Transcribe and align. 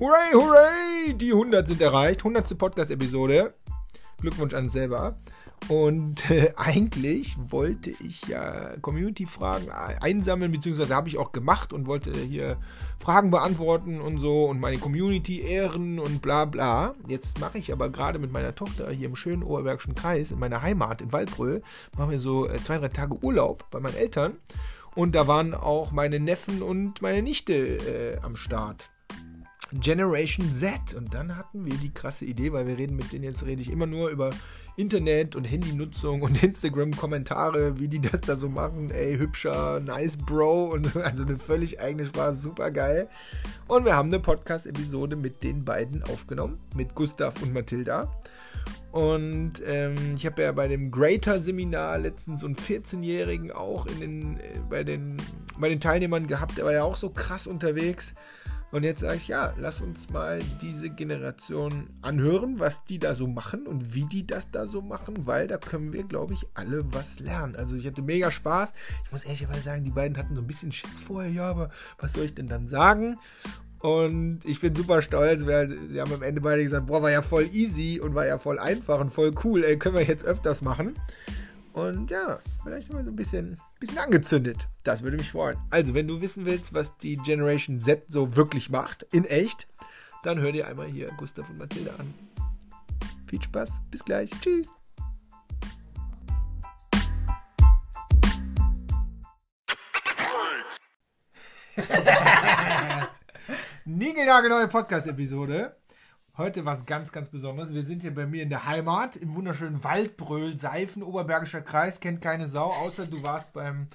Hooray, 0.00 0.32
hooray! 0.32 1.14
Die 1.14 1.32
100 1.32 1.66
sind 1.66 1.82
erreicht. 1.82 2.20
100. 2.20 2.56
Podcast-Episode. 2.56 3.54
Glückwunsch 4.20 4.54
an 4.54 4.66
uns 4.66 4.72
selber. 4.72 5.16
Und 5.66 6.30
äh, 6.30 6.52
eigentlich 6.56 7.36
wollte 7.50 7.90
ich 7.90 8.22
ja 8.28 8.76
Community-Fragen 8.80 9.68
einsammeln, 9.72 10.52
beziehungsweise 10.52 10.94
habe 10.94 11.08
ich 11.08 11.18
auch 11.18 11.32
gemacht 11.32 11.72
und 11.72 11.88
wollte 11.88 12.12
hier 12.12 12.58
Fragen 13.00 13.32
beantworten 13.32 14.00
und 14.00 14.18
so 14.18 14.44
und 14.44 14.60
meine 14.60 14.78
Community 14.78 15.40
ehren 15.40 15.98
und 15.98 16.22
bla 16.22 16.44
bla. 16.44 16.94
Jetzt 17.08 17.40
mache 17.40 17.58
ich 17.58 17.72
aber 17.72 17.90
gerade 17.90 18.20
mit 18.20 18.30
meiner 18.30 18.54
Tochter 18.54 18.92
hier 18.92 19.08
im 19.08 19.16
schönen 19.16 19.42
Oberbergischen 19.42 19.96
Kreis, 19.96 20.30
in 20.30 20.38
meiner 20.38 20.62
Heimat 20.62 21.02
in 21.02 21.10
Waldbröl, 21.10 21.60
machen 21.96 22.12
wir 22.12 22.20
so 22.20 22.48
äh, 22.48 22.62
zwei, 22.62 22.78
drei 22.78 22.86
Tage 22.86 23.18
Urlaub 23.20 23.68
bei 23.72 23.80
meinen 23.80 23.96
Eltern. 23.96 24.36
Und 24.94 25.16
da 25.16 25.26
waren 25.26 25.54
auch 25.54 25.90
meine 25.90 26.20
Neffen 26.20 26.62
und 26.62 27.02
meine 27.02 27.20
Nichte 27.20 27.52
äh, 27.52 28.18
am 28.22 28.36
Start. 28.36 28.90
Generation 29.72 30.52
Z. 30.54 30.94
Und 30.96 31.14
dann 31.14 31.36
hatten 31.36 31.64
wir 31.64 31.74
die 31.74 31.90
krasse 31.90 32.24
Idee, 32.24 32.52
weil 32.52 32.66
wir 32.66 32.78
reden 32.78 32.96
mit 32.96 33.12
denen 33.12 33.24
jetzt, 33.24 33.44
rede 33.44 33.60
ich 33.60 33.70
immer 33.70 33.86
nur 33.86 34.08
über 34.08 34.30
Internet 34.76 35.34
und 35.34 35.44
Handynutzung 35.44 36.22
und 36.22 36.42
Instagram-Kommentare, 36.42 37.78
wie 37.78 37.88
die 37.88 38.00
das 38.00 38.20
da 38.20 38.36
so 38.36 38.48
machen. 38.48 38.90
Ey, 38.90 39.18
hübscher, 39.18 39.80
nice 39.80 40.16
Bro. 40.16 40.72
Und 40.72 40.96
also 41.04 41.24
eine 41.24 41.36
völlig 41.36 41.80
eigene 41.80 42.04
Sprache, 42.04 42.34
super 42.34 42.70
geil. 42.70 43.08
Und 43.66 43.84
wir 43.84 43.96
haben 43.96 44.08
eine 44.08 44.20
Podcast-Episode 44.20 45.16
mit 45.16 45.42
den 45.42 45.64
beiden 45.64 46.02
aufgenommen, 46.04 46.58
mit 46.74 46.94
Gustav 46.94 47.42
und 47.42 47.52
Mathilda. 47.52 48.08
Und 48.90 49.54
ähm, 49.66 50.14
ich 50.16 50.24
habe 50.24 50.42
ja 50.42 50.52
bei 50.52 50.66
dem 50.66 50.90
Greater-Seminar 50.90 51.98
letztens 51.98 52.40
so 52.40 52.46
einen 52.46 52.56
14-Jährigen 52.56 53.52
auch 53.52 53.86
in 53.86 54.00
den, 54.00 54.36
äh, 54.38 54.60
bei, 54.68 54.82
den, 54.82 55.18
bei 55.58 55.68
den 55.68 55.80
Teilnehmern 55.80 56.26
gehabt. 56.26 56.56
Der 56.56 56.64
war 56.64 56.72
ja 56.72 56.84
auch 56.84 56.96
so 56.96 57.10
krass 57.10 57.46
unterwegs. 57.46 58.14
Und 58.70 58.82
jetzt 58.82 59.00
sage 59.00 59.16
ich, 59.16 59.28
ja, 59.28 59.54
lass 59.56 59.80
uns 59.80 60.10
mal 60.10 60.40
diese 60.60 60.90
Generation 60.90 61.88
anhören, 62.02 62.60
was 62.60 62.84
die 62.84 62.98
da 62.98 63.14
so 63.14 63.26
machen 63.26 63.66
und 63.66 63.94
wie 63.94 64.04
die 64.04 64.26
das 64.26 64.50
da 64.50 64.66
so 64.66 64.82
machen, 64.82 65.26
weil 65.26 65.46
da 65.46 65.56
können 65.56 65.94
wir, 65.94 66.04
glaube 66.04 66.34
ich, 66.34 66.46
alle 66.52 66.92
was 66.92 67.18
lernen. 67.18 67.56
Also 67.56 67.76
ich 67.76 67.86
hatte 67.86 68.02
mega 68.02 68.30
Spaß. 68.30 68.74
Ich 69.06 69.12
muss 69.12 69.24
ehrlicherweise 69.24 69.62
sagen, 69.62 69.84
die 69.84 69.90
beiden 69.90 70.18
hatten 70.18 70.34
so 70.34 70.42
ein 70.42 70.46
bisschen 70.46 70.70
Schiss 70.70 71.00
vorher, 71.00 71.30
ja, 71.30 71.48
aber 71.48 71.70
was 71.98 72.12
soll 72.12 72.24
ich 72.24 72.34
denn 72.34 72.48
dann 72.48 72.66
sagen? 72.66 73.18
Und 73.80 74.40
ich 74.44 74.60
bin 74.60 74.74
super 74.74 75.00
stolz, 75.00 75.46
weil 75.46 75.68
sie 75.68 76.00
haben 76.00 76.12
am 76.12 76.22
Ende 76.22 76.40
beide 76.40 76.62
gesagt, 76.62 76.86
boah, 76.86 77.00
war 77.00 77.10
ja 77.10 77.22
voll 77.22 77.48
easy 77.52 78.00
und 78.00 78.14
war 78.14 78.26
ja 78.26 78.36
voll 78.36 78.58
einfach 78.58 79.00
und 79.00 79.10
voll 79.10 79.32
cool, 79.44 79.64
ey, 79.64 79.78
können 79.78 79.94
wir 79.94 80.04
jetzt 80.04 80.24
öfters 80.24 80.62
machen. 80.62 80.94
Und 81.72 82.10
ja, 82.10 82.40
vielleicht 82.62 82.92
mal 82.92 83.04
so 83.04 83.10
ein 83.10 83.16
bisschen, 83.16 83.56
bisschen 83.78 83.98
angezündet. 83.98 84.68
Das 84.82 85.02
würde 85.02 85.16
mich 85.16 85.30
freuen. 85.30 85.58
Also, 85.70 85.94
wenn 85.94 86.08
du 86.08 86.20
wissen 86.20 86.46
willst, 86.46 86.74
was 86.74 86.96
die 86.98 87.16
Generation 87.16 87.80
Z 87.80 88.04
so 88.08 88.36
wirklich 88.36 88.70
macht, 88.70 89.04
in 89.12 89.24
echt, 89.24 89.68
dann 90.22 90.40
hör 90.40 90.52
dir 90.52 90.66
einmal 90.66 90.88
hier 90.88 91.10
Gustav 91.16 91.48
und 91.48 91.58
Mathilde 91.58 91.92
an. 91.98 92.12
Viel 93.26 93.42
Spaß, 93.42 93.70
bis 93.90 94.04
gleich, 94.04 94.30
tschüss. 94.40 94.70
Niegelnagelneue 103.84 104.66
Podcast-Episode. 104.68 105.77
Heute 106.38 106.64
was 106.64 106.86
ganz, 106.86 107.10
ganz 107.10 107.30
Besonderes. 107.30 107.74
Wir 107.74 107.82
sind 107.82 108.02
hier 108.02 108.14
bei 108.14 108.24
mir 108.24 108.44
in 108.44 108.48
der 108.48 108.64
Heimat, 108.64 109.16
im 109.16 109.34
wunderschönen 109.34 109.82
Waldbröl, 109.82 110.56
Seifen, 110.56 111.02
Oberbergischer 111.02 111.62
Kreis, 111.62 111.98
kennt 111.98 112.20
keine 112.20 112.46
Sau, 112.46 112.70
außer 112.70 113.08
du 113.08 113.24
warst 113.24 113.52
beim, 113.52 113.88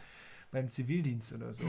beim 0.51 0.69
Zivildienst 0.69 1.31
oder 1.31 1.53
so. 1.53 1.63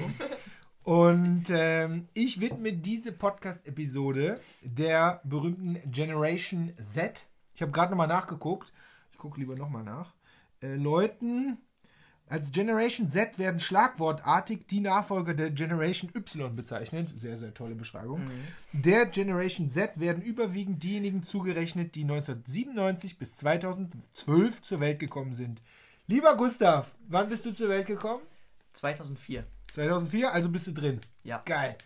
Und 0.83 1.45
ähm, 1.51 2.09
ich 2.13 2.41
widme 2.41 2.73
diese 2.73 3.13
Podcast-Episode 3.13 4.41
der 4.63 5.21
berühmten 5.23 5.79
Generation 5.93 6.73
Z. 6.79 7.25
Ich 7.55 7.63
habe 7.63 7.71
gerade 7.71 7.93
nochmal 7.93 8.09
nachgeguckt. 8.09 8.73
Ich 9.13 9.19
gucke 9.19 9.39
lieber 9.39 9.55
nochmal 9.55 9.85
nach. 9.85 10.13
Äh, 10.61 10.75
Leuten, 10.75 11.59
als 12.35 12.51
Generation 12.51 13.09
Z 13.09 13.39
werden 13.39 13.61
schlagwortartig 13.61 14.67
die 14.67 14.81
Nachfolger 14.81 15.35
der 15.35 15.51
Generation 15.53 16.11
Y 16.13 16.57
bezeichnet. 16.57 17.09
Sehr, 17.17 17.37
sehr 17.37 17.55
tolle 17.55 17.77
Beschreibung. 17.77 18.25
Mhm. 18.25 18.31
Der 18.73 19.07
Generation 19.07 19.71
Z 19.71 20.01
werden 20.01 20.21
überwiegend 20.21 20.83
diejenigen 20.83 21.23
zugerechnet, 21.23 21.95
die 21.95 22.03
1997 22.03 23.21
bis 23.21 23.37
2012 23.37 24.63
zur 24.63 24.81
Welt 24.81 24.99
gekommen 24.99 25.33
sind. 25.33 25.63
Lieber 26.09 26.37
Gustav, 26.37 26.91
wann 27.07 27.29
bist 27.29 27.47
du 27.47 27.53
zur 27.53 27.69
Welt 27.69 27.87
gekommen? 27.87 28.25
2004. 28.73 29.45
2004, 29.71 30.33
also 30.33 30.49
bist 30.49 30.67
du 30.67 30.73
drin. 30.73 31.01
Ja. 31.23 31.41
Geil. 31.45 31.77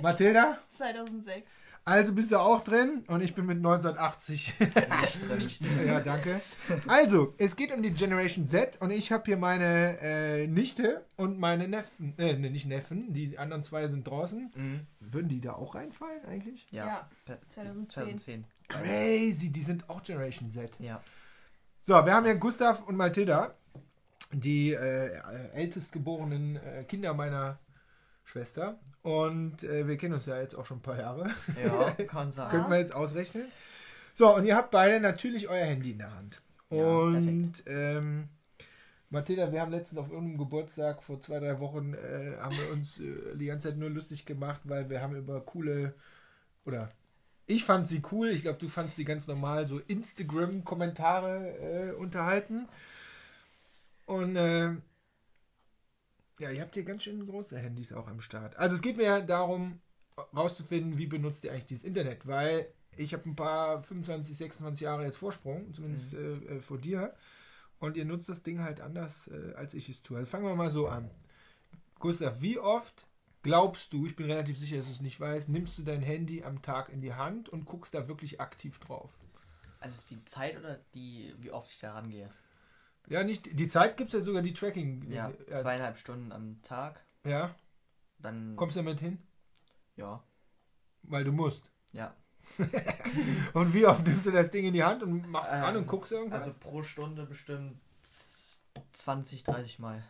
Mathilda? 0.00 0.60
2006. 0.70 1.50
Also 1.88 2.12
bist 2.14 2.32
du 2.32 2.40
auch 2.40 2.64
drin 2.64 3.04
und 3.06 3.22
ich 3.22 3.36
bin 3.36 3.46
mit 3.46 3.58
1980 3.58 4.54
nicht 4.58 5.22
drin. 5.22 5.38
Nicht 5.38 5.64
drin. 5.64 5.86
Ja, 5.86 6.00
danke. 6.00 6.40
Also, 6.88 7.32
es 7.38 7.54
geht 7.54 7.72
um 7.72 7.80
die 7.80 7.92
Generation 7.92 8.48
Z 8.48 8.80
und 8.80 8.90
ich 8.90 9.12
habe 9.12 9.22
hier 9.26 9.36
meine 9.36 9.96
äh, 10.00 10.48
Nichte 10.48 11.06
und 11.14 11.38
meine 11.38 11.68
Neffen, 11.68 12.18
äh, 12.18 12.36
ne, 12.36 12.50
nicht 12.50 12.66
Neffen, 12.66 13.12
die 13.12 13.38
anderen 13.38 13.62
zwei 13.62 13.86
sind 13.86 14.04
draußen. 14.04 14.50
Mhm. 14.52 14.80
Würden 14.98 15.28
die 15.28 15.40
da 15.40 15.52
auch 15.52 15.76
reinfallen 15.76 16.24
eigentlich? 16.24 16.66
Ja. 16.72 17.08
ja. 17.28 17.38
2010. 17.50 18.18
2010. 18.18 18.44
Crazy, 18.66 19.50
die 19.50 19.62
sind 19.62 19.88
auch 19.88 20.02
Generation 20.02 20.50
Z. 20.50 20.72
Ja. 20.80 21.00
So, 21.82 21.92
wir 22.04 22.12
haben 22.12 22.26
hier 22.26 22.34
Gustav 22.34 22.82
und 22.88 22.96
Mathilda, 22.96 23.54
die 24.32 24.72
äh, 24.72 25.20
ältestgeborenen 25.52 26.56
äh, 26.56 26.82
Kinder 26.82 27.14
meiner 27.14 27.60
Schwester. 28.24 28.80
Und 29.06 29.62
äh, 29.62 29.86
wir 29.86 29.96
kennen 29.96 30.14
uns 30.14 30.26
ja 30.26 30.40
jetzt 30.40 30.56
auch 30.56 30.64
schon 30.64 30.78
ein 30.78 30.82
paar 30.82 30.98
Jahre. 30.98 31.30
Ja, 31.64 31.90
kann 32.08 32.32
sein. 32.32 32.48
Könnten 32.48 32.70
wir 32.70 32.78
jetzt 32.78 32.92
ausrechnen. 32.92 33.44
So, 34.14 34.34
und 34.34 34.44
ihr 34.44 34.56
habt 34.56 34.72
beide 34.72 34.98
natürlich 34.98 35.48
euer 35.48 35.64
Handy 35.64 35.92
in 35.92 35.98
der 35.98 36.12
Hand. 36.12 36.42
Ja, 36.70 36.84
und 36.84 37.52
ähm, 37.66 38.28
Mathilda, 39.10 39.52
wir 39.52 39.60
haben 39.60 39.70
letztens 39.70 40.00
auf 40.00 40.10
irgendeinem 40.10 40.38
Geburtstag 40.38 41.04
vor 41.04 41.20
zwei, 41.20 41.38
drei 41.38 41.60
Wochen 41.60 41.94
äh, 41.94 42.36
haben 42.40 42.56
wir 42.56 42.72
uns 42.72 42.98
äh, 42.98 43.36
die 43.36 43.46
ganze 43.46 43.68
Zeit 43.68 43.78
nur 43.78 43.90
lustig 43.90 44.26
gemacht, 44.26 44.62
weil 44.64 44.90
wir 44.90 45.00
haben 45.00 45.14
über 45.14 45.40
coole 45.40 45.94
oder 46.64 46.90
ich 47.46 47.62
fand 47.62 47.86
sie 47.86 48.02
cool, 48.10 48.30
ich 48.30 48.42
glaube, 48.42 48.58
du 48.58 48.66
fandst 48.66 48.96
sie 48.96 49.04
ganz 49.04 49.28
normal, 49.28 49.68
so 49.68 49.78
Instagram-Kommentare 49.86 51.58
äh, 51.58 51.92
unterhalten. 51.92 52.66
Und 54.06 54.34
äh, 54.34 54.72
ja, 56.38 56.50
ihr 56.50 56.60
habt 56.60 56.74
hier 56.74 56.84
ganz 56.84 57.04
schön 57.04 57.26
große 57.26 57.58
Handys 57.58 57.92
auch 57.92 58.08
am 58.08 58.20
Start. 58.20 58.56
Also 58.56 58.76
es 58.76 58.82
geht 58.82 58.96
mir 58.96 59.04
ja 59.04 59.20
darum, 59.20 59.80
rauszufinden, 60.34 60.98
wie 60.98 61.06
benutzt 61.06 61.44
ihr 61.44 61.52
eigentlich 61.52 61.66
dieses 61.66 61.84
Internet, 61.84 62.26
weil 62.26 62.68
ich 62.96 63.12
habe 63.12 63.28
ein 63.28 63.36
paar 63.36 63.82
25, 63.82 64.36
26 64.36 64.82
Jahre 64.82 65.04
jetzt 65.04 65.18
Vorsprung, 65.18 65.72
zumindest 65.74 66.14
mhm. 66.14 66.48
äh, 66.48 66.60
vor 66.60 66.78
dir. 66.78 67.14
Und 67.78 67.96
ihr 67.96 68.06
nutzt 68.06 68.28
das 68.28 68.42
Ding 68.42 68.62
halt 68.62 68.80
anders, 68.80 69.28
äh, 69.28 69.52
als 69.54 69.74
ich 69.74 69.88
es 69.88 70.02
tue. 70.02 70.18
Also 70.18 70.30
fangen 70.30 70.44
wir 70.44 70.54
mal 70.54 70.70
so 70.70 70.88
an. 70.88 71.10
Gustav, 71.98 72.40
wie 72.40 72.58
oft 72.58 73.06
glaubst 73.42 73.92
du, 73.92 74.06
ich 74.06 74.16
bin 74.16 74.26
relativ 74.26 74.58
sicher, 74.58 74.76
dass 74.76 74.86
du 74.86 74.92
es 74.92 75.00
nicht 75.00 75.20
weißt, 75.20 75.48
nimmst 75.48 75.78
du 75.78 75.82
dein 75.82 76.02
Handy 76.02 76.42
am 76.42 76.62
Tag 76.62 76.88
in 76.88 77.00
die 77.00 77.14
Hand 77.14 77.48
und 77.48 77.66
guckst 77.66 77.94
da 77.94 78.08
wirklich 78.08 78.40
aktiv 78.40 78.78
drauf? 78.78 79.10
Also 79.78 79.94
ist 79.94 80.10
die 80.10 80.24
Zeit 80.24 80.58
oder 80.58 80.80
die, 80.94 81.34
wie 81.38 81.50
oft 81.50 81.70
ich 81.70 81.80
da 81.80 81.92
rangehe? 81.92 82.30
Ja, 83.06 83.22
nicht. 83.22 83.58
Die 83.58 83.68
Zeit 83.68 83.96
gibt 83.96 84.12
es 84.12 84.20
ja 84.20 84.24
sogar 84.24 84.42
die 84.42 84.52
Tracking. 84.52 85.10
Ja, 85.10 85.32
zweieinhalb 85.54 85.96
Stunden 85.96 86.32
am 86.32 86.60
Tag. 86.62 87.04
Ja. 87.24 87.54
Dann. 88.18 88.56
Kommst 88.56 88.76
du 88.76 88.80
damit 88.80 89.00
hin? 89.00 89.18
Ja. 89.96 90.22
Weil 91.02 91.24
du 91.24 91.32
musst. 91.32 91.70
Ja. 91.92 92.14
und 93.54 93.74
wie 93.74 93.86
oft 93.86 94.06
nimmst 94.06 94.26
du 94.26 94.30
das 94.30 94.50
Ding 94.50 94.66
in 94.66 94.72
die 94.72 94.84
Hand 94.84 95.02
und 95.02 95.28
machst 95.28 95.52
ähm, 95.52 95.64
an 95.64 95.76
und 95.76 95.86
guckst 95.86 96.12
irgendwas? 96.12 96.44
Also 96.44 96.54
pro 96.58 96.82
Stunde 96.82 97.26
bestimmt 97.26 97.80
20, 98.92 99.42
30 99.42 99.78
Mal. 99.78 100.02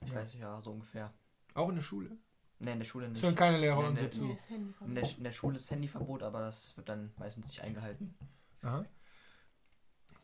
Ich 0.00 0.10
ja. 0.10 0.16
weiß 0.16 0.34
nicht, 0.34 0.42
ja, 0.42 0.60
so 0.62 0.72
ungefähr. 0.72 1.12
Auch 1.54 1.68
in 1.68 1.76
der 1.76 1.82
Schule? 1.82 2.16
Ne, 2.58 2.72
in 2.72 2.78
der 2.78 2.86
Schule 2.86 3.08
nicht. 3.08 3.22
Hören 3.22 3.34
keine 3.34 3.58
Lehrer 3.58 3.82
nee, 3.82 3.88
und 3.88 3.98
so 3.98 4.08
zu. 4.08 4.36
In 4.84 4.94
der, 4.94 5.16
in 5.16 5.24
der 5.24 5.32
Schule 5.32 5.56
ist 5.56 5.70
Handyverbot, 5.70 6.22
aber 6.22 6.40
das 6.40 6.76
wird 6.76 6.88
dann 6.88 7.12
meistens 7.18 7.48
nicht 7.48 7.60
eingehalten. 7.60 8.14
Aha. 8.62 8.84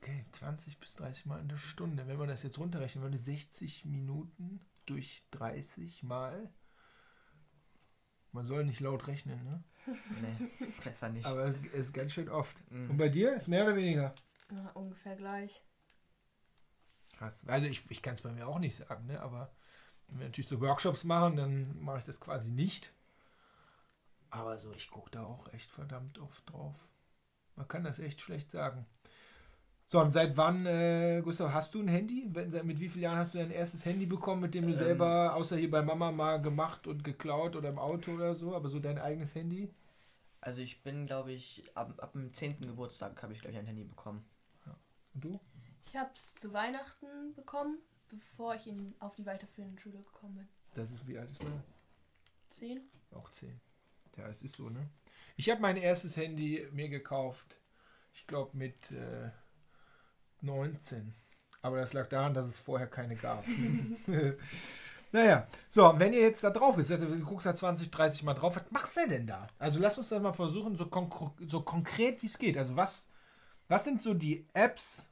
Okay, 0.00 0.24
20 0.32 0.78
bis 0.78 0.94
30 0.94 1.26
Mal 1.26 1.40
in 1.40 1.48
der 1.48 1.56
Stunde. 1.56 2.06
Wenn 2.06 2.18
man 2.18 2.28
das 2.28 2.42
jetzt 2.42 2.58
runterrechnen 2.58 3.02
würde, 3.02 3.18
60 3.18 3.84
Minuten 3.84 4.60
durch 4.86 5.24
30 5.32 6.02
Mal. 6.02 6.50
Man 8.32 8.46
soll 8.46 8.64
nicht 8.64 8.80
laut 8.80 9.06
rechnen, 9.06 9.42
ne? 9.44 9.64
Nee, 10.20 10.68
besser 10.84 11.08
nicht. 11.08 11.26
Aber 11.26 11.44
es 11.44 11.58
ist 11.60 11.94
ganz 11.94 12.12
schön 12.12 12.28
oft. 12.28 12.56
Mhm. 12.70 12.90
Und 12.90 12.96
bei 12.98 13.08
dir 13.08 13.34
ist 13.34 13.48
mehr 13.48 13.64
oder 13.64 13.76
weniger? 13.76 14.14
Ja, 14.52 14.70
ungefähr 14.74 15.16
gleich. 15.16 15.62
Krass. 17.16 17.42
Also 17.48 17.66
ich, 17.66 17.90
ich 17.90 18.02
kann 18.02 18.14
es 18.14 18.22
bei 18.22 18.30
mir 18.30 18.46
auch 18.46 18.58
nicht 18.58 18.76
sagen, 18.76 19.06
ne? 19.06 19.20
Aber 19.20 19.50
wenn 20.06 20.20
wir 20.20 20.26
natürlich 20.26 20.48
so 20.48 20.60
Workshops 20.60 21.04
machen, 21.04 21.36
dann 21.36 21.80
mache 21.80 21.98
ich 21.98 22.04
das 22.04 22.20
quasi 22.20 22.50
nicht. 22.50 22.92
Aber 24.30 24.58
so, 24.58 24.72
ich 24.72 24.90
gucke 24.90 25.10
da 25.10 25.24
auch 25.24 25.52
echt 25.52 25.70
verdammt 25.70 26.18
oft 26.18 26.50
drauf. 26.50 26.76
Man 27.56 27.66
kann 27.66 27.82
das 27.82 27.98
echt 27.98 28.20
schlecht 28.20 28.50
sagen. 28.50 28.86
So, 29.90 30.00
und 30.00 30.12
seit 30.12 30.36
wann, 30.36 30.66
äh, 30.66 31.22
Gustav, 31.24 31.50
hast 31.54 31.74
du 31.74 31.80
ein 31.80 31.88
Handy? 31.88 32.30
Mit 32.62 32.78
wie 32.78 32.90
vielen 32.90 33.04
Jahren 33.04 33.16
hast 33.16 33.32
du 33.32 33.38
dein 33.38 33.50
erstes 33.50 33.86
Handy 33.86 34.04
bekommen, 34.04 34.42
mit 34.42 34.52
dem 34.52 34.66
du 34.66 34.72
ähm, 34.72 34.78
selber, 34.78 35.34
außer 35.34 35.56
hier 35.56 35.70
bei 35.70 35.80
Mama 35.80 36.12
mal 36.12 36.42
gemacht 36.42 36.86
und 36.86 37.02
geklaut 37.02 37.56
oder 37.56 37.70
im 37.70 37.78
Auto 37.78 38.12
oder 38.12 38.34
so, 38.34 38.54
aber 38.54 38.68
so 38.68 38.80
dein 38.80 38.98
eigenes 38.98 39.34
Handy? 39.34 39.72
Also 40.42 40.60
ich 40.60 40.82
bin, 40.82 41.06
glaube 41.06 41.32
ich, 41.32 41.64
ab, 41.74 41.94
ab 42.02 42.12
dem 42.12 42.30
10. 42.30 42.60
Geburtstag 42.60 43.22
habe 43.22 43.32
ich, 43.32 43.40
glaube 43.40 43.54
ich, 43.54 43.58
ein 43.58 43.66
Handy 43.66 43.84
bekommen. 43.84 44.26
Und 45.14 45.24
du? 45.24 45.40
Ich 45.86 45.96
habe 45.96 46.10
es 46.14 46.34
zu 46.34 46.52
Weihnachten 46.52 47.32
bekommen, 47.34 47.78
bevor 48.10 48.56
ich 48.56 48.66
in, 48.66 48.94
auf 48.98 49.14
die 49.14 49.24
weiterführende 49.24 49.80
Schule 49.80 50.02
gekommen 50.02 50.34
bin. 50.34 50.48
Das 50.74 50.90
ist, 50.90 51.08
wie 51.08 51.18
alt 51.18 51.30
ist 51.30 51.42
man? 51.42 51.62
Zehn? 52.50 52.82
Auch 53.12 53.30
10. 53.30 53.58
Ja, 54.18 54.28
es 54.28 54.42
ist 54.42 54.56
so, 54.56 54.68
ne? 54.68 54.90
Ich 55.36 55.48
habe 55.48 55.62
mein 55.62 55.78
erstes 55.78 56.18
Handy 56.18 56.68
mir 56.72 56.90
gekauft, 56.90 57.58
ich 58.12 58.26
glaube 58.26 58.54
mit 58.54 58.90
äh, 58.90 59.30
19. 60.42 61.12
Aber 61.62 61.78
das 61.78 61.92
lag 61.92 62.08
daran, 62.08 62.34
dass 62.34 62.46
es 62.46 62.58
vorher 62.58 62.86
keine 62.86 63.16
gab. 63.16 63.44
naja, 65.12 65.46
so, 65.68 65.92
wenn 65.96 66.12
ihr 66.12 66.20
jetzt 66.20 66.44
da 66.44 66.50
drauf 66.50 66.76
bist, 66.76 66.92
also 66.92 67.06
du 67.06 67.24
guckst 67.24 67.46
da 67.46 67.54
20, 67.54 67.90
30 67.90 68.22
Mal 68.22 68.34
drauf, 68.34 68.56
was 68.56 68.70
machst 68.70 68.96
du 68.96 69.08
denn 69.08 69.26
da? 69.26 69.46
Also 69.58 69.78
lass 69.80 69.98
uns 69.98 70.08
das 70.08 70.22
mal 70.22 70.32
versuchen, 70.32 70.76
so, 70.76 70.86
konk 70.86 71.32
so 71.46 71.60
konkret 71.62 72.22
wie 72.22 72.26
es 72.26 72.38
geht. 72.38 72.56
Also 72.56 72.76
was, 72.76 73.08
was 73.68 73.84
sind 73.84 74.02
so 74.02 74.14
die 74.14 74.46
Apps 74.52 75.04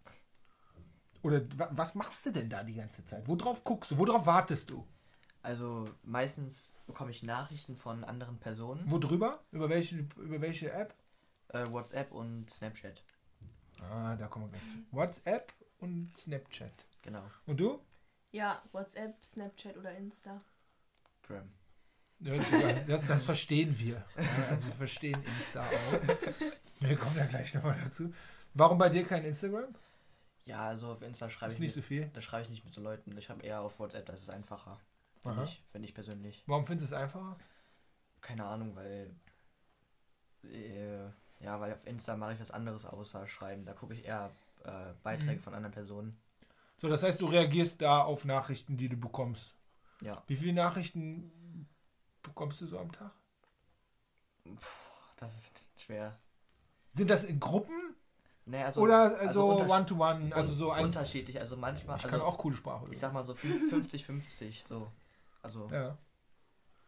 oder 1.23 1.43
wa 1.57 1.69
was 1.73 1.95
machst 1.95 2.25
du 2.27 2.31
denn 2.31 2.49
da 2.49 2.63
die 2.63 2.75
ganze 2.75 3.05
Zeit? 3.05 3.27
Worauf 3.27 3.65
guckst 3.65 3.91
du? 3.91 3.99
Worauf 3.99 4.27
wartest 4.27 4.71
du? 4.71 4.87
Also 5.43 5.89
meistens 6.03 6.75
bekomme 6.87 7.11
ich 7.11 7.23
Nachrichten 7.23 7.77
von 7.77 8.05
anderen 8.05 8.39
Personen. 8.39 8.85
Wo 8.87 8.99
drüber? 8.99 9.41
Über 9.53 9.69
welche, 9.69 10.07
über 10.17 10.41
welche 10.41 10.73
App? 10.73 10.95
Äh, 11.49 11.71
WhatsApp 11.71 12.13
und 12.13 12.51
Snapchat. 12.51 13.03
Ah, 13.83 14.17
da 14.17 14.27
kommen 14.27 14.47
wir 14.47 14.59
gleich 14.59 14.73
zu. 14.73 14.97
WhatsApp 14.97 15.53
und 15.79 16.17
Snapchat. 16.17 16.87
Genau. 17.03 17.23
Und 17.47 17.61
du? 17.61 17.81
Ja, 18.33 18.63
WhatsApp, 18.73 19.25
Snapchat 19.25 19.77
oder 19.77 19.95
Insta. 19.97 20.43
Gram. 21.23 21.51
Das, 22.19 23.07
das 23.07 23.25
verstehen 23.25 23.79
wir. 23.79 24.05
Also 24.51 24.69
wir 24.69 24.75
verstehen 24.75 25.23
Insta 25.23 25.63
auch. 25.63 26.81
Wir 26.81 26.97
kommen 26.97 27.17
da 27.17 27.27
gleich 27.27 27.53
nochmal 27.55 27.79
dazu. 27.85 28.13
Warum 28.55 28.79
bei 28.79 28.89
dir 28.89 29.05
kein 29.05 29.25
Instagram? 29.25 29.75
Ja, 30.47 30.61
also 30.61 30.93
auf 30.93 31.03
Insta 31.03 31.29
schreibe 31.29 31.51
Ist 31.51 31.57
ich 31.57 31.61
nicht 31.61 31.75
so 31.75 31.83
viel. 31.83 32.09
Da 32.15 32.21
schreibe 32.21 32.45
ich 32.45 32.51
nicht 32.51 32.65
mit 32.65 32.73
so 32.73 32.81
Leuten. 32.81 33.17
Ich 33.19 33.29
habe 33.29 33.43
eher 33.43 33.61
auf 33.61 33.79
WhatsApp, 33.79 34.07
das 34.07 34.23
ist 34.23 34.31
einfacher. 34.31 34.81
Finde 35.21 35.45
ich, 35.45 35.63
finde 35.73 35.89
ich 35.89 35.95
persönlich. 35.95 36.45
Warum 36.47 36.67
findest 36.67 36.93
du 36.93 36.95
es 36.95 37.03
einfacher? 37.03 37.37
Keine 38.21 38.45
Ahnung, 38.45 38.77
weil. 38.77 39.15
Äh, 40.45 41.11
ja, 41.41 41.61
weil 41.61 41.73
auf 41.75 41.87
Insta 41.87 42.17
mache 42.17 42.35
ich 42.35 42.41
was 42.41 42.51
anderes 42.51 42.87
außer 42.87 43.27
schreiben. 43.29 43.65
Da 43.65 43.73
gucke 43.73 43.95
ich 43.95 44.05
eher 44.05 44.31
äh, 44.65 44.93
Beiträge 45.03 45.37
Mhm. 45.37 45.41
von 45.43 45.55
anderen 45.55 45.73
Personen. 45.73 46.19
So, 46.79 46.89
das 46.89 47.03
heißt, 47.03 47.21
du 47.21 47.27
reagierst 47.27 47.81
da 47.83 48.03
auf 48.03 48.25
Nachrichten, 48.25 48.77
die 48.77 48.89
du 48.89 48.97
bekommst. 48.97 49.55
Ja. 50.03 50.23
Wie 50.27 50.37
viele 50.37 50.53
Nachrichten 50.53 51.67
bekommst 52.23 52.61
du 52.61 52.67
so 52.67 52.79
am 52.79 52.93
Tag? 52.93 53.13
Das 55.17 55.37
ist 55.37 55.51
schwer. 55.79 56.19
Sind 56.93 57.11
das 57.11 57.25
in 57.25 57.41
Gruppen 57.41 57.95
Nee, 58.49 58.63
also, 58.63 58.81
oder 58.83 59.19
also 59.19 59.33
so 59.41 59.49
unterschied- 59.57 59.71
One-to-One? 59.97 60.35
Also 60.37 60.53
so 60.53 60.71
eins. 60.71 60.95
unterschiedlich. 60.95 61.41
Also 61.41 61.57
manchmal. 61.57 61.97
Ich 61.97 62.05
also, 62.05 62.17
kann 62.17 62.25
auch 62.25 62.39
coole 62.39 62.55
Sprache. 62.57 62.87
Ich 62.93 62.99
sag 62.99 63.13
mal 63.13 63.25
so 63.25 63.33
50-50. 63.33 64.65
So. 64.69 64.91
Also 65.43 65.69
Ja. 65.73 65.97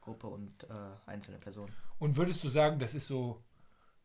Gruppe 0.00 0.28
und 0.28 0.64
äh, 0.64 0.74
einzelne 1.06 1.38
Personen. 1.38 1.74
Und 1.98 2.16
würdest 2.16 2.42
du 2.44 2.48
sagen, 2.48 2.78
das 2.78 2.94
ist 2.94 3.06
so 3.08 3.42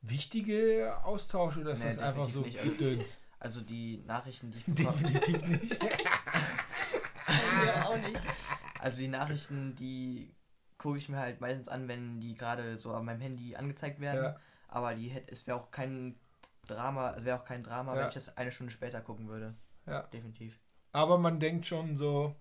wichtige 0.03 0.95
Austausch 1.03 1.57
oder 1.57 1.71
ist 1.71 1.83
Nee, 1.83 1.89
das 1.89 1.99
einfach 1.99 2.29
so 2.29 2.41
nicht. 2.41 2.61
Gedöns? 2.61 3.17
Also 3.39 3.61
die 3.61 4.03
Nachrichten, 4.05 4.51
die 4.51 4.59
ich 4.59 4.65
bekomme. 4.65 4.97
Definitiv 4.97 5.45
nicht. 5.47 5.79
Auch 7.85 7.97
nicht. 7.97 8.19
Also 8.79 8.99
die 9.01 9.07
Nachrichten, 9.07 9.75
die 9.75 10.33
gucke 10.77 10.97
ich 10.97 11.09
mir 11.09 11.17
halt 11.19 11.41
meistens 11.41 11.67
an, 11.69 11.87
wenn 11.87 12.19
die 12.19 12.35
gerade 12.35 12.77
so 12.77 12.93
an 12.93 13.05
meinem 13.05 13.21
Handy 13.21 13.55
angezeigt 13.55 13.99
werden. 13.99 14.23
Ja. 14.23 14.35
Aber 14.67 14.93
die 14.95 15.07
hätte, 15.09 15.31
es 15.31 15.47
wäre 15.47 15.57
auch 15.59 15.71
kein 15.71 16.15
Drama, 16.67 17.11
es 17.15 17.25
wäre 17.25 17.39
auch 17.39 17.45
kein 17.45 17.63
Drama, 17.63 17.93
Ja. 17.95 18.01
wenn 18.01 18.07
ich 18.09 18.13
das 18.13 18.37
eine 18.37 18.51
Stunde 18.51 18.71
später 18.73 19.01
gucken 19.01 19.27
würde. 19.27 19.53
Ja. 19.85 20.01
Definitiv. 20.03 20.59
Aber 20.91 21.17
man 21.17 21.39
denkt 21.39 21.65
schon 21.65 21.97
so, 21.97 22.35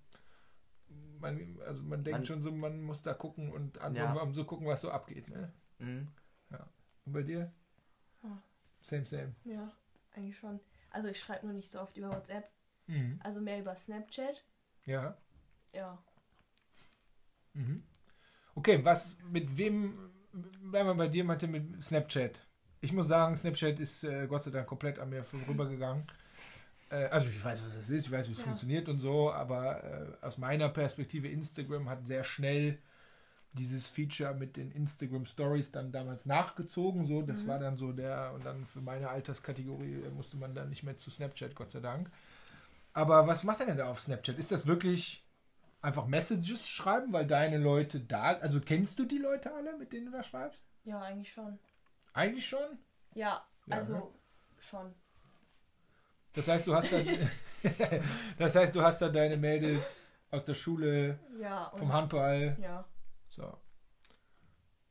man, 1.21 1.59
also 1.67 1.83
man 1.83 2.03
denkt 2.05 2.21
Man- 2.21 2.27
schon 2.27 2.43
so, 2.43 2.51
man 2.53 2.83
muss 2.83 3.03
da 3.03 3.15
gucken 3.15 3.53
und 3.53 3.79
Ja. 3.95 4.27
so 4.33 4.45
gucken, 4.45 4.67
was 4.67 4.81
so 4.81 4.91
abgeht. 4.91 5.29
Ne? 5.29 5.53
Mhm. 5.79 6.09
Und 7.05 7.13
bei 7.13 7.23
dir? 7.23 7.53
Ah. 8.23 8.39
Same, 8.81 9.07
same. 9.07 9.35
Ja, 9.45 9.71
eigentlich 10.15 10.39
schon. 10.39 10.61
Also 10.91 11.09
ich 11.09 11.21
schreibe 11.21 11.47
nur 11.47 11.55
nicht 11.55 11.71
so 11.71 11.81
oft 11.81 11.97
über 11.97 12.11
WhatsApp. 12.13 12.51
Mhm. 12.87 13.19
Also 13.23 13.41
mehr 13.41 13.59
über 13.61 13.75
Snapchat. 13.75 14.45
Ja. 14.85 15.17
Ja. 15.73 15.99
Mhm. 17.55 17.83
Okay, 18.55 18.85
was, 18.85 19.17
mit 19.31 19.57
wem, 19.57 20.11
bleiben 20.71 20.89
wir 20.89 20.95
bei 20.95 21.09
dir, 21.09 21.25
meinte 21.25 21.47
mit 21.47 21.83
Snapchat. 21.83 22.47
Ich 22.81 22.93
muss 22.93 23.09
sagen, 23.09 23.37
Snapchat 23.37 23.81
ist 23.81 24.05
äh, 24.05 24.27
Gott 24.27 24.45
sei 24.45 24.51
Dank 24.51 24.67
komplett 24.67 24.99
an 24.99 25.11
mir 25.11 25.25
vorübergegangen. 25.25 26.07
Äh, 26.91 27.07
also 27.07 27.29
ich 27.29 27.43
weiß, 27.43 27.65
was 27.65 27.75
es 27.77 27.89
ist, 27.89 28.07
ich 28.07 28.13
weiß, 28.13 28.29
wie 28.29 28.33
es 28.33 28.39
Ja. 28.39 28.45
funktioniert 28.45 28.89
und 28.89 28.99
so, 28.99 29.33
aber 29.33 29.83
äh, 30.21 30.25
aus 30.25 30.37
meiner 30.37 30.69
Perspektive, 30.69 31.29
Instagram 31.29 31.89
hat 31.89 32.07
sehr 32.07 32.25
schnell 32.25 32.79
dieses 33.55 33.87
Feature 33.89 34.35
mit 34.35 34.57
den 34.57 34.71
Instagram 34.71 35.27
Stories 35.27 35.71
dann 35.73 35.93
damals 35.93 36.25
nachgezogen. 36.27 37.07
So, 37.07 37.23
das 37.23 37.43
Mhm. 37.45 37.49
war 37.49 37.59
dann 37.59 37.77
so 37.77 37.93
der, 37.93 38.33
und 38.35 38.45
dann 38.47 38.65
für 38.67 38.81
meine 38.81 39.09
Alterskategorie 39.11 40.03
äh, 40.03 40.11
musste 40.11 40.37
man 40.37 40.55
dann 40.55 40.69
nicht 40.71 40.83
mehr 40.83 40.97
zu 40.97 41.11
Snapchat, 41.11 41.55
Gott 41.55 41.71
sei 41.73 41.81
Dank. 41.81 42.11
Aber 42.95 43.27
was 43.27 43.45
macht 43.45 43.61
er 43.61 43.67
denn 43.67 43.77
da 43.79 43.89
auf 43.91 44.01
Snapchat? 44.01 44.39
Ist 44.39 44.53
das 44.53 44.67
wirklich 44.67 45.25
einfach 45.81 46.07
Messages 46.07 46.69
schreiben, 46.69 47.13
weil 47.13 47.27
deine 47.27 47.59
Leute 47.59 48.01
da, 48.01 48.35
also 48.35 48.61
kennst 48.61 48.99
du 48.99 49.05
die 49.05 49.19
Leute 49.19 49.53
alle, 49.55 49.77
mit 49.79 49.93
denen 49.93 50.07
du 50.07 50.13
da 50.13 50.23
schreibst? 50.23 50.63
Ja, 50.85 51.01
eigentlich 51.01 51.33
schon. 51.33 51.59
Eigentlich 52.13 52.47
schon. 52.47 52.79
Ja, 53.15 53.45
Ja, 53.67 53.77
also 53.77 53.93
ne? 53.95 54.03
schon. 54.59 54.95
Das 56.35 56.49
heißt, 56.49 56.67
du 56.67 56.75
hast 56.75 56.91
da, 56.93 56.99
das 58.39 58.55
heißt, 58.55 58.75
du 58.75 58.83
hast 58.83 59.01
da 59.03 59.09
deine 59.09 59.37
Mädels 59.37 60.13
aus 60.31 60.45
der 60.45 60.55
Schule, 60.55 61.19
Ja. 61.39 61.71
Vom 61.77 61.93
Handball, 61.93 62.57
Ja. 62.61 62.85
So. 63.35 63.59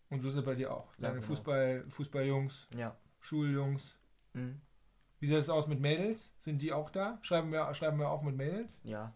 Und 0.10 0.20
so 0.22 0.28
ist 0.30 0.36
es 0.36 0.44
bei 0.44 0.56
dir 0.56 0.74
auch. 0.74 0.88
Ja, 0.98 1.04
Deine 1.04 1.16
genau. 1.16 1.28
Fußball, 1.28 1.86
Fußballjungs, 1.90 2.68
Ja. 2.76 2.98
Schuljungs. 3.20 3.98
Mhm. 4.34 4.62
Wie 5.20 5.28
sieht 5.28 5.38
es 5.38 5.50
aus 5.50 5.68
mit 5.68 5.80
Mädels? 5.80 6.34
Sind 6.40 6.62
die 6.62 6.74
auch 6.74 6.90
da? 6.90 7.20
Schreiben 7.22 7.52
wir, 7.52 7.74
schreiben 7.74 8.00
wir 8.00 8.10
auch 8.10 8.22
mit 8.24 8.36
Mädels? 8.36 8.82
Ja. 8.84 9.14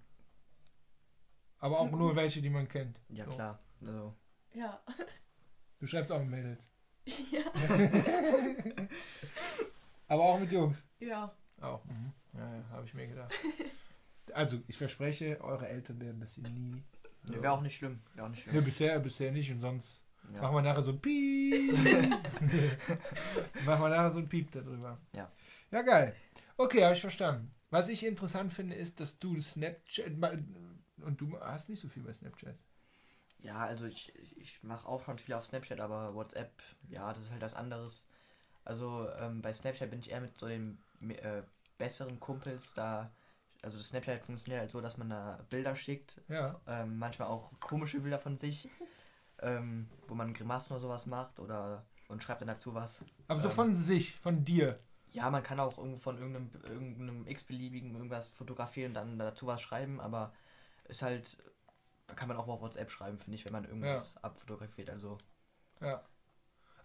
Aber 1.58 1.80
auch 1.80 1.90
nur 1.92 2.16
welche, 2.16 2.42
die 2.42 2.50
man 2.50 2.68
kennt. 2.68 3.02
Ja, 3.10 3.26
So. 3.26 3.32
klar. 3.32 3.60
Also, 3.82 4.16
Ja. 4.54 4.80
Du 5.80 5.88
schreibst 5.88 6.12
auch 6.12 6.20
mit 6.20 6.30
Mädels. 6.30 6.62
ja. 7.32 7.42
Aber 10.08 10.24
auch 10.24 10.40
mit 10.40 10.52
Jungs. 10.52 10.84
Ja. 11.00 11.36
Auch. 11.60 11.84
Mhm. 11.86 12.14
Ja, 12.34 12.56
ja 12.56 12.64
habe 12.70 12.86
ich 12.86 12.94
mir 12.94 13.08
gedacht. 13.08 13.34
Also, 14.34 14.60
ich 14.68 14.78
verspreche, 14.78 15.40
eure 15.42 15.68
Eltern 15.68 16.00
werden 16.02 16.20
das 16.20 16.38
nie. 16.38 16.84
Nee, 17.30 17.42
wäre 17.42 17.52
auch 17.54 17.62
nicht 17.62 17.76
schlimm. 17.76 18.00
Auch 18.20 18.28
nicht 18.30 18.44
schlimm. 18.44 18.64
bisher, 18.64 19.00
bisher 19.00 19.32
nicht 19.32 19.52
und 19.52 19.60
sonst 19.62 20.04
Ja. 20.34 20.42
machen 20.42 20.56
wir 20.56 20.62
nachher 20.62 20.82
so 20.82 20.92
ein 20.92 21.00
Piep. 21.02 21.72
machen 23.66 23.82
wir 23.84 23.90
nachher 23.90 24.12
so 24.12 24.20
ein 24.20 24.30
Piep 24.30 24.52
darüber. 24.52 24.98
Ja. 25.14 25.32
Ja, 25.72 25.82
geil. 25.82 26.16
Okay, 26.58 26.84
habe 26.84 26.94
ich 26.96 27.02
verstanden. 27.02 27.52
Was 27.70 27.90
ich 27.90 28.06
interessant 28.06 28.54
finde, 28.54 28.76
ist, 28.76 29.00
dass 29.00 29.20
du 29.20 29.40
Snapchat. 29.40 30.14
Und 31.02 31.20
du 31.22 31.38
hast 31.40 31.70
nicht 31.70 31.82
so 31.82 31.90
viel 31.90 32.04
bei 32.04 32.14
Snapchat. 32.14 32.56
Ja, 33.40 33.58
also 33.66 33.86
ich, 33.86 34.16
ich- 34.16 34.38
ich 34.38 34.64
mache 34.64 34.88
auch 34.88 35.04
schon 35.04 35.18
viel 35.20 35.34
auf 35.36 35.46
Snapchat, 35.46 35.80
aber 35.80 36.16
WhatsApp, 36.16 36.52
ja, 36.90 37.12
das 37.14 37.24
ist 37.26 37.32
halt 37.32 37.42
was 37.42 37.54
anderes. 37.54 38.08
Also 38.64 39.10
ähm, 39.20 39.42
bei 39.42 39.54
Snapchat 39.54 39.90
bin 39.92 40.00
ich 40.00 40.10
eher 40.12 40.22
mit 40.22 40.38
so 40.38 40.48
den 40.48 40.80
äh, 41.02 41.44
besseren 41.78 42.20
Kumpels 42.20 42.74
da. 42.74 43.12
Also 43.66 43.80
das 43.80 43.88
Snapchat 43.88 44.24
funktioniert 44.24 44.62
halt 44.62 44.70
so, 44.70 44.80
dass 44.80 44.98
man 44.98 45.10
da 45.10 45.44
Bilder 45.50 45.76
schickt, 45.76 46.22
Ja. 46.30 46.62
ähm, 46.68 47.00
manchmal 47.00 47.28
auch 47.28 47.52
komische 47.60 48.00
Bilder 48.00 48.20
von 48.20 48.38
sich, 48.38 48.70
ähm, 49.40 49.90
wo 50.08 50.14
man 50.14 50.34
Grimassen 50.34 50.72
oder 50.74 50.80
sowas 50.80 51.08
macht 51.08 51.40
oder 51.40 51.84
und 52.08 52.22
schreibt 52.22 52.42
dann 52.42 52.48
dazu 52.48 52.76
was. 52.76 53.04
Aber 53.28 53.42
so 53.42 53.50
Ähm. 53.50 53.56
von 53.56 53.76
sich, 53.76 54.20
von 54.20 54.44
dir. 54.46 54.80
Ja, 55.14 55.32
man 55.32 55.42
kann 55.42 55.60
auch 55.60 55.78
irgendwo 55.80 55.98
von 55.98 56.18
irgendeinem, 56.18 56.52
irgendeinem 56.70 57.28
x-beliebigen 57.28 57.94
irgendwas 57.96 58.30
fotografieren 58.30 58.92
und 58.92 58.94
dann 58.96 59.18
dazu 59.18 59.48
was 59.48 59.62
schreiben, 59.62 60.00
aber 60.00 60.32
ist 60.84 61.02
halt, 61.02 61.38
da 62.06 62.14
kann 62.14 62.28
man 62.28 62.38
auch 62.38 62.48
auf 62.48 62.62
WhatsApp 62.62 62.92
schreiben, 62.92 63.18
finde 63.18 63.36
ich, 63.36 63.46
wenn 63.46 63.54
man 63.54 63.66
irgendwas 63.66 64.18
abfotografiert. 64.24 64.90
Also 64.92 65.18
Ja. 65.82 66.04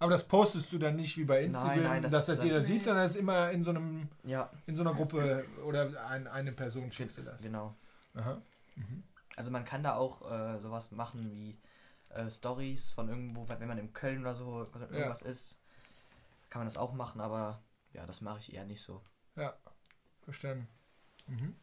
Aber 0.00 0.11
das 0.12 0.26
postest 0.26 0.73
du 0.73 0.78
dann 0.78 0.97
nicht 0.97 1.16
wie 1.19 1.25
bei 1.25 1.45
Instagram, 1.45 1.83
nein, 1.83 2.02
das 2.02 2.11
dass 2.12 2.26
das 2.26 2.38
ist 2.38 2.45
jeder 2.45 2.62
sieht, 2.62 2.83
sondern 2.85 3.04
es 3.04 3.12
ist 3.12 3.19
immer 3.19 3.50
in 3.50 3.62
so 3.62 3.71
einem, 3.71 4.09
ja, 4.25 4.50
in 4.66 4.75
so 4.75 4.80
einer 4.83 4.95
Gruppe 4.95 5.45
oder 5.64 6.07
ein, 6.09 6.26
eine 6.26 6.52
Person 6.52 6.90
schickst 6.90 7.19
du 7.19 7.23
das. 7.23 7.40
genau. 7.42 7.76
Aha. 8.14 8.40
Mhm. 8.76 9.02
Also 9.37 9.50
man 9.50 9.64
kann 9.64 9.83
da 9.83 9.95
auch 9.97 10.28
äh, 10.30 10.59
sowas 10.59 10.90
machen 10.90 11.30
wie 11.30 11.57
äh, 12.14 12.30
Stories 12.30 12.92
von 12.92 13.09
irgendwo, 13.09 13.47
wenn 13.49 13.69
man 13.69 13.78
in 13.78 13.92
Köln 13.92 14.23
oder 14.23 14.35
so 14.35 14.66
irgendwas 14.75 15.23
ist, 15.23 15.59
kann 16.49 16.61
man 16.61 16.66
das 16.66 16.76
auch 16.78 16.92
machen, 16.95 17.21
aber 17.21 17.62
ja, 17.92 18.07
das 18.07 18.23
mache 18.23 18.40
ich 18.40 18.54
eher 18.54 18.64
nicht 18.64 18.83
so. 18.83 19.02
Verstanden. 20.23 20.66
Mhm. 21.26 21.54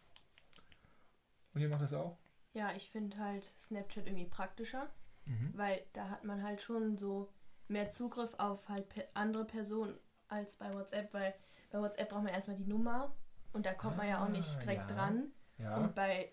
Und 1.53 1.61
ihr 1.61 1.69
macht 1.69 1.81
das 1.81 1.93
auch? 1.93 2.17
Ja, 2.53 2.71
ich 2.73 2.89
finde 2.89 3.17
halt 3.17 3.51
Snapchat 3.57 4.05
irgendwie 4.05 4.25
praktischer, 4.25 4.89
Mhm. 5.25 5.51
weil 5.55 5.81
da 5.93 6.09
hat 6.09 6.23
man 6.23 6.41
halt 6.43 6.61
schon 6.61 6.97
so 6.97 7.29
mehr 7.67 7.91
Zugriff 7.91 8.33
auf 8.37 8.67
halt 8.69 8.85
andere 9.13 9.45
Personen 9.45 9.97
als 10.27 10.55
bei 10.55 10.73
WhatsApp, 10.73 11.13
weil 11.13 11.33
bei 11.71 11.79
WhatsApp 11.81 12.09
braucht 12.09 12.23
man 12.23 12.33
erstmal 12.33 12.55
die 12.57 12.65
Nummer 12.67 13.15
und 13.53 13.65
da 13.65 13.73
kommt 13.73 13.97
man 13.97 14.07
ja 14.07 14.23
auch 14.23 14.29
nicht 14.29 14.49
Ah, 14.57 14.59
direkt 14.61 14.89
ja. 14.89 14.95
dran. 14.95 15.31
Ja. 15.57 15.77
Und 15.77 15.95
bei 15.95 16.31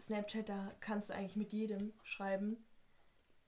Snapchat, 0.00 0.48
da 0.48 0.72
kannst 0.80 1.10
du 1.10 1.14
eigentlich 1.14 1.36
mit 1.36 1.52
jedem 1.52 1.92
schreiben, 2.02 2.56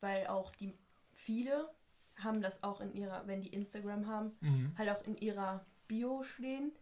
weil 0.00 0.26
auch 0.28 0.50
die 0.52 0.78
viele 1.12 1.68
haben 2.16 2.40
das 2.40 2.62
auch 2.62 2.80
in 2.80 2.92
ihrer, 2.94 3.26
wenn 3.26 3.40
die 3.42 3.48
Instagram 3.52 4.06
haben, 4.06 4.36
Mhm. 4.40 4.72
halt 4.78 4.90
auch 4.90 5.02
in 5.04 5.16
ihrer 5.16 5.66
Bio 5.88 6.22
stehen, 6.22 6.72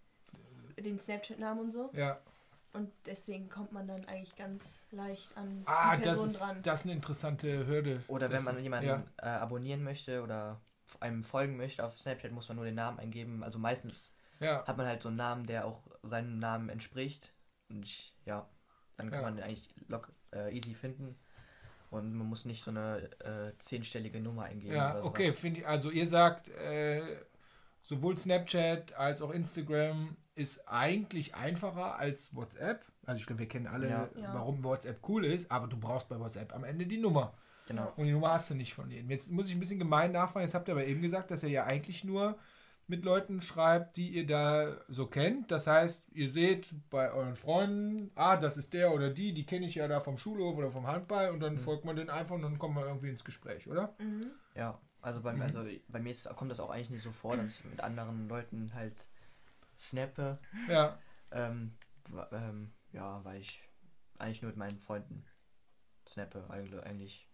den 0.79 1.01
Snapchat-Namen 1.01 1.61
und 1.61 1.71
so. 1.71 1.91
Ja. 1.95 2.21
Und 2.75 2.91
deswegen 3.07 3.49
kommt 3.49 3.73
man 3.73 3.87
dann 3.87 4.05
eigentlich 4.07 4.35
ganz 4.37 4.89
leicht 4.91 5.37
an 5.37 5.63
Ah, 5.65 5.97
die 5.97 6.03
das 6.03 6.13
Person 6.15 6.31
ist, 6.31 6.41
dran. 6.41 6.63
das 6.63 6.81
ist 6.81 6.87
eine 6.87 6.95
interessante 6.95 7.67
Hürde. 7.67 8.03
Oder 8.09 8.27
wenn 8.31 8.37
Das- 8.39 8.45
man 8.45 8.59
jemanden 8.61 8.89
Ja. 8.89 9.03
äh, 9.19 9.27
abonnieren 9.27 9.83
möchte 9.85 10.23
oder 10.23 10.61
einem 11.01 11.23
folgen 11.23 11.57
möchte 11.57 11.85
auf 11.85 11.99
Snapchat, 11.99 12.33
muss 12.33 12.49
man 12.49 12.57
nur 12.57 12.65
den 12.67 12.75
Namen 12.75 12.99
eingeben. 12.99 13.43
Also 13.45 13.59
meistens 13.59 14.13
Ja. 14.41 14.67
hat 14.67 14.77
man 14.77 14.87
halt 14.87 15.03
so 15.03 15.09
einen 15.09 15.17
Namen, 15.17 15.47
der 15.47 15.65
auch 15.67 15.83
seinem 16.03 16.39
Namen 16.39 16.69
entspricht. 16.69 17.33
Und 17.71 17.85
ich, 17.85 18.15
ja, 18.27 18.49
dann 18.97 19.09
kann 19.11 19.21
Ja. 19.21 19.25
man 19.27 19.37
den 19.37 19.45
eigentlich 19.45 19.73
lock, 19.89 20.13
äh, 20.33 20.55
easy 20.55 20.75
finden. 20.75 21.17
Und 21.91 22.13
man 22.13 22.27
muss 22.27 22.45
nicht 22.45 22.63
so 22.65 22.71
eine 22.73 23.09
äh, 23.21 23.57
zehnstellige 23.59 24.19
Nummer 24.21 24.45
eingeben. 24.45 24.75
Ja, 24.75 25.01
okay, 25.05 25.31
finde 25.31 25.61
ich. 25.61 25.67
Also 25.67 25.91
ihr 25.91 26.09
sagt, 26.09 26.49
äh, 26.49 27.03
sowohl 27.83 28.19
Snapchat 28.19 28.95
als 28.95 29.23
auch 29.23 29.31
Instagram 29.31 30.17
ist 30.35 30.69
eigentlich 30.69 31.35
einfacher 31.35 31.97
als 31.99 32.35
WhatsApp. 32.35 32.85
Also 33.07 33.21
ich 33.21 33.27
glaube, 33.27 33.41
wir 33.41 33.49
kennen 33.49 33.67
alle, 33.67 33.89
Ja. 33.89 34.09
Warum 34.33 34.65
WhatsApp 34.65 34.99
cool 35.09 35.25
ist, 35.25 35.51
aber 35.51 35.67
du 35.69 35.77
brauchst 35.79 36.09
bei 36.09 36.19
WhatsApp 36.19 36.55
am 36.55 36.65
Ende 36.65 36.87
die 36.87 36.99
Nummer. 36.99 37.35
Genau. 37.67 37.93
Und 37.97 38.07
die 38.07 38.13
Nummer 38.13 38.33
hast 38.33 38.51
du 38.51 38.55
nicht 38.55 38.75
von 38.75 38.91
denen. 38.91 39.09
Jetzt 39.11 39.31
muss 39.31 39.47
ich 39.49 39.55
ein 39.55 39.61
bisschen 39.61 39.79
gemein 39.79 40.13
nachfragen. 40.13 40.45
Jetzt 40.45 40.55
habt 40.55 40.69
ihr 40.69 40.73
aber 40.73 40.85
eben 40.87 41.01
gesagt, 41.03 41.31
dass 41.31 41.43
ihr 41.43 41.49
ja 41.51 41.65
eigentlich 41.65 42.05
nur 42.05 42.37
mit 42.87 43.03
Leuten 43.05 43.41
schreibt, 43.41 43.97
die 43.97 44.11
ihr 44.11 44.27
da 44.27 44.77
so 44.89 45.07
kennt. 45.07 45.51
Das 45.51 45.67
heißt, 45.67 46.05
ihr 46.13 46.29
seht 46.29 46.75
bei 46.91 47.11
euren 47.11 47.35
Freunden, 47.37 48.11
ah, 48.15 48.37
das 48.37 48.59
ist 48.59 48.75
der 48.75 48.93
oder 48.93 49.09
die, 49.09 49.33
die 49.33 49.47
kenne 49.47 49.65
ich 49.67 49.77
ja 49.77 49.89
da 49.89 50.01
vom 50.01 50.19
Schulhof 50.19 50.57
oder 50.59 50.71
vom 50.71 50.87
Handball 50.87 51.31
und 51.31 51.41
dann 51.41 51.55
Mhm. 51.55 51.61
folgt 51.61 51.87
man 51.87 51.97
den 51.97 52.11
einfach 52.11 52.35
und 52.35 52.43
dann 52.43 52.59
kommt 52.59 52.75
man 52.75 52.85
irgendwie 52.85 53.09
ins 53.09 53.25
Gespräch, 53.25 53.67
oder? 53.69 53.95
Mhm. 53.99 54.27
Ja, 54.55 54.79
also 55.01 55.23
bei, 55.23 55.33
Mhm. 55.33 55.41
also 55.43 55.65
bei 55.89 56.01
mir 56.01 56.11
ist, 56.11 56.29
kommt 56.37 56.51
das 56.51 56.61
auch 56.61 56.69
eigentlich 56.69 56.91
nicht 56.91 57.03
so 57.03 57.13
vor, 57.13 57.39
dass 57.39 57.59
ich 57.61 57.65
mit 57.65 57.83
anderen 57.83 58.29
Leuten 58.29 58.71
halt 58.75 59.07
snappe. 59.77 60.39
Ja. 60.69 60.99
Ähm, 61.31 61.75
ähm, 62.33 62.73
ja, 62.93 63.25
weil 63.25 63.41
ich 63.41 63.61
eigentlich 64.19 64.43
nur 64.43 64.51
mit 64.51 64.57
meinen 64.59 64.79
Freunden 64.79 65.25
snappe, 66.09 66.45
eigentlich. 66.51 66.83
eigentlich. 66.85 67.29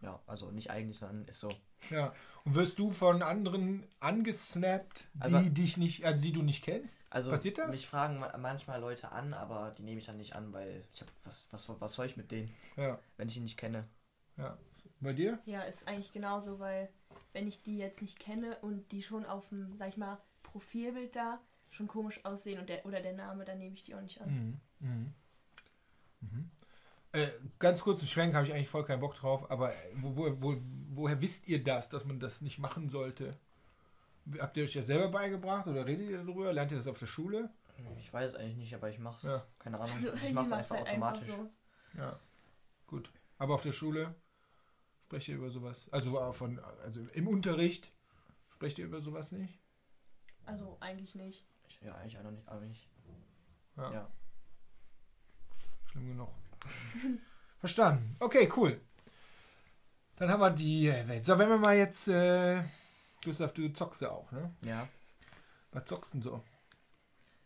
Ja, 0.00 0.22
also 0.26 0.52
nicht 0.52 0.70
eigentlich, 0.70 0.96
sondern 0.96 1.24
ist 1.26 1.40
so. 1.40 1.50
Ja. 1.90 2.12
Und 2.44 2.54
wirst 2.54 2.78
du 2.78 2.90
von 2.90 3.20
anderen 3.22 3.84
angesnappt, 3.98 5.08
die 5.14 5.20
Also- 5.22 5.48
dich 5.50 5.76
nicht, 5.76 6.04
also 6.04 6.22
die 6.22 6.32
du 6.32 6.42
nicht 6.42 6.62
kennst? 6.62 6.96
Also 7.10 7.30
Passiert 7.32 7.58
das? 7.58 7.70
mich 7.70 7.88
fragen 7.88 8.18
ma- 8.20 8.36
manchmal 8.38 8.80
Leute 8.80 9.10
an, 9.10 9.34
aber 9.34 9.72
die 9.72 9.82
nehme 9.82 9.98
ich 9.98 10.06
dann 10.06 10.16
nicht 10.18 10.36
an, 10.36 10.52
weil 10.52 10.84
ich 10.92 11.00
hab, 11.00 11.08
was, 11.24 11.46
was, 11.50 11.64
soll- 11.64 11.80
was 11.80 11.94
soll 11.94 12.06
ich 12.06 12.16
mit 12.16 12.30
denen, 12.30 12.54
Ja. 12.76 13.00
wenn 13.16 13.28
ich 13.28 13.36
ihn 13.36 13.42
nicht 13.42 13.56
kenne? 13.58 13.88
Bei 15.00 15.12
dir? 15.12 15.40
Ja, 15.46 15.62
ist 15.62 15.86
eigentlich 15.88 16.12
genauso, 16.12 16.58
weil 16.60 16.88
wenn 17.32 17.46
ich 17.48 17.62
die 17.62 17.78
jetzt 17.78 18.00
nicht 18.02 18.18
kenne 18.20 18.56
und 18.60 18.90
die 18.92 19.02
schon 19.02 19.24
auf 19.26 19.48
dem, 19.48 19.76
sag 19.78 19.88
ich 19.88 19.96
mal, 19.96 20.18
Profilbild 20.58 21.14
da 21.14 21.40
schon 21.70 21.86
komisch 21.86 22.24
aussehen 22.24 22.58
und 22.58 22.68
der, 22.68 22.84
oder 22.84 23.00
der 23.00 23.12
Name, 23.12 23.44
dann 23.44 23.58
nehme 23.58 23.74
ich 23.74 23.84
die 23.84 23.94
auch 23.94 24.00
nicht 24.00 24.20
an. 24.20 24.60
Mhm. 24.80 24.88
Mhm. 24.88 25.14
Mhm. 26.20 26.50
Äh, 27.12 27.28
ganz 27.58 27.82
kurz, 27.82 28.00
einen 28.00 28.08
Schwenk 28.08 28.34
habe 28.34 28.46
ich 28.46 28.52
eigentlich 28.52 28.68
voll 28.68 28.84
keinen 28.84 29.00
Bock 29.00 29.14
drauf, 29.14 29.50
aber 29.50 29.72
wo, 29.94 30.16
wo, 30.16 30.42
wo, 30.42 30.56
woher 30.90 31.20
wisst 31.22 31.48
ihr 31.48 31.62
das, 31.62 31.88
dass 31.88 32.04
man 32.04 32.18
das 32.20 32.40
nicht 32.40 32.58
machen 32.58 32.90
sollte? 32.90 33.30
Habt 34.38 34.56
ihr 34.56 34.64
euch 34.64 34.72
das 34.72 34.86
selber 34.86 35.08
beigebracht 35.08 35.66
oder 35.68 35.86
redet 35.86 36.10
ihr 36.10 36.18
darüber? 36.18 36.52
Lernt 36.52 36.72
ihr 36.72 36.78
das 36.78 36.86
auf 36.86 36.98
der 36.98 37.06
Schule? 37.06 37.50
Ich 37.98 38.12
weiß 38.12 38.34
eigentlich 38.34 38.56
nicht, 38.56 38.74
aber 38.74 38.90
ich 38.90 38.98
mach's. 38.98 39.22
Ja. 39.22 39.46
Keine 39.58 39.78
Ahnung. 39.78 39.94
Also 39.94 40.12
ich 40.12 40.32
mach's 40.32 40.52
einfach 40.52 40.76
halt 40.76 40.86
einfach 40.88 41.12
automatisch. 41.12 41.28
so. 41.28 41.50
Ja, 41.98 42.18
gut. 42.86 43.10
Aber 43.38 43.54
auf 43.54 43.62
der 43.62 43.72
Schule 43.72 44.14
sprecht 45.04 45.28
ihr 45.28 45.36
über 45.36 45.50
sowas? 45.50 45.88
Also, 45.92 46.18
äh, 46.18 46.32
von, 46.32 46.58
also 46.82 47.00
im 47.12 47.28
Unterricht 47.28 47.90
sprecht 48.50 48.78
ihr 48.78 48.84
über 48.84 49.00
sowas 49.00 49.32
nicht? 49.32 49.58
Also 50.48 50.76
eigentlich 50.80 51.14
nicht. 51.14 51.44
Ich, 51.68 51.78
ja, 51.82 51.94
eigentlich 51.94 52.18
auch 52.18 52.22
noch 52.22 52.30
nicht. 52.30 52.48
Aber 52.48 52.60
nicht. 52.62 52.88
Ja. 53.76 53.92
Ja. 53.92 54.10
Schlimm 55.90 56.08
genug. 56.08 56.30
Verstanden. 57.58 58.16
Okay, 58.18 58.50
cool. 58.56 58.80
Dann 60.16 60.30
haben 60.30 60.40
wir 60.40 60.50
die 60.50 60.88
Welt. 60.88 61.24
So, 61.24 61.38
wenn 61.38 61.48
wir 61.48 61.58
mal 61.58 61.76
jetzt, 61.76 62.08
äh, 62.08 62.62
Gustav, 63.24 63.52
du 63.52 63.68
zockst 63.72 64.00
ja 64.02 64.10
auch, 64.10 64.30
ne? 64.32 64.52
Ja. 64.62 64.88
Was 65.72 65.84
zockst 65.84 66.12
du 66.14 66.18
denn 66.18 66.22
so? 66.22 66.42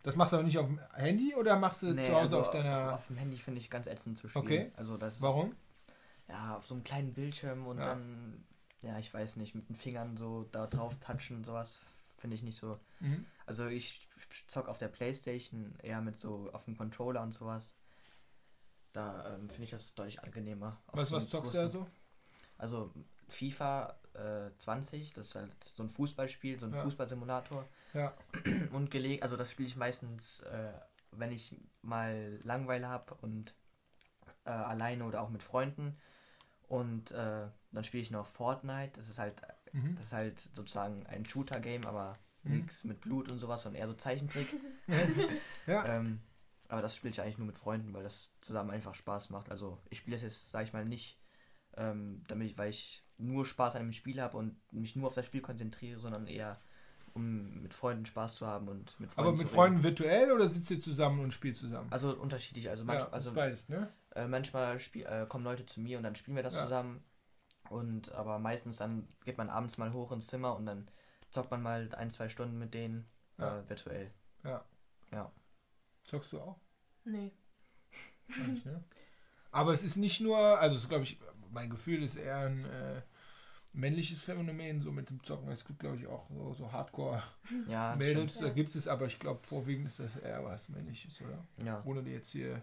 Das 0.03 0.17
machst 0.17 0.33
du 0.33 0.37
aber 0.37 0.45
nicht 0.47 0.59
auf 0.59 0.67
dem 0.67 0.81
Handy 0.95 1.35
oder 1.35 1.57
machst 1.57 1.83
du 1.83 1.93
Nee, 1.93 2.05
zu 2.05 2.11
Hause 2.13 2.21
also 2.21 2.41
auf 2.41 2.51
deiner. 2.51 2.89
Auf, 2.89 2.95
auf 2.95 3.07
dem 3.09 3.17
Handy 3.17 3.37
finde 3.37 3.61
ich 3.61 3.69
ganz 3.71 3.87
ätzend 3.87 4.19
zu 4.19 4.29
spielen. 4.29 4.45
Okay. 4.45 4.73
Also 4.77 4.97
das. 4.97 5.21
Warum? 5.23 5.55
Ja, 6.29 6.57
auf 6.57 6.67
so 6.67 6.75
einem 6.75 6.85
kleinen 6.85 7.13
Bildschirm 7.15 7.67
und 7.67 7.79
Ja. 7.79 7.85
dann. 7.87 8.45
Ja, 8.81 8.99
ich 8.99 9.13
weiß 9.15 9.37
nicht, 9.37 9.55
mit 9.55 9.69
den 9.69 9.77
Fingern 9.77 10.17
so 10.17 10.49
da 10.51 10.67
drauf 10.67 10.97
touchen 10.99 11.37
und 11.37 11.45
sowas 11.45 11.79
finde 12.23 12.37
ich 12.37 12.43
nicht 12.43 12.57
so. 12.57 12.81
Mhm. 13.01 13.27
Also 13.45 13.67
ich 13.67 14.09
zock 14.47 14.69
auf 14.69 14.79
der 14.79 14.89
Playstation 14.89 15.75
eher 15.83 16.01
mit 16.01 16.17
so 16.17 16.49
auf 16.53 16.65
dem 16.65 16.77
Controller 16.79 17.21
und 17.23 17.33
sowas. 17.35 17.75
Da 18.93 19.35
ähm, 19.35 19.49
finde 19.49 19.65
ich 19.65 19.71
das 19.71 19.95
deutlich 19.95 20.23
angenehmer. 20.23 20.81
Was, 20.93 21.11
was 21.11 21.29
zockst 21.29 21.53
du 21.55 21.59
da 21.59 21.65
großen- 21.67 21.71
so? 21.73 21.87
Also 22.59 22.93
FIFA 23.29 23.99
äh, 24.15 24.51
20, 24.59 25.13
das 25.15 25.29
ist 25.29 25.35
halt 25.35 25.65
so 25.65 25.83
ein 25.83 25.89
Fußballspiel, 25.91 26.61
so 26.61 26.67
ein 26.67 26.75
Ja. 26.75 26.83
Fußballsimulator. 26.83 27.67
Ja. 27.95 28.15
Und 28.73 28.91
gelegt, 28.91 29.23
also 29.23 29.37
das 29.37 29.51
spiele 29.51 29.69
ich 29.69 29.77
meistens, 29.77 30.41
äh, 30.41 30.73
wenn 31.11 31.33
ich 31.33 31.57
mal 31.83 32.39
Langeweile 32.45 32.89
habe 32.89 33.15
und 33.17 33.55
äh, 34.45 34.51
alleine 34.51 35.05
oder 35.05 35.21
auch 35.23 35.29
mit 35.29 35.43
Freunden. 35.43 35.99
Und 36.69 37.11
äh, 37.13 37.49
dann 37.73 37.85
spiele 37.85 38.03
ich 38.03 38.11
noch 38.11 38.27
Fortnite. 38.27 38.93
Das 38.95 39.09
ist 39.11 39.19
halt, 39.19 39.35
Mhm. 39.73 39.97
das 39.97 40.07
ist 40.07 40.13
halt 40.13 40.39
sozusagen 40.41 41.07
ein 41.07 41.25
Shooter-Game, 41.25 41.85
aber 41.87 42.13
Mhm. 42.45 42.57
nichts 42.57 42.85
mit 42.85 43.01
Blut 43.01 43.31
und 43.31 43.39
sowas, 43.39 43.63
sondern 43.63 43.81
eher 43.81 43.89
so 43.89 43.95
Zeichentrick. 43.95 44.49
Ja. 45.67 45.85
Ähm, 45.87 46.21
aber 46.69 46.83
das 46.83 46.97
spiele 46.97 47.13
ich 47.13 47.21
eigentlich 47.21 47.39
nur 47.39 47.47
mit 47.47 47.57
Freunden, 47.57 47.93
weil 47.95 48.03
das 48.03 48.33
zusammen 48.41 48.71
einfach 48.71 48.95
Spaß 48.95 49.31
macht. 49.31 49.51
Also 49.51 49.79
ich 49.91 49.99
spiele 49.99 50.17
das 50.17 50.23
jetzt, 50.23 50.51
sage 50.51 50.65
ich 50.67 50.73
mal, 50.73 50.85
nicht, 50.85 51.21
ähm, 51.77 52.25
damit 52.27 52.51
ich, 52.51 52.59
weil 52.59 52.71
ich 52.71 53.05
nur 53.19 53.47
Spaß 53.47 53.77
an 53.77 53.83
dem 53.83 53.93
Spiel 53.93 54.21
habe 54.21 54.37
und 54.39 54.57
mich 54.73 54.97
nur 54.97 55.07
auf 55.07 55.15
das 55.15 55.27
Spiel 55.27 55.41
konzentriere, 55.41 56.01
sondern 56.01 56.27
eher 56.27 56.61
um 57.15 57.63
mit 57.63 57.75
Freunden 57.75 58.07
Spaß 58.07 58.37
zu 58.37 58.47
haben 58.47 58.69
und 58.69 58.99
mit 58.99 59.11
Freunden 59.13 59.29
Aber 59.29 59.37
mit 59.37 59.47
zu 59.47 59.55
Freunden 59.55 59.83
virtuell 59.83 60.33
oder 60.33 60.49
sitzt 60.49 60.71
ihr 60.71 60.81
zusammen 60.81 61.21
und 61.21 61.33
spielt 61.33 61.57
zusammen? 61.57 61.93
Also 61.93 62.17
unterschiedlich. 62.19 62.71
Also, 62.71 62.85
manch, 62.85 63.01
ja, 63.01 63.11
also 63.11 63.33
beides, 63.33 63.69
ne? 63.69 63.93
äh, 64.15 64.27
manchmal 64.27 64.81
spiel, 64.81 65.05
äh, 65.05 65.27
kommen 65.29 65.45
Leute 65.45 65.67
zu 65.67 65.81
mir 65.81 65.99
und 65.99 66.05
dann 66.05 66.17
spielen 66.17 66.37
wir 66.37 66.43
das 66.43 66.55
Ja. 66.55 66.63
zusammen. 66.63 67.05
Und 67.71 68.13
aber 68.13 68.39
meistens 68.39 68.77
dann 68.79 69.09
geht 69.25 69.39
man 69.39 69.49
abends 69.51 69.79
mal 69.79 69.93
hoch 69.93 70.13
ins 70.13 70.27
Zimmer 70.27 70.57
und 70.57 70.67
dann 70.67 70.89
zockt 71.31 71.51
man 71.51 71.63
mal 71.63 71.89
ein, 71.95 72.11
zwei 72.11 72.29
Stunden 72.29 72.59
mit 72.59 72.75
denen 72.75 73.07
Ja. 73.39 73.59
äh, 73.61 73.69
virtuell. 73.69 74.11
Zockst 76.05 76.33
du 76.33 76.41
auch? 76.41 76.59
Nee. 77.05 77.31
Eigentlich, 78.37 78.65
ne? 78.65 78.83
Aber 79.51 79.73
es 79.73 79.83
ist 79.83 79.97
nicht 79.97 80.21
nur, 80.21 80.37
also 80.37 80.77
es 80.77 80.89
glaube 80.89 81.05
ich, 81.05 81.19
mein 81.51 81.71
Gefühl 81.71 82.03
ist 82.03 82.17
eher 82.17 82.39
ein 82.39 82.65
äh, 82.65 83.03
männliches 83.73 84.23
Phänomen, 84.25 84.81
so 84.83 84.91
mit 84.91 85.11
dem 85.11 85.23
Zocken. 85.23 85.49
Es 85.51 85.65
gibt, 85.65 85.79
glaube 85.79 85.97
ich, 85.97 86.07
auch 86.07 86.29
so, 86.31 86.53
so 86.55 86.73
Hardcore-Mädels, 86.73 88.35
Ja, 88.41 88.49
da 88.49 88.53
gibt 88.53 88.75
es, 88.75 88.89
aber 88.89 89.07
ich 89.07 89.19
glaube, 89.19 89.41
vorwiegend 89.47 89.87
ist 89.87 90.01
das 90.01 90.17
eher 90.17 90.45
was 90.45 90.69
Männliches, 90.69 91.21
oder? 91.21 91.47
ja. 91.65 91.83
Ohne 91.85 92.01
jetzt 92.11 92.31
hier 92.33 92.63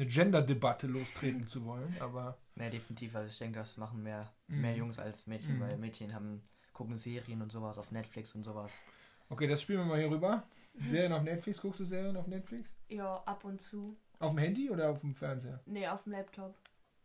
eine 0.00 0.08
Gender-Debatte 0.08 0.86
lostreten 0.86 1.46
zu 1.46 1.64
wollen, 1.64 1.94
aber 2.00 2.38
Mehr 2.54 2.70
definitiv. 2.70 3.14
Also 3.14 3.28
ich 3.28 3.38
denke, 3.38 3.58
das 3.58 3.76
machen 3.78 4.02
mehr, 4.02 4.30
Mhm. 4.48 4.60
mehr 4.60 4.74
Jungs 4.76 4.98
als 4.98 5.26
Mädchen, 5.26 5.56
Mhm. 5.56 5.60
weil 5.60 5.76
Mädchen 5.78 6.14
haben 6.14 6.42
gucken 6.72 6.96
Serien 6.96 7.40
und 7.42 7.52
sowas 7.52 7.78
auf 7.78 7.90
Netflix 7.90 8.34
und 8.34 8.42
sowas. 8.44 8.82
okay, 9.28 9.46
das 9.46 9.62
spielen 9.62 9.78
wir 9.80 9.84
mal 9.86 9.98
hier 9.98 10.10
rüber. 10.10 10.42
Serien 10.90 11.12
auf 11.12 11.22
Netflix, 11.22 11.60
guckst 11.60 11.80
du 11.80 11.84
Serien 11.84 12.16
auf 12.16 12.26
Netflix? 12.26 12.70
Ja, 12.88 13.16
ab 13.26 13.44
und 13.44 13.60
zu. 13.62 13.96
Auf 14.18 14.30
dem 14.30 14.38
Handy 14.38 14.68
oder 14.70 14.90
auf 14.90 15.00
dem 15.00 15.14
Fernseher? 15.14 15.60
Nee, 15.66 15.86
auf 15.86 16.02
dem 16.02 16.12
Laptop. 16.12 16.54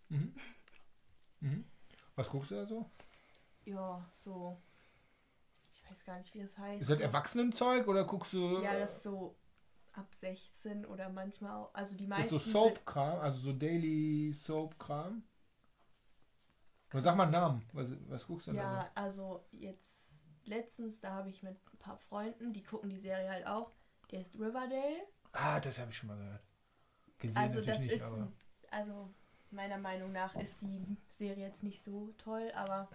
Mhm. 0.10 0.34
Mhm. 1.42 1.64
Was 2.16 2.30
guckst 2.30 2.52
du 2.52 2.56
da 2.56 2.66
so? 2.66 2.90
Ja, 3.66 4.04
so. 4.14 4.58
Ich 5.72 5.90
weiß 5.92 6.04
gar 6.04 6.18
nicht, 6.18 6.34
wie 6.34 6.40
das 6.42 6.58
heißt. 6.58 6.82
Ist 6.82 6.90
das. 6.90 7.00
Erwachsenenzeug 7.00 7.88
oder 7.88 8.06
guckst 8.06 8.34
du. 8.34 8.62
Ja, 8.62 8.74
das 8.80 8.98
ist 8.98 9.04
so 9.04 9.36
ab 9.96 10.14
16 10.14 10.86
oder 10.86 11.10
manchmal 11.10 11.52
auch. 11.52 11.74
Also 11.74 11.96
die 11.96 12.08
Das 12.08 12.20
ist 12.28 12.32
meisten. 12.32 12.40
so 12.40 12.52
Soap-Kram, 12.52 13.20
also 13.20 13.40
so 13.40 13.54
Daily 13.54 14.32
Soap-Kram. 14.34 15.24
Sag 16.94 17.16
mal 17.18 17.24
einen 17.24 17.32
Namen. 17.34 17.66
Was, 17.74 17.90
was 18.08 18.25
guckst 18.25 18.48
du 18.48 18.52
denn 18.52 18.62
Ja, 18.62 18.90
also 18.96 19.46
jetzt 19.52 20.22
letztens, 20.46 21.02
da 21.02 21.12
habe 21.12 21.30
ich 21.30 21.44
mit 21.44 21.58
ein 21.74 21.78
paar 21.78 21.98
Freunden, 21.98 22.54
die 22.54 22.64
gucken 22.64 22.90
die 22.90 23.00
Serie 23.00 23.30
halt 23.30 23.46
auch. 23.48 23.72
Die 24.12 24.18
heißt 24.18 24.36
Riverdale. 24.36 25.08
da? 25.34 25.40
Ah, 25.40 25.60
das 25.60 25.78
habe 25.80 25.92
ich 25.92 25.98
schon 25.98 26.08
mal 26.08 26.18
gehört. 26.18 26.44
Gesehen 27.18 27.38
Also 27.38 27.62
das 27.62 27.80
nicht, 27.80 27.92
ist, 27.94 28.02
aber. 28.02 28.32
also 28.72 29.14
meiner 29.52 29.78
Meinung 29.78 30.12
nach 30.12 30.36
ist 30.36 30.62
die 30.62 30.98
Serie 31.10 31.48
jetzt 31.48 31.64
nicht 31.64 31.84
so 31.84 32.14
toll, 32.18 32.52
aber 32.56 32.90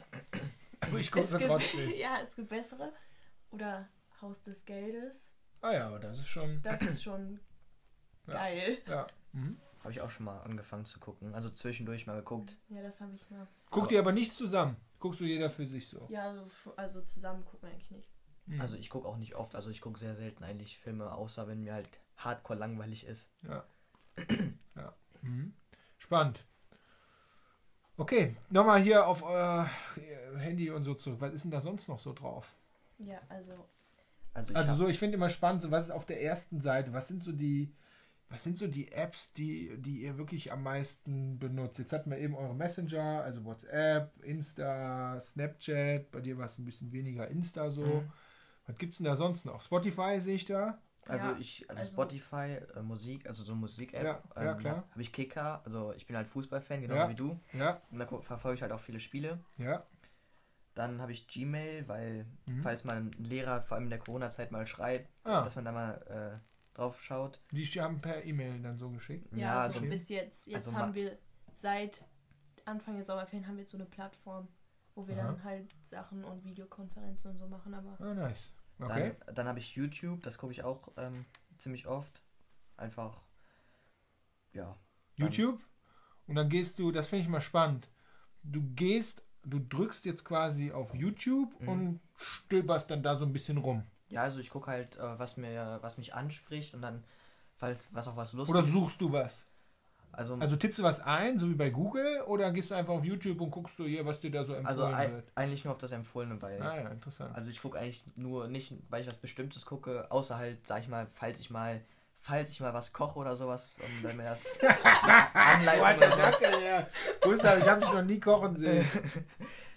ich 0.99 1.11
gucke 1.11 1.27
sie 1.27 1.39
trotzdem. 1.39 1.91
ja, 1.99 2.19
es 2.23 2.35
gibt 2.35 2.49
bessere. 2.49 2.93
Oder 3.51 3.89
Haus 4.23 4.43
des 4.43 4.65
Geldes. 4.65 5.30
Ah 5.63 5.73
ja, 5.73 5.87
aber 5.87 5.99
das 5.99 6.19
ist 6.19 6.29
schon. 6.29 6.61
Das 6.63 6.81
ist 6.83 7.03
schon 7.03 7.41
Ja. 8.27 8.35
geil. 8.35 8.79
Ja. 8.87 9.07
Mhm. 9.33 9.61
Habe 9.81 9.93
ich 9.93 10.01
auch 10.01 10.11
schon 10.11 10.27
mal 10.27 10.41
angefangen 10.43 10.85
zu 10.85 11.01
gucken. 11.01 11.35
Also 11.35 11.49
zwischendurch 11.51 12.07
mal 12.07 12.17
geguckt. 12.17 12.57
Ja, 12.69 12.83
das 12.83 13.01
habe 13.01 13.15
ich 13.15 13.29
mal. 13.31 13.47
Guckt 13.71 13.93
ihr 13.93 13.99
aber 13.99 14.13
nicht 14.13 14.37
zusammen. 14.37 14.77
Guckst 14.99 15.21
du 15.21 15.25
jeder 15.25 15.49
für 15.49 15.65
sich 15.65 15.89
so. 15.89 16.07
Ja, 16.11 16.29
also, 16.29 16.75
also 16.77 17.01
zusammen 17.03 17.45
gucken 17.47 17.69
wir 17.69 17.73
eigentlich 17.73 17.91
nicht. 17.91 18.11
Mhm. 18.47 18.61
Also 18.61 18.77
ich 18.77 18.91
gucke 18.91 19.09
auch 19.09 19.17
nicht 19.17 19.35
oft, 19.35 19.55
also 19.55 19.71
ich 19.71 19.81
gucke 19.81 19.99
sehr 19.99 20.15
selten 20.15 20.45
eigentlich 20.45 20.79
Filme, 20.79 21.13
außer 21.13 21.49
wenn 21.49 21.63
mir 21.63 21.73
halt 21.73 21.89
hardcore 22.17 22.59
langweilig 22.59 23.07
ist. 23.07 23.31
Ja. 23.49 23.65
ja. 24.77 24.95
Mhm. 25.23 25.55
Spannend. 25.99 26.45
Okay, 27.97 28.37
nochmal 28.49 28.81
hier 28.81 29.07
auf 29.07 29.23
euer 29.23 29.69
Handy 30.37 30.71
und 30.71 30.85
so 30.85 30.95
zurück. 30.95 31.21
Was 31.21 31.33
ist 31.33 31.45
denn 31.45 31.51
da 31.51 31.61
sonst 31.61 31.89
noch 31.89 31.99
so 31.99 32.13
drauf? 32.13 32.55
Ja, 32.99 33.21
also 33.29 33.69
Also 34.35 34.53
ich 34.53 34.57
Also 34.57 34.75
so, 34.75 34.89
ich 34.89 34.99
finde 34.99 35.17
immer 35.17 35.29
spannend, 35.29 35.63
so 35.63 35.71
was 35.71 35.87
ist 35.87 35.91
auf 35.91 36.07
der 36.07 36.23
ersten 36.23 36.61
Seite, 36.61 36.93
was 36.93 37.09
sind 37.09 37.23
so 37.25 37.33
die, 37.33 37.75
was 38.29 38.45
sind 38.45 38.57
so 38.59 38.69
die 38.69 38.93
Apps, 38.93 39.33
die, 39.33 39.77
die 39.79 40.03
ihr 40.03 40.17
wirklich 40.19 40.53
am 40.53 40.63
meisten 40.63 41.39
benutzt? 41.39 41.79
Jetzt 41.79 41.93
hatten 41.93 42.11
wir 42.11 42.19
eben 42.19 42.37
eure 42.37 42.55
Messenger, 42.55 43.23
also 43.25 43.45
WhatsApp, 43.45 44.13
Insta, 44.23 45.19
Snapchat, 45.19 46.11
bei 46.13 46.21
dir 46.21 46.39
war 46.39 46.45
es 46.45 46.59
ein 46.59 46.65
bisschen 46.65 46.93
weniger 46.93 47.27
Insta 47.29 47.71
so. 47.71 47.83
Mhm. 47.85 48.13
Was 48.67 48.79
gibt's 48.79 48.99
denn 48.99 49.07
da 49.07 49.17
sonst 49.17 49.45
noch? 49.47 49.63
Spotify 49.63 50.21
sehe 50.21 50.37
ich 50.37 50.45
da. 50.45 50.79
also 51.07 51.27
Ja, 51.27 51.37
ich, 51.41 51.69
also, 51.69 51.81
also- 51.81 51.93
Spotify, 51.93 52.59
äh, 52.77 52.83
Musik, 52.83 53.27
also 53.27 53.43
so 53.43 53.55
Musik-App. 53.57 54.05
Ja, 54.37 54.43
ja, 54.45 54.55
klar. 54.55 54.85
Habe 54.93 55.03
ich 55.03 55.13
Kicker, 55.13 55.61
also 55.65 55.93
ich 55.95 56.07
bin 56.07 56.15
halt 56.17 56.29
Fußballfan, 56.29 56.83
genauso 56.83 57.01
Ja. 57.01 57.09
wie 57.09 57.15
du. 57.17 57.41
Ja, 57.55 57.81
Und 57.91 57.99
da 57.99 58.07
verfolge 58.07 58.55
ich 58.57 58.63
halt 58.63 58.71
auch 58.71 58.81
viele 58.81 59.01
Spiele. 59.01 59.41
ja. 59.59 59.85
Dann 60.75 61.01
habe 61.03 61.13
ich 61.13 61.27
Gmail, 61.29 61.89
weil 61.89 62.27
Mhm. 62.47 62.63
falls 62.63 62.85
mal 62.85 62.97
ein 62.97 63.11
Lehrer 63.19 63.61
vor 63.63 63.77
allem 63.77 63.85
in 63.85 63.91
der 63.91 63.99
Corona-Zeit 63.99 64.53
mal 64.53 64.67
schreit, 64.67 65.09
Ah. 65.25 65.43
dass 65.43 65.57
man 65.57 65.65
da 65.65 65.73
mal 65.73 66.41
äh, 66.43 66.77
drauf 66.77 67.03
schaut. 67.03 67.41
Die 67.51 67.65
haben 67.67 67.99
per 67.99 68.25
E-Mail 68.25 68.61
dann 68.63 68.79
so 68.79 68.91
geschickt. 68.91 69.29
ja, 69.33 69.39
Ja, 69.39 69.61
also 69.63 69.81
bis 69.83 70.09
jetzt. 70.09 70.47
Jetzt 70.47 70.67
Also 70.69 70.77
haben 70.79 70.95
wir 70.95 71.19
seit 71.59 72.05
Anfang 72.65 72.95
der 72.95 73.05
Sommerferien 73.05 73.47
haben 73.49 73.57
wir 73.57 73.63
jetzt 73.63 73.73
so 73.73 73.79
eine 73.79 73.87
Plattform, 73.87 74.49
wo 74.95 75.07
wir 75.09 75.19
Aha. 75.19 75.27
dann 75.33 75.43
halt 75.45 75.75
Sachen 75.83 76.25
und 76.25 76.45
Videokonferenzen 76.45 77.31
und 77.31 77.37
so 77.37 77.49
machen, 77.49 77.75
aber 77.75 78.01
Ah, 78.01 78.15
nice. 78.15 78.53
Okay. 78.79 79.15
Dann, 79.27 79.35
dann 79.35 79.49
habe 79.49 79.59
ich 79.59 79.75
YouTube, 79.75 80.23
das 80.23 80.39
gucke 80.39 80.53
ich 80.53 80.63
auch 80.63 80.93
ähm, 80.97 81.27
ziemlich 81.59 81.87
oft. 81.87 82.23
Einfach, 82.77 83.23
ja. 84.53 84.79
YouTube. 85.17 85.61
Und 86.27 86.37
dann 86.37 86.49
gehst 86.49 86.79
du, 86.79 86.93
das 86.93 87.09
finde 87.09 87.23
ich 87.25 87.29
mal 87.29 87.41
spannend. 87.41 87.91
Du 88.43 88.63
gehst, 88.75 89.23
du 89.45 89.59
drückst 89.59 90.05
jetzt 90.05 90.25
quasi 90.25 90.73
auf 90.73 90.95
YouTube 90.95 91.55
Mhm. 91.61 91.69
und 91.69 92.01
stöberst 92.17 92.91
dann 92.91 93.03
da 93.03 93.15
so 93.15 93.25
ein 93.25 93.33
bisschen 93.33 93.59
rum. 93.59 93.85
Ja, 94.09 94.23
also 94.23 94.41
ich 94.41 94.51
gucke 94.51 94.71
halt, 94.71 94.97
äh, 94.97 95.19
was 95.19 95.37
mir, 95.37 95.79
was 95.83 95.99
mich 95.99 96.15
anspricht 96.15 96.75
und 96.75 96.83
dann, 96.83 97.05
falls 97.57 97.95
was 97.95 98.09
auch 98.09 98.17
was 98.17 98.33
lustig 98.33 98.51
Oder 98.55 98.63
suchst 98.63 99.01
du 99.01 99.13
was? 99.13 99.47
Also, 100.13 100.35
Also 100.35 100.57
tippst 100.57 100.81
du 100.81 100.83
was 100.83 101.01
ein, 101.01 101.39
so 101.39 101.49
wie 101.49 101.55
bei 101.55 101.71
Google, 101.71 102.23
oder 102.23 102.51
gehst 102.53 102.73
du 102.73 102.75
einfach 102.75 102.95
auf 102.95 103.05
YouTube 103.05 103.41
und 103.41 103.53
guckst 103.53 103.79
du 103.79 103.85
hier, 103.85 104.05
was 104.05 104.19
dir 104.19 104.33
da 104.33 104.43
so 104.43 104.55
also 104.55 104.83
empfohlen 104.83 104.97
ei- 104.97 105.13
wird? 105.13 105.33
eigentlich 105.37 105.65
nur 105.65 105.73
auf 105.73 105.79
das 105.79 105.93
Empfohlene, 105.93 106.43
weil. 106.43 106.61
Ah 106.61 106.77
ja, 106.77 106.89
interessant. 106.89 107.33
Also 107.35 107.49
ich 107.51 107.63
gucke 107.63 107.79
eigentlich 107.79 108.03
nur 108.17 108.49
nicht, 108.49 108.75
weil 108.89 109.03
ich 109.03 109.07
was 109.07 109.19
Bestimmtes 109.19 109.65
gucke, 109.65 110.11
außer 110.11 110.37
halt, 110.37 110.67
sag 110.67 110.83
ich 110.83 110.89
mal, 110.89 111.07
falls 111.07 111.39
ich 111.39 111.51
mal, 111.51 111.81
falls 112.23 112.51
ich 112.51 112.61
mal 112.61 112.75
was 112.75 112.93
koche 112.93 113.19
oder 113.19 113.35
sowas, 113.37 113.71
und 113.79 114.03
wenn 114.05 114.17
mir 114.17 114.25
das 114.25 114.47
Anleitung 115.35 115.97
oder 115.99 116.11
sowas. 116.11 116.41
her? 116.41 116.89
Gustav, 117.21 117.59
ich 117.59 117.69
habe 117.69 117.81
dich 117.81 117.93
noch 117.93 118.03
nie 118.03 118.21
kochen 118.21 118.57
sehen. 118.57 118.87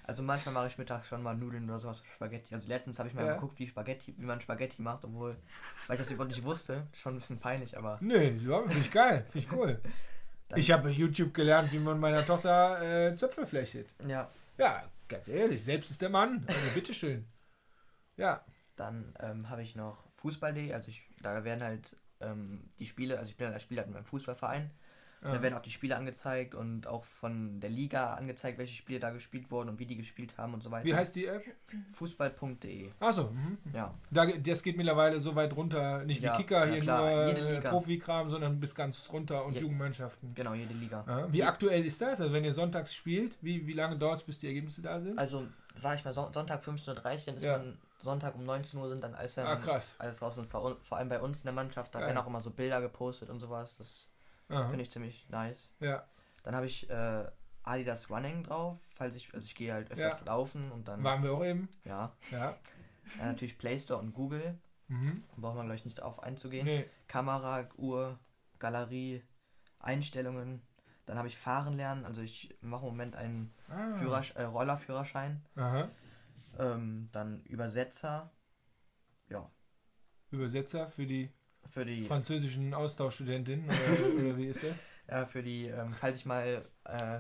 Also 0.06 0.22
manchmal 0.22 0.54
mache 0.54 0.68
ich 0.68 0.78
mittags 0.78 1.08
schon 1.08 1.24
mal 1.24 1.34
Nudeln 1.34 1.64
oder 1.70 1.80
sowas, 1.80 2.04
Spaghetti. 2.16 2.54
Also 2.54 2.68
letztens 2.68 3.00
habe 3.00 3.08
ich 3.08 3.16
mal 3.16 3.26
Ja. 3.26 3.36
geguckt, 3.36 3.58
wie 3.58 3.70
Spaghetti, 3.70 4.14
wie 4.18 4.26
man 4.26 4.42
Spaghetti 4.42 4.82
macht, 4.82 5.06
obwohl, 5.06 5.30
weil 5.88 5.94
ich 5.96 6.02
das 6.02 6.12
überhaupt 6.12 6.36
nicht 6.36 6.44
wusste, 6.44 6.88
schon 6.94 7.16
ein 7.16 7.20
bisschen 7.20 7.40
peinlich, 7.40 7.78
aber 7.78 8.00
Nee, 8.02 8.38
so 8.38 8.64
finde 8.64 8.80
ich 8.82 8.92
geil. 8.92 9.26
Finde 9.30 9.48
ich 9.48 9.52
cool. 9.54 9.80
Dann- 10.50 10.60
Ich 10.60 10.72
habe 10.74 10.90
YouTube 10.90 11.34
gelernt, 11.34 11.72
wie 11.72 11.80
man 11.80 12.02
meiner 12.02 12.26
Tochter 12.26 12.82
äh, 13.12 13.16
Zöpfe 13.16 13.48
flechtet. 13.48 13.88
ja, 14.06 14.30
Ja, 14.58 14.84
ganz 15.08 15.30
ehrlich, 15.30 15.64
selbst 15.64 15.90
ist 15.92 16.02
der 16.02 16.10
Mann. 16.10 16.44
Also 16.50 16.60
bitteschön. 16.74 17.26
Ja. 18.18 18.44
dann 18.76 19.16
ähm, 19.22 19.50
habe 19.50 19.62
ich 19.62 19.78
noch 19.78 20.04
Fußball.de, 20.18 20.74
also 20.74 20.90
ich, 20.90 21.08
da 21.22 21.46
werden 21.46 21.64
halt 21.64 21.96
ähm, 22.26 22.62
die 22.80 22.86
Spiele, 22.86 23.18
also 23.18 23.30
ich 23.30 23.38
bin 23.38 23.46
halt 23.46 23.54
als 23.56 23.64
Spieler 23.64 23.86
in 23.86 23.92
meinem 23.92 24.06
Fußballverein, 24.06 24.70
da 25.24 25.42
werden 25.42 25.54
auch 25.54 25.62
die 25.62 25.72
Spiele 25.72 25.96
angezeigt 25.96 26.54
und 26.54 26.86
auch 26.86 27.06
von 27.06 27.62
der 27.62 27.70
Liga 27.70 28.16
angezeigt, 28.16 28.58
welche 28.58 28.76
Spiele 28.76 29.00
da 29.00 29.10
gespielt 29.12 29.50
wurden 29.52 29.70
und 29.70 29.80
wie 29.80 29.86
die 29.86 29.96
gespielt 29.96 30.38
haben 30.38 30.54
und 30.54 30.62
so 30.62 30.70
weiter. 30.70 30.86
Wie 30.86 30.94
heißt 30.94 31.16
die 31.16 31.28
App? 31.28 31.46
Fußball.de, 31.94 32.90
Achso, 33.00 33.32
mhm. 33.32 33.58
ja. 33.74 33.94
da, 34.12 34.26
das 34.26 34.62
geht 34.62 34.76
mittlerweile 34.76 35.22
so 35.22 35.34
weit 35.34 35.56
runter, 35.56 36.04
nicht 36.04 36.22
Ja, 36.22 36.34
wie 36.34 36.38
Kicker, 36.42 36.66
ja, 36.66 36.74
hier 36.74 36.82
klar, 36.82 37.26
nur 37.26 37.38
äh. 37.38 37.62
Profikram, 37.62 38.30
sondern 38.30 38.60
bis 38.60 38.76
ganz 38.76 39.10
runter 39.14 39.46
und 39.46 39.54
Ja. 39.54 39.62
Jugendmannschaften. 39.62 40.34
Genau, 40.36 40.54
jede 40.56 40.74
Liga. 40.74 41.06
Ja. 41.08 41.32
Wie 41.32 41.44
aktuell 41.44 41.86
ist 41.86 42.02
das? 42.02 42.20
Also 42.20 42.34
wenn 42.34 42.44
ihr 42.44 42.54
sonntags 42.54 42.94
spielt, 42.94 43.38
wie, 43.42 43.66
wie 43.66 43.74
lange 43.74 43.98
dauert 43.98 44.18
es, 44.20 44.24
bis 44.26 44.40
die 44.40 44.48
Ergebnisse 44.48 44.82
da 44.82 45.00
sind? 45.00 45.18
Also, 45.18 45.48
sag 45.80 45.98
ich 45.98 46.04
mal, 46.04 46.14
Son 46.14 46.34
Sonntag 46.34 46.62
15.30 46.64 46.90
Uhr, 46.90 47.02
dann 47.28 47.36
ist 47.38 47.44
Ja. 47.44 47.58
man 47.60 47.78
Sonntag 48.04 48.36
um 48.36 48.44
19 48.44 48.80
Uhr 48.80 48.90
sind 48.90 49.02
dann 49.04 49.16
alles, 49.16 49.36
dann 49.36 49.48
Ah, 49.48 49.80
alles 49.98 50.22
raus 50.22 50.38
und 50.38 50.46
vor, 50.46 50.78
vor 50.82 50.98
allem 50.98 51.10
bei 51.10 51.20
uns 51.22 51.40
in 51.40 51.46
der 51.46 51.54
Mannschaft, 51.54 51.96
da 51.96 52.00
Geil. 52.00 52.10
werden 52.10 52.18
auch 52.20 52.28
immer 52.28 52.42
so 52.42 52.52
Bilder 52.52 52.82
gepostet 52.82 53.30
und 53.30 53.40
sowas. 53.40 53.78
Das 53.78 54.10
finde 54.68 54.82
ich 54.82 54.92
ziemlich 54.92 55.28
nice. 55.30 55.74
Ja. 55.80 56.04
Dann 56.44 56.56
habe 56.56 56.66
ich 56.66 56.90
äh, 56.90 57.26
Adidas 57.64 58.10
Running 58.10 58.44
drauf, 58.44 58.78
falls 58.94 59.16
ich, 59.16 59.34
also 59.34 59.46
ich 59.46 59.56
gehe 59.56 59.74
halt 59.74 59.90
öfters 59.90 60.24
laufen 60.26 60.72
und 60.72 60.88
dann, 60.88 61.02
Waren 61.04 61.24
wir 61.24 61.34
auch 61.34 61.44
eben. 61.46 61.70
ja. 61.86 62.12
Ja. 62.30 62.58
Dann 63.18 63.28
natürlich 63.30 63.58
Play 63.58 63.80
Store 63.80 64.00
und 64.00 64.14
Google, 64.14 64.60
Mhm. 64.90 65.24
braucht 65.38 65.56
man 65.56 65.66
gleich 65.68 65.86
nicht 65.86 66.02
auf 66.04 66.22
einzugehen. 66.22 66.66
Nee. 66.66 66.86
Kamera, 67.08 67.66
Uhr, 67.78 68.20
Galerie, 68.60 69.24
Einstellungen. 69.80 70.62
Dann 71.06 71.18
habe 71.18 71.28
ich 71.30 71.38
Fahren 71.38 71.76
lernen, 71.76 72.06
also 72.06 72.22
ich 72.22 72.56
mache 72.62 72.84
im 72.86 72.92
Moment 72.92 73.16
einen 73.16 73.54
Ah. 73.70 73.96
Führersch 73.96 74.36
äh, 74.36 74.44
Rollerführerschein. 74.44 75.42
Aha. 75.56 75.90
Ähm, 76.60 77.10
dann 77.12 77.42
Übersetzer, 77.44 78.32
ja, 79.30 79.50
Übersetzer 80.32 80.88
für 80.88 81.06
die 81.06 81.32
für 81.68 81.86
die, 81.86 82.04
französischen 82.04 82.74
Austauschstudentinnen 82.74 83.66
oder, 83.66 84.16
oder 84.26 84.38
wie 84.38 84.48
ist 84.48 84.64
der? 84.64 84.76
ja, 85.10 85.26
für 85.26 85.42
die, 85.44 85.68
ähm, 85.68 85.94
falls 85.94 86.18
ich 86.18 86.26
mal 86.26 86.66
äh, 86.86 87.20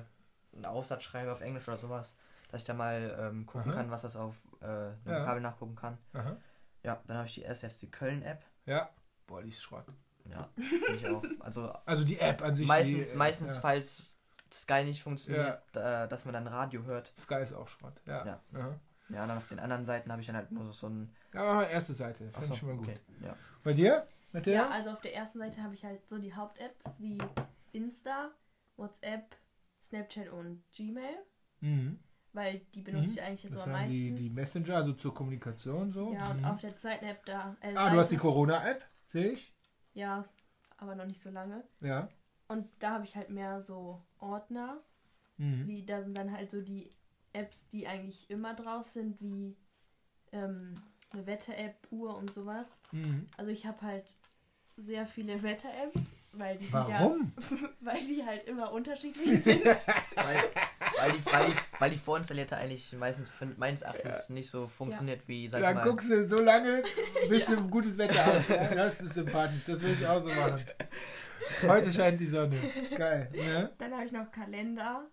einen 0.55 0.65
Aufsatz 0.65 1.03
schreibe 1.03 1.31
auf 1.31 1.41
Englisch 1.41 1.67
oder 1.67 1.77
sowas, 1.77 2.15
dass 2.49 2.61
ich 2.61 2.65
da 2.65 2.73
mal 2.73 3.15
ähm, 3.19 3.45
gucken 3.45 3.71
Aha. 3.71 3.79
kann, 3.79 3.91
was 3.91 4.03
das 4.03 4.15
auf 4.15 4.35
äh, 4.61 4.65
eine 4.65 4.97
Ja. 5.05 5.21
Vokabel 5.21 5.41
nachgucken 5.41 5.75
kann. 5.75 5.97
Aha. 6.13 6.37
Ja, 6.83 7.01
dann 7.07 7.17
habe 7.17 7.27
ich 7.27 7.35
die 7.35 7.43
SFC 7.45 7.91
Köln 7.91 8.21
App. 8.21 8.43
Ja. 8.65 8.89
Boah, 9.25 9.41
die 9.41 9.49
ist 9.49 9.61
Schrott. 9.63 9.85
Ja, 10.29 10.49
finde 10.55 10.95
ich 10.95 11.07
auch. 11.07 11.23
Also 11.39 11.69
Also 11.85 12.03
die 12.03 12.19
App 12.19 12.41
an 12.41 12.55
sich. 12.55 12.67
meistens, 12.67 13.09
die, 13.09 13.15
äh, 13.15 13.17
meistens, 13.17 13.55
ja. 13.55 13.61
falls 13.61 14.17
Sky 14.51 14.83
nicht 14.83 15.01
funktioniert, 15.01 15.61
äh, 15.75 16.07
dass 16.07 16.25
man 16.25 16.33
dann 16.33 16.47
Radio 16.47 16.83
hört. 16.83 17.11
Sky 17.17 17.41
ist 17.41 17.53
auch 17.53 17.67
Schrott. 17.67 18.01
Ja. 18.05 18.25
Ja. 18.51 18.79
Ja, 19.09 19.27
dann 19.27 19.37
auf 19.37 19.47
den 19.49 19.59
anderen 19.59 19.85
Seiten 19.85 20.11
habe 20.11 20.21
ich 20.21 20.27
dann 20.27 20.35
halt 20.35 20.51
nur 20.51 20.71
so 20.73 20.87
ein. 20.87 21.13
Ja, 21.33 21.63
erste 21.63 21.93
Seite. 21.93 22.25
Finde 22.25 22.37
Achso, 22.39 22.53
ich 22.53 22.59
schon 22.59 22.69
mal 22.69 22.77
gut. 22.77 22.87
okay. 22.87 22.99
Ja. 23.21 23.35
Bei 23.63 23.73
dir? 23.73 24.07
Mit 24.31 24.45
der? 24.45 24.53
Ja, 24.53 24.69
also 24.69 24.89
auf 24.91 25.01
der 25.01 25.13
ersten 25.15 25.39
Seite 25.39 25.61
habe 25.61 25.75
ich 25.75 25.83
halt 25.85 26.07
so 26.07 26.17
die 26.17 26.33
Haupt-Apps 26.35 26.85
wie 26.99 27.19
Insta, 27.71 28.31
WhatsApp, 28.77 29.35
Snapchat 29.83 30.29
und 30.29 30.63
Gmail, 30.75 31.17
Mhm. 31.59 31.99
weil 32.33 32.59
die 32.73 32.81
benutze 32.81 33.05
Mhm. 33.07 33.11
ich 33.13 33.21
eigentlich 33.21 33.41
so 33.51 33.57
Das 33.59 33.67
am 33.67 33.73
waren 33.73 33.87
die, 33.89 34.09
meisten. 34.11 34.15
die 34.23 34.29
Messenger, 34.29 34.75
also 34.77 34.93
zur 34.93 35.13
Kommunikation 35.13 35.91
so. 35.91 36.13
ja, 36.13 36.31
und 36.31 36.39
mhm. 36.39 36.45
auf 36.45 36.61
der 36.61 36.75
zweiten 36.77 37.05
App 37.05 37.25
da. 37.25 37.55
Äh, 37.61 37.75
Ah, 37.75 37.89
du 37.91 37.97
hast 37.97 38.11
die 38.11 38.17
Corona-App, 38.17 38.83
sehe 39.05 39.31
ich. 39.31 39.53
Ja, 39.93 40.23
aber 40.77 40.95
noch 40.95 41.05
nicht 41.05 41.21
so 41.21 41.29
lange. 41.29 41.63
Ja. 41.81 42.09
Und 42.47 42.67
da 42.79 42.91
habe 42.93 43.05
ich 43.05 43.15
halt 43.15 43.29
mehr 43.29 43.61
so 43.61 44.01
Ordner, 44.19 44.81
Mhm. 45.37 45.67
wie 45.67 45.85
da 45.85 46.01
sind 46.03 46.17
dann 46.17 46.31
halt 46.31 46.49
so 46.49 46.61
die 46.61 46.91
Apps, 47.33 47.57
die 47.71 47.87
eigentlich 47.87 48.29
immer 48.29 48.53
drauf 48.53 48.85
sind, 48.85 49.19
wie 49.19 49.55
ähm, 50.31 50.75
eine 51.11 51.25
Wetter-App, 51.25 51.75
Uhr 51.91 52.15
und 52.17 52.33
sowas. 52.33 52.67
Mhm. 52.91 53.27
Also 53.37 53.51
ich 53.51 53.65
habe 53.65 53.81
halt 53.81 54.05
sehr 54.77 55.05
viele 55.05 55.41
Wetter-Apps, 55.43 56.01
weil 56.31 56.57
die 56.57 56.65
sind 56.65 56.73
Warum? 56.73 57.31
ja, 57.37 57.69
weil 57.81 58.01
die 58.07 58.25
halt 58.25 58.43
immer 58.45 58.71
unterschiedlich 58.71 59.43
sind. 59.43 59.63
Weil, 59.65 59.75
weil, 60.97 61.11
die, 61.11 61.25
weil, 61.25 61.45
die, 61.47 61.53
weil 61.79 61.89
die 61.91 61.97
vorinstallierte 61.97 62.57
eigentlich 62.57 62.91
meistens 62.93 63.31
meines 63.57 63.83
Erachtens 63.83 64.29
nicht 64.29 64.49
so 64.49 64.67
funktioniert 64.67 65.27
wie, 65.27 65.47
sag 65.47 65.61
Ja, 65.61 65.73
mal. 65.73 65.83
guckst 65.83 66.09
du 66.09 66.25
so 66.25 66.37
lange, 66.37 66.83
bis 67.29 67.45
du 67.45 67.57
ein 67.57 67.69
gutes 67.69 67.97
Wetter 67.97 68.25
hast. 68.25 68.49
Ja? 68.49 68.73
Das 68.73 68.99
ist 69.01 69.13
sympathisch, 69.13 69.63
das 69.65 69.79
will 69.81 69.93
ich 69.93 70.07
auch 70.07 70.19
so 70.19 70.29
machen. 70.29 70.63
Heute 71.67 71.91
scheint 71.91 72.19
die 72.19 72.27
Sonne. 72.27 72.57
Geil. 72.95 73.29
Ne? 73.35 73.71
Dann 73.77 73.93
habe 73.93 74.05
ich 74.05 74.11
noch 74.11 74.31
Kalender 74.31 75.05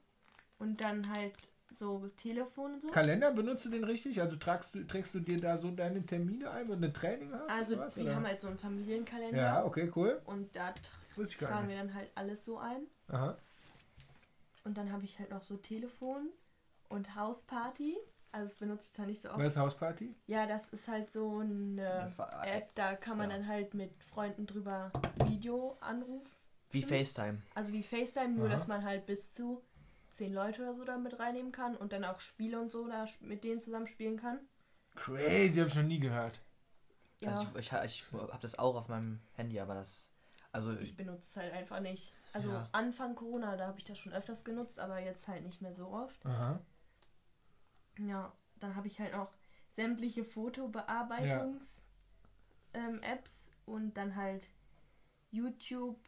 und 0.58 0.80
dann 0.80 1.10
halt 1.10 1.34
so 1.72 2.08
Telefon 2.16 2.74
und 2.74 2.82
so. 2.82 2.88
Kalender, 2.88 3.30
benutzt 3.32 3.64
du 3.64 3.68
den 3.70 3.84
richtig? 3.84 4.20
Also 4.20 4.36
tragst 4.36 4.74
du, 4.74 4.86
trägst 4.86 5.14
du 5.14 5.20
dir 5.20 5.40
da 5.40 5.56
so 5.56 5.70
deine 5.70 6.04
Termine 6.04 6.50
ein, 6.50 6.68
wenn 6.68 6.80
du 6.80 6.88
ein 6.88 6.94
Training 6.94 7.32
hast? 7.32 7.48
Also 7.50 7.74
oder 7.74 7.86
was, 7.86 7.96
wir 7.96 8.04
oder? 8.04 8.16
haben 8.16 8.26
halt 8.26 8.40
so 8.40 8.48
einen 8.48 8.58
Familienkalender 8.58 9.38
Ja, 9.38 9.64
okay, 9.64 9.90
cool. 9.96 10.20
und 10.24 10.54
da 10.54 10.74
tragen 11.38 11.68
wir 11.68 11.76
dann 11.76 11.94
halt 11.94 12.10
alles 12.14 12.44
so 12.44 12.58
ein. 12.58 12.86
Aha. 13.08 13.36
Und 14.64 14.76
dann 14.76 14.92
habe 14.92 15.04
ich 15.04 15.18
halt 15.18 15.30
noch 15.30 15.42
so 15.42 15.56
Telefon 15.56 16.28
und 16.88 17.14
Hausparty. 17.14 17.96
Also 18.32 18.46
das 18.46 18.56
benutze 18.56 18.84
ich 18.84 18.92
zwar 18.92 19.06
nicht 19.06 19.22
so 19.22 19.30
oft. 19.30 19.38
Was 19.38 19.54
ist 19.54 19.58
Hausparty? 19.58 20.14
Ja, 20.26 20.46
das 20.46 20.68
ist 20.68 20.86
halt 20.86 21.10
so 21.10 21.38
eine 21.38 22.12
App, 22.44 22.74
da 22.74 22.94
kann 22.94 23.18
man 23.18 23.30
ja. 23.30 23.38
dann 23.38 23.48
halt 23.48 23.74
mit 23.74 23.90
Freunden 24.04 24.46
drüber 24.46 24.92
Videoanruf. 25.26 26.22
Wie 26.70 26.82
FaceTime. 26.82 27.38
Also 27.54 27.72
wie 27.72 27.82
FaceTime, 27.82 28.28
nur 28.28 28.46
Aha. 28.46 28.52
dass 28.52 28.68
man 28.68 28.84
halt 28.84 29.06
bis 29.06 29.32
zu 29.32 29.60
zehn 30.20 30.34
Leute 30.34 30.60
oder 30.60 30.74
so 30.74 30.84
da 30.84 30.98
mit 30.98 31.18
reinnehmen 31.18 31.50
kann 31.50 31.74
und 31.78 31.94
dann 31.94 32.04
auch 32.04 32.20
Spiele 32.20 32.60
und 32.60 32.70
so 32.70 32.86
da 32.86 33.06
mit 33.20 33.42
denen 33.42 33.62
zusammen 33.62 33.86
spielen 33.86 34.18
kann. 34.18 34.38
Crazy, 34.94 35.58
habe 35.60 35.68
ich 35.70 35.74
noch 35.74 35.82
nie 35.82 35.98
gehört. 35.98 36.42
Ja, 37.20 37.30
Also 37.38 37.46
ich, 37.58 37.72
ich, 37.72 38.02
ich 38.02 38.12
habe 38.12 38.38
das 38.38 38.58
auch 38.58 38.76
auf 38.76 38.88
meinem 38.88 39.20
Handy, 39.32 39.58
aber 39.58 39.74
das. 39.74 40.10
Also 40.52 40.76
ich 40.76 40.94
benutze 40.94 41.22
es 41.26 41.36
halt 41.38 41.54
einfach 41.54 41.80
nicht. 41.80 42.12
Also 42.34 42.50
Ja. 42.50 42.68
Anfang 42.72 43.14
Corona, 43.14 43.56
da 43.56 43.66
habe 43.68 43.78
ich 43.78 43.84
das 43.84 43.98
schon 43.98 44.12
öfters 44.12 44.44
genutzt, 44.44 44.78
aber 44.78 44.98
jetzt 44.98 45.26
halt 45.26 45.42
nicht 45.42 45.62
mehr 45.62 45.72
so 45.72 45.88
oft. 45.88 46.26
Aha. 46.26 46.60
Ja, 47.98 48.30
dann 48.58 48.76
habe 48.76 48.88
ich 48.88 49.00
halt 49.00 49.14
auch 49.14 49.30
sämtliche 49.72 50.24
Fotobearbeitungs-Apps 50.24 51.88
ähm, 52.74 53.00
Apps 53.02 53.50
und 53.64 53.96
dann 53.96 54.16
halt 54.16 54.48
YouTube, 55.30 55.98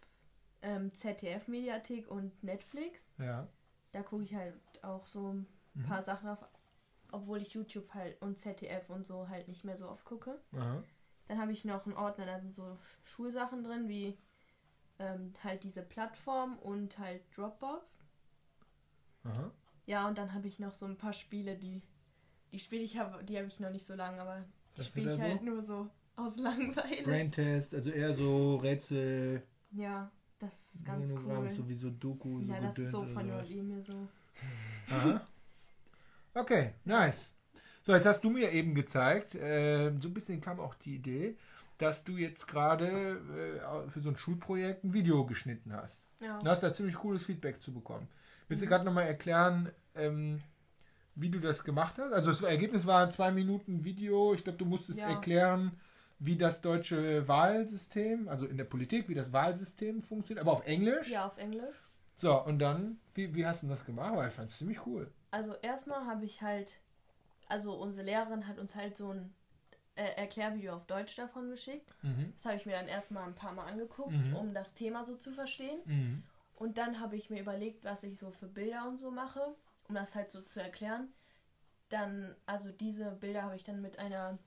ähm, 0.60 0.94
ZDF-Mediathek 0.94 2.10
und 2.10 2.42
Netflix. 2.42 3.00
Ja. 3.18 3.48
Da 3.92 4.02
gucke 4.02 4.24
ich 4.24 4.34
halt 4.34 4.54
auch 4.82 5.06
so 5.06 5.32
ein 5.32 5.46
Mhm. 5.74 5.84
paar 5.84 6.02
Sachen 6.02 6.28
auf, 6.28 6.38
obwohl 7.12 7.40
ich 7.42 7.54
YouTube 7.54 7.92
halt 7.94 8.20
und 8.22 8.38
ZDF 8.38 8.88
und 8.90 9.06
so 9.06 9.28
halt 9.28 9.48
nicht 9.48 9.64
mehr 9.64 9.76
so 9.76 9.88
oft 9.88 10.04
gucke. 10.04 10.40
Aha. 10.54 10.82
Dann 11.28 11.38
habe 11.40 11.52
ich 11.52 11.64
noch 11.64 11.86
einen 11.86 11.96
Ordner, 11.96 12.26
da 12.26 12.40
sind 12.40 12.54
so 12.54 12.62
Sch- 12.64 13.06
Schulsachen 13.06 13.62
drin, 13.64 13.88
wie 13.88 14.16
ähm, 14.98 15.32
halt 15.42 15.64
diese 15.64 15.82
Plattform 15.82 16.58
und 16.58 16.98
halt 16.98 17.22
Dropbox. 17.36 17.98
Aha. 19.24 19.50
Ja, 19.86 20.08
und 20.08 20.18
dann 20.18 20.32
habe 20.34 20.48
ich 20.48 20.58
noch 20.58 20.72
so 20.74 20.86
ein 20.86 20.96
paar 20.96 21.12
Spiele, 21.12 21.56
die 21.56 21.82
die 22.52 22.58
spiele 22.58 22.82
ich, 22.82 22.98
hab, 22.98 23.26
die 23.26 23.38
habe 23.38 23.48
ich 23.48 23.60
noch 23.60 23.70
nicht 23.70 23.86
so 23.86 23.94
lange, 23.94 24.20
aber 24.20 24.44
die 24.76 24.84
spiele 24.84 25.10
ich 25.14 25.20
halt 25.20 25.40
so? 25.40 25.44
nur 25.44 25.62
so 25.62 25.88
aus 26.16 26.36
Langeweile. 26.36 27.02
Brain 27.04 27.32
Test, 27.32 27.74
also 27.74 27.90
eher 27.90 28.12
so 28.12 28.56
Rätsel, 28.56 29.42
Ja, 29.70 30.10
das 30.42 30.74
ist 30.74 30.84
ganz 30.84 31.08
Monogramm, 31.08 31.46
cool. 31.46 31.54
sowieso 31.54 31.90
Doku, 31.90 32.40
so 32.40 32.52
ja, 32.52 32.60
das 32.60 32.76
ist 32.78 32.90
so 32.90 33.04
von 33.04 33.26
mir 33.26 33.82
so. 33.82 34.08
Aha. 34.90 35.26
Okay, 36.34 36.72
nice. 36.84 37.30
So, 37.84 37.92
jetzt 37.92 38.06
hast 38.06 38.22
du 38.24 38.30
mir 38.30 38.50
eben 38.52 38.74
gezeigt, 38.74 39.34
äh, 39.34 39.92
so 39.98 40.08
ein 40.08 40.14
bisschen 40.14 40.40
kam 40.40 40.60
auch 40.60 40.74
die 40.74 40.96
Idee, 40.96 41.36
dass 41.78 42.04
du 42.04 42.16
jetzt 42.16 42.46
gerade 42.46 42.86
äh, 42.86 43.90
für 43.90 44.00
so 44.00 44.08
ein 44.08 44.16
Schulprojekt 44.16 44.84
ein 44.84 44.94
Video 44.94 45.24
geschnitten 45.26 45.72
hast. 45.72 46.02
Ja. 46.20 46.38
Du 46.40 46.46
hast 46.48 46.62
da 46.62 46.72
ziemlich 46.72 46.94
cooles 46.96 47.24
Feedback 47.26 47.60
zu 47.60 47.72
bekommen. 47.72 48.08
Willst 48.48 48.62
du 48.62 48.66
Mhm. 48.66 48.70
gerade 48.70 48.84
nochmal 48.84 49.06
erklären, 49.06 49.70
ähm, 49.94 50.40
wie 51.14 51.28
du 51.28 51.38
das 51.40 51.64
gemacht 51.64 51.98
hast? 51.98 52.12
Also 52.12 52.30
das 52.30 52.42
Ergebnis 52.42 52.86
war 52.86 53.04
ein 53.04 53.12
zwei 53.12 53.30
Minuten 53.30 53.84
Video. 53.84 54.32
Ich 54.34 54.44
glaube, 54.44 54.58
du 54.58 54.64
musstest 54.64 55.00
Ja. 55.00 55.08
erklären, 55.10 55.72
wie 56.24 56.36
das 56.36 56.60
deutsche 56.60 57.26
Wahlsystem, 57.26 58.28
also 58.28 58.46
in 58.46 58.56
der 58.56 58.64
Politik, 58.64 59.08
wie 59.08 59.14
das 59.14 59.32
Wahlsystem 59.32 60.02
funktioniert, 60.02 60.40
aber 60.46 60.52
auf 60.52 60.64
Englisch. 60.66 61.08
ja, 61.08 61.26
auf 61.26 61.36
Englisch. 61.36 61.74
So, 62.16 62.40
und 62.44 62.58
dann, 62.60 63.00
wie, 63.14 63.34
wie 63.34 63.44
hast 63.44 63.62
du 63.64 63.66
das 63.66 63.84
gemacht? 63.84 64.14
Weil 64.14 64.28
ich 64.28 64.34
fand 64.34 64.50
es 64.50 64.58
ziemlich 64.58 64.86
cool. 64.86 65.10
Also 65.32 65.54
erstmal 65.62 66.06
habe 66.06 66.24
ich 66.24 66.40
halt, 66.42 66.78
also 67.48 67.74
unsere 67.74 68.06
Lehrerin 68.06 68.46
hat 68.46 68.58
uns 68.58 68.76
halt 68.76 68.96
so 68.96 69.08
ein 69.12 69.34
äh, 69.96 70.04
Erklärvideo 70.16 70.74
auf 70.74 70.86
Deutsch 70.86 71.16
davon 71.16 71.50
geschickt. 71.50 71.92
Mhm. 72.02 72.32
Das 72.36 72.44
habe 72.44 72.56
ich 72.56 72.66
mir 72.66 72.72
dann 72.72 72.86
erstmal 72.88 73.24
ein 73.26 73.34
paar 73.34 73.52
Mal 73.52 73.66
angeguckt, 73.66 74.12
Mhm. 74.12 74.36
um 74.36 74.54
das 74.54 74.74
Thema 74.74 75.04
so 75.04 75.16
zu 75.16 75.32
verstehen. 75.32 75.80
Mhm. 75.86 76.22
Und 76.54 76.78
dann 76.78 77.00
habe 77.00 77.16
ich 77.16 77.30
mir 77.30 77.40
überlegt, 77.40 77.84
was 77.84 78.04
ich 78.04 78.18
so 78.18 78.30
für 78.30 78.46
Bilder 78.46 78.86
und 78.86 78.98
so 78.98 79.10
mache, 79.10 79.40
um 79.88 79.94
das 79.96 80.14
halt 80.14 80.30
so 80.30 80.42
zu 80.42 80.60
erklären. 80.62 81.08
Dann, 81.88 82.34
also 82.46 82.70
diese 82.70 83.10
Bilder 83.10 83.42
habe 83.42 83.56
ich 83.56 83.64
dann 83.64 83.82
mit 83.82 83.98
einer, 83.98 84.38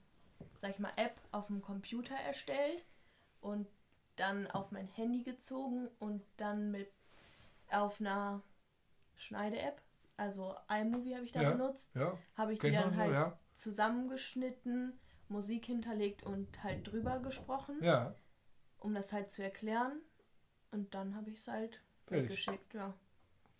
sag 0.62 0.72
ich 0.72 0.80
mal, 0.80 0.92
App 0.96 1.16
auf 1.32 1.48
dem 1.48 1.62
Computer 1.62 2.16
erstellt 2.16 2.86
und 3.42 3.68
dann 4.16 4.48
auf 4.52 4.72
mein 4.72 4.88
Handy 4.88 5.24
gezogen 5.24 5.90
und 6.00 6.22
dann 6.38 6.72
mit 6.72 6.90
auf 7.70 8.00
einer 8.00 8.42
Schneide-App, 9.18 9.82
also 10.18 10.56
iMovie 10.70 11.16
habe 11.16 11.26
ich 11.26 11.32
da 11.32 11.42
Ja. 11.42 11.52
benutzt, 11.52 11.92
Ja, 11.96 12.18
habe 12.38 12.54
ich 12.54 12.60
die 12.60 12.72
dann 12.72 12.92
man 12.92 12.98
halt 12.98 13.10
so, 13.10 13.14
ja. 13.14 13.40
zusammengeschnitten, 13.56 14.94
Musik 15.28 15.66
hinterlegt 15.66 16.24
und 16.26 16.64
halt 16.64 16.90
drüber 16.92 17.20
gesprochen, 17.20 17.84
Ja, 17.84 18.14
um 18.80 18.94
das 18.94 19.12
halt 19.12 19.32
zu 19.32 19.42
erklären. 19.44 20.00
Und 20.72 20.94
dann 20.94 21.16
habe 21.16 21.30
ich 21.30 21.38
es 21.40 21.48
halt 21.48 21.82
geschickt, 22.10 22.74
ja. 22.74 22.94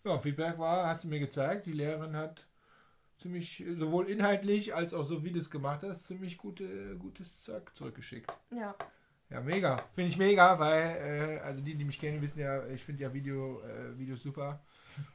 Ja, 0.04 0.18
Feedback 0.18 0.58
war, 0.58 0.86
hast 0.86 1.04
du 1.04 1.08
mir 1.08 1.18
gezeigt, 1.18 1.66
die 1.66 1.72
Lehrerin 1.72 2.14
hat 2.14 2.46
ziemlich, 3.18 3.64
sowohl 3.76 4.08
inhaltlich 4.08 4.74
als 4.74 4.94
auch 4.94 5.04
so 5.04 5.24
wie 5.24 5.32
du 5.32 5.38
es 5.38 5.50
gemacht 5.50 5.82
hast, 5.82 6.06
ziemlich 6.06 6.36
gute, 6.36 6.96
gutes 6.96 7.42
Zeug 7.42 7.74
zurückgeschickt. 7.74 8.32
Ja, 8.50 8.74
Ja, 9.30 9.40
mega. 9.40 9.76
Finde 9.94 10.10
ich 10.10 10.18
mega, 10.18 10.58
weil, 10.58 10.82
äh, 10.82 11.40
also 11.40 11.60
die, 11.60 11.74
die 11.74 11.84
mich 11.84 11.98
kennen, 11.98 12.22
wissen 12.22 12.38
ja, 12.38 12.64
ich 12.68 12.82
finde 12.82 13.02
ja 13.02 13.12
Video, 13.12 13.60
äh, 13.62 13.98
Videos 13.98 14.22
super. 14.22 14.60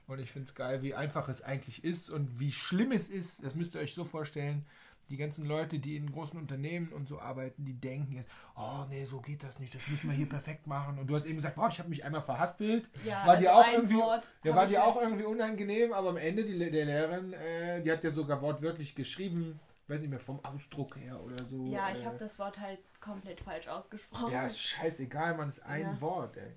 Und 0.08 0.20
ich 0.20 0.32
finde 0.32 0.50
es 0.50 0.56
geil, 0.56 0.84
wie 0.84 0.94
einfach 0.94 1.28
es 1.30 1.42
eigentlich 1.42 1.84
ist 1.84 2.10
und 2.10 2.40
wie 2.40 2.52
schlimm 2.52 2.92
es 2.92 3.08
ist. 3.08 3.44
Das 3.44 3.56
müsst 3.56 3.74
ihr 3.74 3.82
euch 3.82 3.94
so 3.94 4.04
vorstellen. 4.04 4.66
Die 5.12 5.18
ganzen 5.18 5.46
Leute, 5.46 5.78
die 5.78 5.98
in 5.98 6.10
großen 6.10 6.40
Unternehmen 6.40 6.94
und 6.94 7.08
so 7.10 7.20
arbeiten, 7.20 7.66
die 7.66 7.74
denken 7.74 8.16
jetzt, 8.16 8.30
oh 8.56 8.86
nee, 8.90 9.04
so 9.04 9.20
geht 9.20 9.44
das 9.44 9.60
nicht, 9.60 9.76
das 9.76 9.86
müssen 9.90 10.10
wir 10.10 10.16
hier 10.16 10.30
perfekt 10.38 10.68
machen. 10.68 10.98
Und 11.00 11.08
du 11.08 11.16
hast 11.16 11.26
eben 11.26 11.36
gesagt, 11.36 11.56
boah, 11.56 11.68
ich 11.68 11.80
habe 11.80 11.90
mich 11.90 12.06
einmal 12.06 12.22
verhaspelt. 12.22 12.90
ja 13.06 13.28
War 13.28 13.36
dir 13.36 13.54
auch 13.54 13.68
ein 13.68 13.74
irgendwie- 13.74 13.96
Wort 13.98 14.36
Ja, 14.44 14.56
war 14.56 14.68
dir 14.68 14.84
auch 14.86 15.00
irgendwie 15.02 15.26
unangenehm, 15.26 15.92
aber 15.92 16.10
am 16.10 16.18
Ende, 16.18 16.46
die, 16.46 16.58
der 16.58 16.86
Lehrerin, 16.86 17.34
äh, 17.34 17.82
die 17.82 17.92
hat 17.92 18.04
ja 18.06 18.10
sogar 18.10 18.42
wortwörtlich 18.42 18.96
geschrieben, 18.96 19.60
weiß 19.88 20.00
nicht 20.00 20.10
mehr, 20.10 20.20
vom 20.22 20.40
Ausdruck 20.46 20.96
her 20.96 21.22
oder 21.22 21.44
so. 21.44 21.66
Ja, 21.66 21.90
äh, 21.90 21.94
ich 21.98 22.06
habe 22.06 22.18
das 22.18 22.40
Wort 22.40 22.58
halt 22.58 22.80
komplett 23.02 23.42
falsch 23.42 23.68
ausgesprochen. 23.68 24.32
Ja, 24.32 24.46
ist 24.48 24.60
scheißegal, 24.62 25.36
man, 25.36 25.50
ist 25.50 25.62
ein 25.64 25.82
Ja. 25.82 26.00
Wort, 26.02 26.38
ey. 26.38 26.54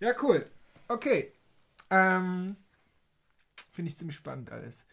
Ja, 0.00 0.14
cool. 0.22 0.42
Okay. 0.88 1.34
Ähm, 1.90 2.56
Finde 3.70 3.90
ich 3.90 3.98
ziemlich 3.98 4.16
spannend 4.16 4.50
alles. 4.50 4.86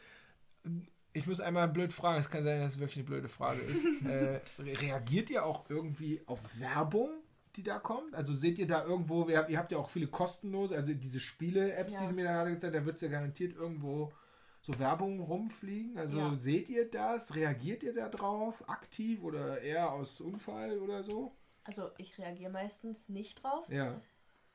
Ich 1.13 1.27
muss 1.27 1.39
einmal 1.41 1.67
blöd 1.67 1.91
fragen, 1.91 2.19
es 2.19 2.29
kann 2.29 2.43
sein, 2.43 2.61
dass 2.61 2.73
es 2.73 2.79
wirklich 2.79 2.97
eine 2.97 3.05
blöde 3.05 3.27
Frage 3.27 3.61
ist. 3.61 3.83
äh, 4.05 4.39
re- 4.59 4.81
reagiert 4.81 5.29
ihr 5.29 5.45
auch 5.45 5.69
irgendwie 5.69 6.21
auf 6.25 6.41
Werbung, 6.59 7.09
die 7.57 7.63
da 7.63 7.79
kommt? 7.79 8.15
Also 8.15 8.33
seht 8.33 8.59
ihr 8.59 8.67
da 8.67 8.85
irgendwo, 8.85 9.27
ihr 9.27 9.37
habt, 9.39 9.49
ihr 9.49 9.57
habt 9.57 9.71
ja 9.71 9.77
auch 9.77 9.89
viele 9.89 10.07
kostenlose, 10.07 10.75
also 10.75 10.93
diese 10.93 11.19
Spiele-Apps, 11.19 11.93
die 11.95 12.01
Ja. 12.03 12.07
du 12.09 12.15
mir 12.15 12.23
da 12.23 12.31
gerade 12.33 12.51
gezeigt 12.51 12.73
hast, 12.75 12.81
da 12.81 12.85
wird 12.85 12.95
es 12.95 13.01
ja 13.01 13.07
garantiert 13.09 13.53
irgendwo 13.55 14.13
so 14.61 14.77
Werbung 14.79 15.19
rumfliegen. 15.19 15.97
Also 15.97 16.19
Ja. 16.19 16.35
seht 16.37 16.69
ihr 16.69 16.89
das? 16.89 17.35
Reagiert 17.35 17.83
ihr 17.83 17.93
da 17.93 18.07
drauf? 18.07 18.63
Aktiv 18.69 19.21
oder 19.23 19.59
eher 19.61 19.91
aus 19.91 20.21
Unfall 20.21 20.79
oder 20.79 21.03
so? 21.03 21.35
Also 21.63 21.89
ich 21.97 22.17
reagiere 22.19 22.51
meistens 22.51 23.09
nicht 23.09 23.43
drauf. 23.43 23.67
Ja. 23.69 23.99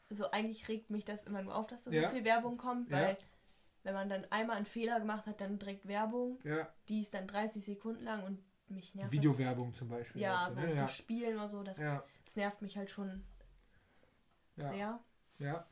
Also 0.09 0.31
eigentlich 0.31 0.69
regt 0.69 0.89
mich 0.91 1.05
das 1.05 1.25
immer 1.25 1.43
nur 1.43 1.55
auf, 1.57 1.67
dass 1.67 1.85
da 1.85 1.91
Ja. 1.91 2.09
so 2.09 2.15
viel 2.15 2.25
Werbung 2.25 2.57
kommt, 2.57 2.91
Ja. 2.91 3.17
Wenn 3.87 3.95
man 3.95 4.09
dann 4.09 4.27
einmal 4.31 4.57
einen 4.57 4.67
Fehler 4.67 4.99
gemacht 5.01 5.27
hat, 5.27 5.41
dann 5.41 5.59
direkt 5.59 5.87
Werbung, 5.89 6.39
Ja, 6.45 6.69
die 6.89 7.01
ist 7.01 7.15
dann 7.15 7.27
30 7.27 7.65
Sekunden 7.65 8.05
lang 8.05 8.23
und 8.25 8.39
mich 8.69 8.95
nervt 8.95 9.13
Videowerbung 9.13 9.73
zum 9.75 9.89
Beispiel. 9.89 10.21
Ja, 10.21 10.45
jetzt, 10.47 10.57
so 10.57 10.61
ne? 10.61 10.73
zu 10.73 10.79
ja. 10.81 10.89
spielen 10.89 11.37
oder 11.37 11.49
so, 11.49 11.63
das, 11.63 11.79
ja, 11.79 12.03
das 12.25 12.37
nervt 12.37 12.63
mich 12.63 12.77
halt 12.77 12.91
schon 12.91 13.23
ja, 14.57 14.69
sehr. 14.71 15.01
ja, 15.39 15.67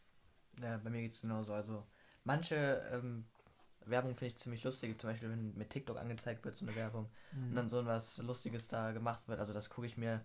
Ja, 0.60 0.76
bei 0.78 0.90
mir 0.90 1.02
geht 1.02 1.12
es 1.12 1.20
genauso. 1.22 1.52
Also 1.54 1.84
manche 2.24 2.54
ähm, 2.92 3.24
Werbung 3.86 4.14
finde 4.14 4.26
ich 4.26 4.36
ziemlich 4.36 4.62
lustig. 4.64 4.98
Zum 5.00 5.10
Beispiel, 5.10 5.30
wenn 5.30 5.54
mit 5.56 5.70
TikTok 5.70 5.98
angezeigt 5.98 6.44
wird, 6.44 6.56
so 6.56 6.66
eine 6.66 6.76
Werbung. 6.76 7.10
Und 7.34 7.50
Mhm. 7.50 7.56
dann 7.56 7.68
so 7.68 7.84
was 7.86 8.18
Lustiges 8.18 8.68
da 8.68 8.92
gemacht 8.92 9.26
wird. 9.28 9.38
Also 9.40 9.52
das 9.52 9.70
gucke 9.70 9.86
ich 9.86 9.96
mir. 9.96 10.22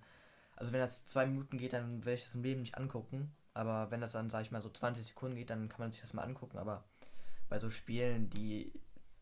Also 0.56 0.71
wenn 0.73 0.80
das 0.80 1.06
zwei 1.06 1.25
Minuten 1.25 1.58
geht, 1.58 1.73
dann 1.73 2.06
werde 2.06 2.15
ich 2.17 2.25
das 2.25 2.36
im 2.36 2.43
Leben 2.43 2.62
nicht 2.62 2.78
angucken. 2.78 3.32
Aber 3.54 3.91
wenn 3.91 4.02
das 4.02 4.12
dann, 4.12 4.30
sage 4.30 4.43
ich 4.43 4.52
mal, 4.52 4.62
so 4.62 4.69
20 4.69 5.06
Sekunden 5.06 5.36
geht, 5.36 5.49
dann 5.49 5.69
kann 5.69 5.80
man 5.80 5.91
sich 5.91 6.02
das 6.02 6.13
mal 6.13 6.23
angucken. 6.23 6.58
Aber 6.58 6.84
bei 7.49 7.57
so 7.59 7.69
Spielen, 7.69 8.29
die. 8.29 8.71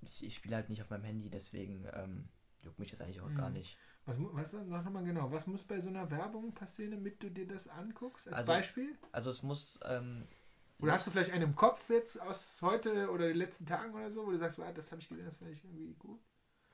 Ich, 0.02 0.24
ich 0.24 0.36
spiele 0.36 0.56
halt 0.56 0.70
nicht 0.70 0.82
auf 0.82 0.90
meinem 0.92 1.04
Handy, 1.06 1.30
deswegen 1.30 1.86
ähm, 1.94 2.30
juckt 2.62 2.78
mich 2.80 2.92
das 2.92 3.02
eigentlich 3.02 3.20
auch 3.22 3.34
gar 3.34 3.48
Mhm. 3.50 3.56
nicht. 3.56 3.78
Was, 4.06 4.18
was 4.20 4.52
sag 4.52 4.86
nochmal 4.86 5.04
genau, 5.04 5.32
was 5.32 5.48
muss 5.48 5.64
bei 5.64 5.80
so 5.80 5.90
einer 5.90 6.10
Werbung 6.12 6.54
passieren, 6.54 6.92
damit 6.92 7.22
du 7.24 7.30
dir 7.32 7.48
das 7.48 7.68
anguckst? 7.68 8.28
Als 8.28 8.38
Also- 8.38 8.52
Beispiel? 8.54 8.96
Also 9.12 9.30
es 9.32 9.44
muss. 9.44 9.80
Ähm, 9.86 10.28
Oder 10.82 10.94
hast 10.94 11.08
du 11.08 11.12
vielleicht 11.12 11.32
einen 11.32 11.44
im 11.44 11.56
Kopf 11.56 11.90
jetzt 11.90 12.22
aus 12.22 12.58
heute 12.62 13.10
oder 13.10 13.28
den 13.28 13.38
letzten 13.38 13.66
Tagen 13.66 13.94
oder 13.96 14.12
so, 14.12 14.26
wo 14.26 14.32
du 14.32 14.38
sagst, 14.38 14.60
"Ah, 14.60 14.72
das 14.72 14.92
habe 14.92 15.02
ich 15.02 15.10
gesehen, 15.10 15.26
das 15.26 15.38
fand 15.38 15.52
ich 15.52 15.64
irgendwie 15.64 15.96
gut? 15.96 16.22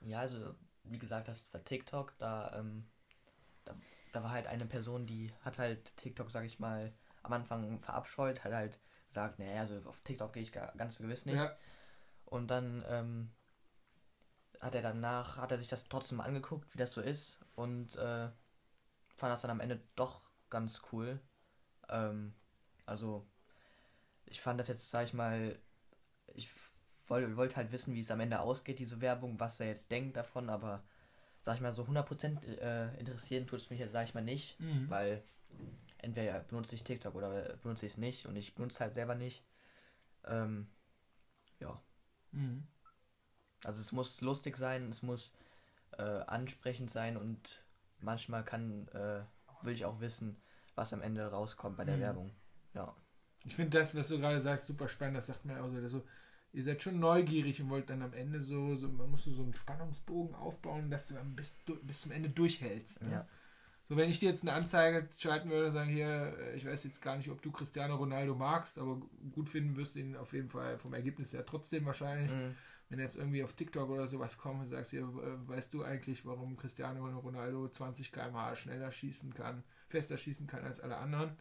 Ja, 0.01 0.19
also 0.19 0.53
wie 0.83 0.99
gesagt, 0.99 1.29
das 1.29 1.51
war 1.53 1.63
TikTok, 1.63 2.13
da, 2.17 2.53
ähm, 2.59 2.85
da, 3.63 3.73
da 4.11 4.21
war 4.23 4.31
halt 4.31 4.47
eine 4.47 4.65
Person, 4.65 5.05
die 5.05 5.31
hat 5.39 5.57
halt 5.57 5.95
TikTok, 5.95 6.29
sag 6.29 6.43
ich 6.43 6.59
mal, 6.59 6.91
am 7.23 7.31
Anfang 7.31 7.79
verabscheut, 7.79 8.43
hat 8.43 8.51
halt 8.51 8.79
gesagt, 9.13 9.37
naja, 9.39 9.61
also 9.61 9.79
auf 9.85 10.01
TikTok 10.01 10.33
gehe 10.33 10.43
ich 10.43 10.51
ga- 10.51 10.73
ganz 10.77 10.97
gewiss 10.97 11.25
nicht. 11.25 11.35
Ja, 11.35 11.55
Und 12.25 12.47
dann 12.47 12.83
ähm, 12.87 13.31
hat 14.59 14.73
er 14.75 14.81
danach, 14.81 15.37
hat 15.37 15.51
er 15.51 15.57
sich 15.57 15.67
das 15.67 15.87
trotzdem 15.87 16.17
mal 16.17 16.25
angeguckt, 16.25 16.73
wie 16.73 16.77
das 16.79 16.93
so 16.93 17.01
ist 17.01 17.39
und 17.55 17.95
äh, 17.95 18.29
fand 19.15 19.31
das 19.31 19.41
dann 19.41 19.51
am 19.51 19.59
Ende 19.59 19.81
doch 19.95 20.21
ganz 20.49 20.81
cool. 20.91 21.19
Ähm, 21.89 22.33
also 22.85 23.27
ich 24.25 24.41
fand 24.41 24.59
das 24.59 24.67
jetzt, 24.67 24.89
sag 24.89 25.05
ich 25.05 25.13
mal, 25.13 25.59
ich 26.33 26.49
wollte 27.07 27.35
wollt 27.37 27.55
halt 27.55 27.71
wissen, 27.71 27.93
wie 27.93 27.99
es 27.99 28.09
am 28.11 28.19
Ende 28.21 28.39
ausgeht, 28.39 28.79
diese 28.79 29.01
Werbung, 29.01 29.39
was 29.39 29.59
er 29.59 29.67
jetzt 29.67 29.91
denkt 29.91 30.17
davon, 30.17 30.49
aber 30.49 30.83
sag 31.41 31.55
ich 31.55 31.61
mal, 31.61 31.73
so 31.73 31.85
100% 31.85 32.43
äh, 32.45 32.95
interessieren 32.97 33.45
tut 33.45 33.59
es 33.59 33.69
mich 33.69 33.79
jetzt, 33.79 33.91
sag 33.91 34.05
ich 34.05 34.13
mal, 34.13 34.21
nicht, 34.23 34.59
Mhm. 34.59 34.89
weil 34.89 35.23
entweder 36.03 36.39
benutze 36.41 36.75
ich 36.75 36.83
TikTok 36.83 37.15
oder 37.15 37.57
benutze 37.57 37.85
ich 37.87 37.93
es 37.93 37.97
nicht 37.97 38.27
und 38.27 38.35
ich 38.35 38.55
benutze 38.55 38.81
halt 38.81 38.93
selber 38.93 39.15
nicht. 39.15 39.43
Ähm, 40.25 40.67
ja, 41.59 41.81
Mhm. 42.31 42.67
also 43.63 43.81
es 43.81 43.91
muss 43.91 44.21
lustig 44.21 44.57
sein, 44.57 44.89
es 44.89 45.03
muss 45.03 45.33
äh, 45.97 46.03
ansprechend 46.03 46.91
sein 46.91 47.17
und 47.17 47.65
manchmal 47.99 48.43
kann, 48.45 48.87
äh, 48.89 49.21
will 49.63 49.73
ich 49.73 49.85
auch 49.85 49.99
wissen, 50.01 50.37
was 50.75 50.93
am 50.93 51.01
Ende 51.01 51.25
rauskommt 51.27 51.77
bei 51.77 51.85
der 51.85 51.97
Mhm. 51.97 52.01
Werbung. 52.01 52.35
Ja. 52.73 52.95
Ich 53.45 53.55
finde 53.55 53.77
das, 53.77 53.95
was 53.95 54.07
du 54.07 54.19
gerade 54.19 54.41
sagst, 54.41 54.65
super 54.67 54.87
spannend. 54.87 55.17
Das 55.17 55.27
sagt 55.27 55.45
mir 55.45 55.61
auch 55.63 55.69
so, 55.69 55.81
dass 55.81 55.91
so, 55.91 56.03
ihr 56.53 56.63
seid 56.63 56.81
schon 56.81 56.99
neugierig 56.99 57.61
und 57.61 57.69
wollt 57.69 57.89
dann 57.89 58.01
am 58.01 58.13
Ende 58.13 58.41
so, 58.41 58.75
so 58.75 58.87
man 58.89 59.11
muss 59.11 59.23
so, 59.25 59.33
so 59.33 59.43
einen 59.43 59.53
Spannungsbogen 59.53 60.35
aufbauen, 60.35 60.89
dass 60.89 61.07
du 61.09 61.15
dann 61.15 61.35
bis, 61.35 61.57
du- 61.65 61.81
bis 61.83 62.01
zum 62.01 62.11
Ende 62.11 62.29
durchhältst. 62.29 63.01
Ne? 63.03 63.11
Ja. 63.11 63.27
So, 63.89 63.97
wenn 63.97 64.09
ich 64.09 64.19
dir 64.19 64.29
jetzt 64.29 64.43
eine 64.43 64.53
Anzeige 64.53 65.07
schalten 65.17 65.49
würde 65.49 65.67
und 65.67 65.73
sagen, 65.73 65.89
hier, 65.89 66.37
äh, 66.39 66.55
ich 66.55 66.65
weiß 66.65 66.83
jetzt 66.85 67.01
gar 67.01 67.17
nicht, 67.17 67.29
ob 67.29 67.41
du 67.41 67.51
Cristiano 67.51 67.95
Ronaldo 67.95 68.33
magst, 68.33 68.77
aber 68.77 69.01
gut 69.33 69.49
finden 69.49 69.75
wirst 69.75 69.95
du 69.95 69.99
ihn 69.99 70.15
auf 70.15 70.33
jeden 70.33 70.49
Fall 70.49 70.77
vom 70.77 70.93
Ergebnis 70.93 71.33
her 71.33 71.45
trotzdem 71.45 71.85
wahrscheinlich. 71.85 72.31
Mhm. 72.31 72.55
Wenn 72.89 72.99
jetzt 72.99 73.15
irgendwie 73.15 73.43
auf 73.43 73.53
TikTok 73.53 73.89
oder 73.89 74.07
sowas 74.07 74.37
kommt 74.37 74.61
und 74.61 74.69
sagst, 74.69 74.91
hier, 74.91 75.01
äh, 75.01 75.49
weißt 75.49 75.73
du 75.73 75.83
eigentlich, 75.83 76.25
warum 76.25 76.55
Cristiano 76.55 77.05
Ronaldo 77.19 77.67
20 77.67 78.11
km/h 78.11 78.55
schneller 78.55 78.91
schießen 78.91 79.33
kann, 79.33 79.63
fester 79.87 80.17
schießen 80.17 80.47
kann 80.47 80.63
als 80.63 80.79
alle 80.79 80.97
anderen? 80.97 81.35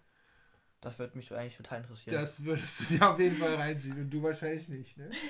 Das 0.81 0.99
würde 0.99 1.17
mich 1.17 1.33
eigentlich 1.33 1.57
total 1.57 1.79
interessieren. 1.83 2.21
Das 2.21 2.45
würdest 2.45 2.81
du 2.81 2.85
dir 2.97 3.09
auf 3.09 3.19
jeden 3.19 3.37
Fall 3.37 3.55
reinziehen 3.55 4.01
und 4.01 4.11
du 4.11 4.23
wahrscheinlich 4.23 4.69
nicht, 4.69 4.99
ne? 4.99 5.11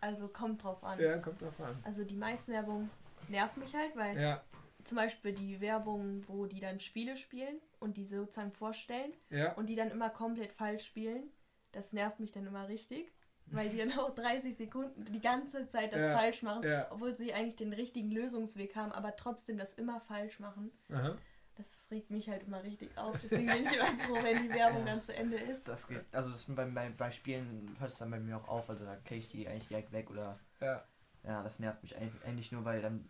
Also 0.00 0.26
kommt 0.26 0.64
drauf 0.64 0.82
an. 0.82 0.98
Ja, 0.98 1.18
kommt 1.18 1.40
drauf 1.40 1.60
an. 1.60 1.78
Also 1.84 2.02
die 2.04 2.16
meisten 2.16 2.50
Werbung 2.50 2.90
nervt 3.28 3.56
mich 3.56 3.72
halt, 3.72 3.94
weil 3.94 4.20
Ja, 4.20 4.42
zum 4.84 4.96
Beispiel 4.96 5.32
die 5.32 5.60
Werbung, 5.60 6.22
wo 6.28 6.46
die 6.46 6.60
dann 6.60 6.80
Spiele 6.80 7.16
spielen 7.16 7.60
und 7.80 7.96
die 7.96 8.04
sozusagen 8.04 8.52
vorstellen 8.52 9.12
ja, 9.30 9.52
und 9.54 9.66
die 9.66 9.76
dann 9.76 9.90
immer 9.90 10.10
komplett 10.10 10.52
falsch 10.52 10.84
spielen, 10.84 11.24
das 11.72 11.92
nervt 11.92 12.20
mich 12.20 12.32
dann 12.32 12.46
immer 12.46 12.68
richtig, 12.68 13.12
weil 13.46 13.68
die 13.70 13.78
dann 13.78 13.92
auch 13.98 14.10
30 14.14 14.56
Sekunden 14.56 15.04
die 15.12 15.20
ganze 15.20 15.68
Zeit 15.68 15.92
das 15.92 16.00
Ja, 16.02 16.16
falsch 16.18 16.42
machen, 16.42 16.62
ja. 16.64 16.86
obwohl 16.90 17.14
sie 17.14 17.32
eigentlich 17.32 17.56
den 17.56 17.72
richtigen 17.72 18.10
Lösungsweg 18.10 18.76
haben, 18.76 18.92
aber 18.92 19.16
trotzdem 19.16 19.58
das 19.58 19.74
immer 19.74 20.00
falsch 20.00 20.38
machen. 20.40 20.70
aha. 20.90 21.16
Das 21.54 21.86
regt 21.90 22.10
mich 22.10 22.30
halt 22.30 22.44
immer 22.44 22.62
richtig 22.62 22.96
auf. 22.96 23.14
Deswegen 23.22 23.46
bin 23.46 23.66
ich 23.66 23.72
immer 23.74 23.84
froh, 24.06 24.18
wenn 24.22 24.42
die 24.42 24.48
Werbung 24.54 24.80
Ja. 24.86 24.94
dann 24.94 25.02
zu 25.02 25.14
Ende 25.14 25.36
ist. 25.36 25.68
Das 25.68 25.86
geht, 25.86 26.02
also 26.10 26.30
das 26.30 26.44
bei, 26.44 26.64
bei, 26.64 26.88
bei 26.88 27.10
Spielen 27.10 27.76
hört 27.78 27.90
es 27.90 27.98
dann 27.98 28.10
bei 28.10 28.18
mir 28.18 28.38
auch 28.38 28.48
auf, 28.48 28.70
also 28.70 28.86
da 28.86 28.96
klicke 28.96 29.16
ich 29.20 29.28
die 29.28 29.46
eigentlich 29.46 29.68
direkt 29.68 29.92
weg 29.92 30.10
oder 30.10 30.38
Ja, 30.60 30.82
ja, 31.24 31.42
das 31.42 31.58
nervt 31.58 31.82
mich 31.82 31.94
eigentlich, 31.96 32.24
eigentlich 32.24 32.52
nur, 32.52 32.64
weil 32.64 32.80
dann 32.80 33.06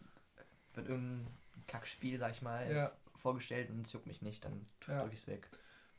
wird 0.74 0.88
irgendein 0.88 1.26
Kackspiel, 1.66 2.18
sag 2.18 2.33
ich 2.33 2.42
mal, 2.42 2.70
Ja. 2.72 2.92
vorgestellt 3.16 3.70
und 3.70 3.87
es 3.87 3.92
juckt 3.92 4.07
mich 4.07 4.22
nicht, 4.22 4.44
dann 4.44 4.66
Ja. 4.88 5.01
drücke 5.03 5.14
ich 5.14 5.20
es 5.20 5.27
weg. 5.27 5.48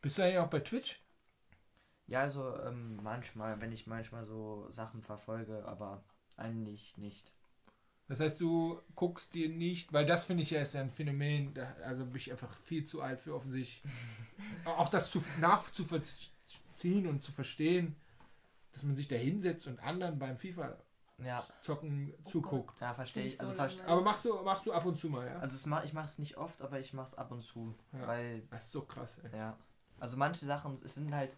bist 0.02 0.18
du 0.18 0.24
eigentlich 0.24 0.38
auch 0.40 0.50
bei 0.50 0.60
Twitch? 0.60 1.00
Ja, 2.08 2.22
also 2.22 2.58
ähm, 2.60 2.98
manchmal, 3.02 3.62
wenn 3.62 3.72
ich 3.72 3.88
manchmal 3.88 4.26
so 4.26 4.70
Sachen 4.70 5.02
verfolge, 5.02 5.64
aber 5.66 6.04
eigentlich 6.36 6.98
nicht. 6.98 7.32
Das 8.10 8.20
heißt, 8.20 8.42
du 8.42 8.82
guckst 8.96 9.34
dir 9.34 9.48
nicht, 9.48 9.94
weil 9.94 10.06
das 10.06 10.26
finde 10.26 10.44
ich 10.44 10.50
ja 10.52 10.62
ist 10.62 10.76
ein 10.76 10.92
Phänomen, 10.92 11.54
da, 11.54 11.74
also 11.86 12.06
bin 12.06 12.18
ich 12.18 12.30
einfach 12.32 12.54
viel 12.58 12.84
zu 12.84 13.02
alt 13.02 13.22
für 13.22 13.34
offensichtlich. 13.34 13.82
auch 14.66 14.90
das 14.90 15.10
zu, 15.12 15.24
nachzuvollziehen 15.40 17.08
und 17.08 17.24
zu 17.24 17.32
verstehen, 17.32 17.96
dass 18.74 18.84
man 18.84 18.96
sich 18.96 19.08
da 19.08 19.16
hinsetzt 19.16 19.68
und 19.68 19.80
anderen 19.80 20.20
beim 20.20 20.38
FIFA-Zocken 20.38 20.84
Ja, 21.26 21.44
zuguckt. 22.24 22.82
da 22.82 22.94
verstehe 22.94 23.26
ich. 23.26 23.40
Also, 23.40 23.52
ich 23.54 23.58
so 23.58 23.64
ver- 23.64 23.68
langweilig. 23.70 23.92
Aber 23.92 24.02
machst 24.02 24.26
du, 24.26 24.44
machst 24.44 24.66
du 24.66 24.74
ab 24.74 24.86
und 24.86 24.96
zu 24.98 25.10
mal, 25.10 25.26
ja? 25.28 25.40
also 25.40 25.70
mach, 25.70 25.84
ich 25.84 25.94
mache 25.94 26.06
es 26.06 26.20
nicht 26.20 26.38
oft, 26.38 26.62
aber 26.62 26.80
ich 26.80 26.94
mache 26.94 27.08
es 27.08 27.16
ab 27.16 27.32
und 27.32 27.42
zu, 27.42 27.74
Ja. 27.94 28.08
weil 28.08 28.42
Das 28.52 28.66
ist 28.66 28.72
so 28.72 28.82
krass, 28.82 29.20
ey. 29.24 29.38
Ja. 29.38 29.58
Also 30.00 30.18
manche 30.18 30.46
Sachen, 30.46 30.76
es 30.84 30.96
sind 30.96 31.14
halt, 31.14 31.36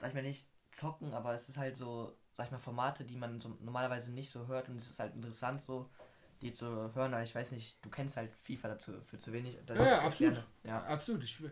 sag 0.00 0.08
ich 0.08 0.14
mal 0.14 0.22
nicht 0.22 0.46
zocken, 0.72 1.12
aber 1.14 1.34
es 1.34 1.48
ist 1.48 1.58
halt 1.58 1.76
so, 1.76 2.12
sag 2.32 2.46
ich 2.46 2.52
mal, 2.52 2.58
Formate, 2.58 3.04
die 3.04 3.16
man 3.16 3.40
so 3.40 3.56
normalerweise 3.60 4.12
nicht 4.12 4.30
so 4.30 4.46
hört 4.46 4.68
und 4.68 4.76
es 4.76 4.88
ist 4.88 5.00
halt 5.00 5.14
interessant 5.14 5.60
so, 5.60 5.88
die 6.42 6.52
zu 6.52 6.66
hören, 6.94 7.14
aber 7.14 7.22
ich 7.22 7.34
weiß 7.34 7.52
nicht, 7.52 7.84
du 7.84 7.90
kennst 7.90 8.16
halt 8.16 8.32
FIFA 8.42 8.68
dazu 8.68 8.92
für 9.06 9.18
zu 9.18 9.32
wenig. 9.32 9.58
Ja, 9.68 9.74
ja, 9.74 10.00
absolut. 10.02 10.34
gerne. 10.34 10.44
Ja. 10.64 10.82
Absolut. 10.84 11.24
Ich, 11.24 11.42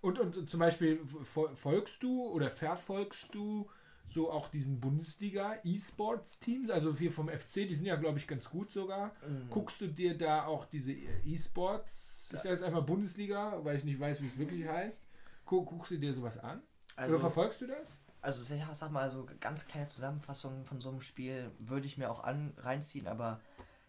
und, 0.00 0.18
und 0.18 0.48
zum 0.48 0.60
Beispiel 0.60 1.02
fol- 1.04 1.54
folgst 1.54 2.02
du 2.02 2.26
oder 2.28 2.50
verfolgst 2.50 3.34
du 3.34 3.68
so 4.12 4.30
auch 4.30 4.48
diesen 4.48 4.80
Bundesliga-E-Sports-Teams, 4.80 6.70
also 6.70 6.98
wir 6.98 7.12
vom 7.12 7.28
FC, 7.28 7.66
die 7.66 7.74
sind 7.74 7.86
ja, 7.86 7.96
glaube 7.96 8.18
ich, 8.18 8.26
ganz 8.26 8.48
gut 8.50 8.70
sogar. 8.70 9.12
Mhm. 9.26 9.48
Guckst 9.50 9.80
du 9.80 9.86
dir 9.88 10.16
da 10.16 10.44
auch 10.46 10.64
diese 10.66 10.92
E-Sports, 10.92 12.26
ich 12.28 12.32
Ja. 12.34 12.38
sage 12.38 12.54
jetzt 12.54 12.62
einfach 12.62 12.84
Bundesliga, 12.84 13.58
weil 13.64 13.76
ich 13.76 13.84
nicht 13.84 14.00
weiß, 14.00 14.20
wie 14.22 14.26
es 14.26 14.38
wirklich 14.38 14.66
heißt. 14.66 15.02
Guck, 15.44 15.68
guckst 15.68 15.90
du 15.92 15.98
dir 15.98 16.12
sowas 16.14 16.38
an? 16.38 16.58
Oder 16.96 17.04
Also, 17.04 17.18
verfolgst 17.18 17.60
du 17.62 17.66
das? 17.66 17.98
also 18.20 18.54
ja, 18.54 18.72
sag 18.74 18.90
mal, 18.90 19.10
so 19.10 19.26
ganz 19.40 19.64
kleine 19.66 19.86
Zusammenfassungen 19.86 20.64
von 20.66 20.80
so 20.80 20.90
einem 20.90 21.00
Spiel 21.00 21.50
würde 21.58 21.86
ich 21.86 21.96
mir 21.96 22.10
auch 22.10 22.22
an 22.22 22.52
reinziehen, 22.58 23.06
aber 23.06 23.40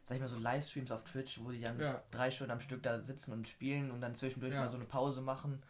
sag 0.03 0.15
ich 0.15 0.21
mal 0.21 0.27
so 0.29 0.37
Livestreams 0.39 0.91
auf 0.91 1.03
Twitch, 1.03 1.39
wo 1.43 1.51
die 1.51 1.61
dann 1.61 1.79
Ja. 1.79 2.01
drei 2.11 2.31
Stunden 2.31 2.51
am 2.51 2.61
Stück 2.61 2.81
da 2.83 3.01
sitzen 3.03 3.33
und 3.33 3.47
spielen 3.47 3.91
und 3.91 4.01
dann 4.01 4.15
zwischendurch 4.15 4.53
Ja. 4.53 4.61
mal 4.61 4.69
so 4.69 4.77
eine 4.77 4.85
Pause 4.85 5.21
machen, 5.21 5.61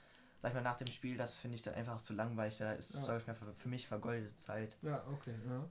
sag 0.42 0.50
ich 0.50 0.56
mal 0.56 0.62
nach 0.62 0.78
dem 0.78 0.88
Spiel, 0.88 1.18
das 1.18 1.38
finde 1.38 1.56
ich 1.56 1.62
dann 1.62 1.76
einfach 1.76 2.02
zu 2.02 2.14
langweilig. 2.14 2.58
Da 2.58 2.74
ist, 2.74 2.96
Ja. 2.96 3.06
sag 3.06 3.22
ich 3.22 3.28
mal, 3.28 3.36
für, 3.36 3.54
für 3.54 3.70
mich 3.70 3.88
vergeudete 3.88 4.36
Zeit. 4.36 4.76
Ja, 4.82 5.06
okay. 5.08 5.36
Ja. 5.48 5.70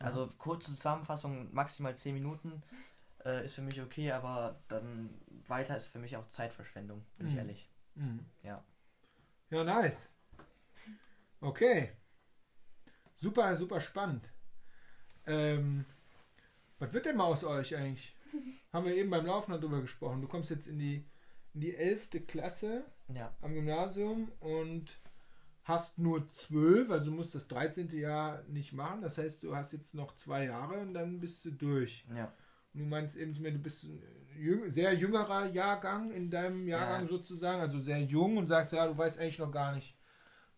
Also 0.00 0.28
kurze 0.38 0.74
Zusammenfassung, 0.74 1.52
maximal 1.54 1.96
10 1.96 2.12
Minuten 2.14 2.62
äh, 3.24 3.44
ist 3.44 3.54
für 3.54 3.62
mich 3.62 3.80
okay, 3.80 4.12
aber 4.12 4.60
dann 4.68 5.08
weiter 5.46 5.76
ist 5.76 5.86
für 5.86 5.98
mich 5.98 6.16
auch 6.16 6.26
Zeitverschwendung, 6.28 7.02
bin 7.16 7.28
ich 7.28 7.32
Mhm. 7.32 7.38
ehrlich. 7.38 7.70
Mhm. 7.94 8.26
Ja. 8.42 8.62
Ja, 9.50 9.64
nice. 9.64 10.10
Okay. 11.40 11.92
Super, 13.14 13.56
super 13.56 13.80
spannend. 13.80 14.28
Ähm, 15.26 15.86
was 16.78 16.92
wird 16.92 17.06
denn 17.06 17.16
mal 17.16 17.24
aus 17.24 17.44
euch 17.44 17.74
eigentlich? 17.76 18.14
Haben 18.72 18.86
wir 18.86 18.94
eben 18.96 19.08
beim 19.10 19.24
Laufen 19.24 19.52
noch 19.52 19.60
drüber 19.60 19.80
gesprochen. 19.80 20.20
Du 20.20 20.28
kommst 20.28 20.50
jetzt 20.50 20.66
in 20.66 20.78
die, 20.78 21.08
in 21.54 21.60
die 21.60 21.74
11. 21.74 22.26
Klasse 22.26 22.84
Ja, 23.12 23.34
am 23.42 23.54
Gymnasium 23.54 24.32
und 24.40 24.98
hast 25.64 25.98
nur 25.98 26.30
12, 26.30 26.90
also 26.90 27.10
du 27.10 27.16
musst 27.16 27.34
das 27.34 27.48
13. 27.48 27.88
Jahr 27.98 28.42
nicht 28.44 28.72
machen. 28.72 29.02
Das 29.02 29.18
heißt, 29.18 29.42
du 29.42 29.54
hast 29.56 29.72
jetzt 29.72 29.94
noch 29.94 30.14
zwei 30.14 30.44
Jahre 30.46 30.78
und 30.80 30.94
dann 30.94 31.20
bist 31.20 31.44
du 31.44 31.50
durch. 31.50 32.04
ja. 32.14 32.32
Und 32.72 32.80
du 32.80 32.86
meinst 32.86 33.16
eben 33.16 33.32
zu 33.32 33.40
mir, 33.40 33.52
du 33.52 33.60
bist 33.60 33.84
ein 33.84 34.02
jüng, 34.36 34.68
sehr 34.68 34.92
jüngerer 34.94 35.46
Jahrgang 35.46 36.10
in 36.10 36.28
deinem 36.28 36.66
Jahrgang 36.66 37.02
Ja. 37.02 37.06
sozusagen, 37.08 37.60
also 37.60 37.78
sehr 37.78 38.00
jung 38.02 38.36
und 38.36 38.48
sagst, 38.48 38.72
ja, 38.72 38.88
du 38.88 38.98
weißt 38.98 39.20
eigentlich 39.20 39.38
noch 39.38 39.52
gar 39.52 39.74
nicht, 39.76 39.96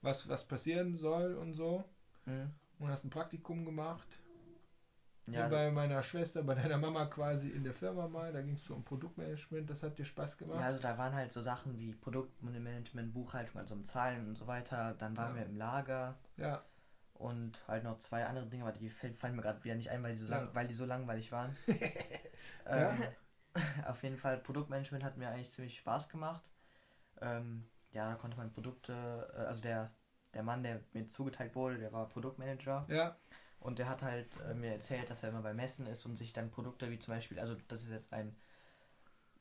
was, 0.00 0.26
was 0.26 0.48
passieren 0.48 0.96
soll 0.96 1.34
und 1.34 1.52
so. 1.52 1.84
Mhm. 2.24 2.52
Und 2.78 2.88
hast 2.88 3.04
ein 3.04 3.10
Praktikum 3.10 3.66
gemacht. 3.66 4.08
Ja, 5.28 5.46
Wie 5.46 5.50
bei 5.50 5.70
meiner 5.72 6.02
Schwester, 6.02 6.42
bei 6.42 6.54
deiner 6.54 6.78
Mama 6.78 7.06
quasi 7.06 7.50
in 7.50 7.64
der 7.64 7.74
Firma 7.74 8.06
mal. 8.06 8.32
Da 8.32 8.42
ging 8.42 8.54
es 8.54 8.64
so 8.64 8.74
um 8.74 8.84
Produktmanagement, 8.84 9.68
das 9.68 9.82
hat 9.82 9.98
dir 9.98 10.04
Spaß 10.04 10.38
gemacht. 10.38 10.60
ja, 10.60 10.66
also 10.66 10.80
da 10.80 10.96
waren 10.98 11.14
halt 11.14 11.32
so 11.32 11.42
Sachen 11.42 11.78
wie 11.78 11.92
Produktmanagement, 11.94 13.12
Buchhaltung, 13.12 13.60
also 13.60 13.74
um 13.74 13.84
Zahlen 13.84 14.28
und 14.28 14.36
so 14.36 14.46
weiter. 14.46 14.94
Dann 14.98 15.16
waren 15.16 15.30
Ja. 15.30 15.40
wir 15.40 15.46
im 15.46 15.56
Lager 15.56 16.16
Ja, 16.36 16.62
und 17.14 17.66
halt 17.66 17.82
noch 17.82 17.98
zwei 17.98 18.24
andere 18.26 18.46
Dinge, 18.46 18.64
aber 18.64 18.72
die 18.72 18.90
fallen 18.90 19.34
mir 19.36 19.42
gerade 19.42 19.62
wieder 19.64 19.74
nicht 19.74 19.90
ein, 19.90 20.02
weil 20.02 20.12
die 20.12 20.18
so, 20.18 20.30
Ja. 20.32 20.38
lang, 20.38 20.54
weil 20.54 20.68
die 20.68 20.74
so 20.74 20.84
langweilig 20.84 21.32
waren. 21.32 21.56
Ähm, 22.68 23.04
auf 23.86 24.02
jeden 24.02 24.16
Fall, 24.16 24.38
Produktmanagement 24.38 25.04
hat 25.04 25.16
mir 25.16 25.28
eigentlich 25.28 25.52
ziemlich 25.52 25.78
Spaß 25.78 26.08
gemacht. 26.08 26.42
Ähm, 27.20 27.64
ja, 27.92 28.10
da 28.10 28.16
konnte 28.16 28.36
man 28.36 28.52
Produkte, 28.52 28.92
äh, 29.34 29.40
also 29.42 29.62
der, 29.62 29.92
der 30.34 30.42
Mann, 30.42 30.62
der 30.64 30.80
mir 30.92 31.06
zugeteilt 31.06 31.54
wurde, 31.54 31.78
der 31.78 31.92
war 31.92 32.08
Produktmanager 32.08 32.84
ja, 32.88 33.16
und 33.60 33.78
der 33.78 33.88
hat 33.88 34.02
halt 34.02 34.40
äh, 34.40 34.54
mir 34.54 34.72
erzählt, 34.72 35.10
dass 35.10 35.22
er 35.22 35.30
immer 35.30 35.42
bei 35.42 35.54
Messen 35.54 35.86
ist 35.86 36.04
und 36.06 36.16
sich 36.16 36.32
dann 36.32 36.50
Produkte 36.50 36.90
wie 36.90 36.98
zum 36.98 37.14
Beispiel, 37.14 37.38
also 37.40 37.56
das 37.68 37.82
ist 37.82 37.90
jetzt 37.90 38.12
ein, 38.12 38.36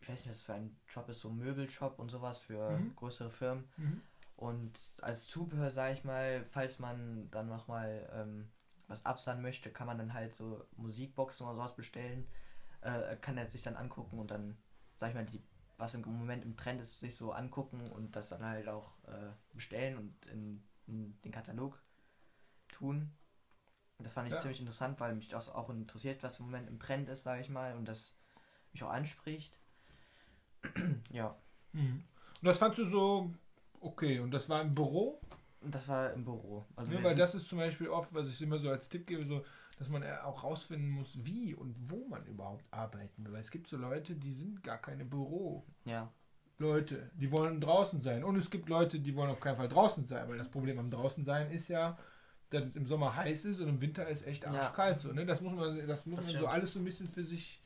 ich 0.02 0.10
weiß 0.10 0.20
nicht, 0.20 0.28
was 0.30 0.36
das 0.40 0.44
für 0.44 0.54
ein 0.54 0.76
Job 0.88 1.10
ist, 1.10 1.22
so 1.22 1.30
ein 1.30 1.38
Möbelshop 1.38 2.00
und 2.00 2.10
sowas 2.10 2.38
für 2.38 2.80
Mhm. 2.80 2.96
größere 2.96 3.30
Firmen. 3.30 3.68
mhm. 3.78 4.02
Und 4.38 4.80
als 5.02 5.28
Zubehör, 5.28 5.72
sage 5.72 5.94
ich 5.94 6.04
mal, 6.04 6.46
falls 6.52 6.80
man 6.80 7.30
dann 7.32 7.48
nochmal 7.48 8.10
ähm, 8.14 8.50
was 8.88 9.06
absahen 9.06 9.42
möchte, 9.42 9.72
kann 9.72 9.88
man 9.88 9.98
dann 9.98 10.14
halt 10.14 10.36
so 10.36 10.66
Musikboxen 10.78 11.46
oder 11.46 11.56
sowas 11.56 11.76
bestellen. 11.76 12.28
Äh, 12.82 13.16
kann 13.18 13.38
er 13.38 13.48
sich 13.48 13.64
dann 13.64 13.76
angucken 13.78 14.20
und 14.20 14.32
dann, 14.32 14.58
sag 14.96 15.10
ich 15.10 15.16
mal, 15.16 15.26
die, 15.26 15.42
was 15.78 15.96
im 15.96 16.02
Moment 16.02 16.44
im 16.46 16.58
Trend 16.58 16.82
ist, 16.82 17.00
sich 17.00 17.16
so 17.16 17.32
angucken 17.32 17.90
und 17.92 18.16
das 18.16 18.30
dann 18.30 18.44
halt 18.46 18.68
auch 18.68 18.94
äh, 19.08 19.32
bestellen 19.54 19.98
und 19.98 20.26
in, 20.28 20.64
in 20.88 21.20
den 21.24 21.32
Katalog 21.32 21.82
tun. 22.68 23.12
Das 24.00 24.14
fand 24.14 24.28
ich 24.28 24.34
Ja. 24.34 24.40
ziemlich 24.40 24.60
interessant, 24.60 25.00
weil 25.00 25.16
mich 25.16 25.30
das 25.30 25.50
auch 25.50 25.70
interessiert, 25.70 26.22
was 26.24 26.40
im 26.40 26.46
Moment 26.46 26.68
im 26.70 26.80
Trend 26.80 27.10
ist, 27.10 27.24
sage 27.24 27.42
ich 27.42 27.50
mal, 27.50 27.76
und 27.76 27.88
das 27.88 28.18
mich 28.74 28.84
auch 28.84 28.90
anspricht. 28.92 29.60
ja, 31.12 31.36
Mhm. 31.72 32.04
Und 32.42 32.46
das 32.48 32.58
fandst 32.58 32.80
du 32.80 32.86
so 32.86 33.34
okay. 33.82 34.20
Und 34.20 34.32
das 34.32 34.48
war 34.50 34.62
im 34.62 34.74
Büro? 34.74 35.20
und 35.62 35.74
das 35.74 35.88
war 35.88 36.14
im 36.14 36.24
Büro. 36.24 36.64
Also 36.76 36.94
Ja, 36.94 37.04
weil 37.04 37.16
das 37.16 37.34
ist 37.34 37.50
zum 37.50 37.58
Beispiel 37.58 37.90
oft, 37.90 38.14
was 38.14 38.28
ich 38.30 38.40
immer 38.42 38.60
so 38.60 38.70
als 38.70 38.88
Tipp 38.88 39.08
gebe, 39.08 39.26
so 39.26 39.44
dass 39.80 39.90
man 39.90 40.04
auch 40.20 40.44
rausfinden 40.44 40.90
muss, 40.90 41.26
wie 41.26 41.56
und 41.56 41.76
wo 41.90 42.08
man 42.08 42.24
überhaupt 42.28 42.64
arbeiten 42.72 43.26
will. 43.26 43.34
Weil 43.34 43.42
es 43.42 43.50
gibt 43.52 43.68
so 43.68 43.76
Leute, 43.76 44.16
die 44.16 44.32
sind 44.32 44.62
gar 44.64 44.78
keine 44.78 45.04
Büro. 45.06 45.66
Ja. 45.86 46.12
Leute, 46.60 47.10
die 47.16 47.32
wollen 47.32 47.60
draußen 47.60 48.00
sein. 48.00 48.24
Und 48.24 48.36
es 48.38 48.50
gibt 48.52 48.70
Leute, 48.70 49.00
die 49.00 49.16
wollen 49.16 49.32
auf 49.32 49.40
keinen 49.40 49.58
Fall 49.58 49.68
draußen 49.68 50.06
sein, 50.06 50.30
weil 50.30 50.38
das 50.38 50.50
Problem 50.50 50.78
am 50.80 50.92
draußen 50.92 51.26
sein 51.26 51.50
ist 51.52 51.68
ja, 51.68 51.98
dass 52.56 52.66
es 52.70 52.76
im 52.76 52.86
Sommer 52.88 53.16
heiß 53.16 53.46
ist 53.46 53.60
und 53.60 53.70
im 53.70 53.82
Winter 53.82 54.08
ist 54.08 54.26
echt 54.26 54.44
Ja. 54.44 54.52
arschkalt. 54.52 55.00
So, 55.00 55.12
ne? 55.14 55.26
Das 55.26 55.42
muss 55.42 55.54
man, 55.54 55.88
das 55.88 56.06
muss 56.06 56.18
Das 56.26 56.34
man 56.34 56.42
so 56.42 56.48
alles 56.48 56.74
so 56.74 56.80
ein 56.80 56.86
bisschen 56.86 57.08
für 57.08 57.24
sich, 57.24 57.62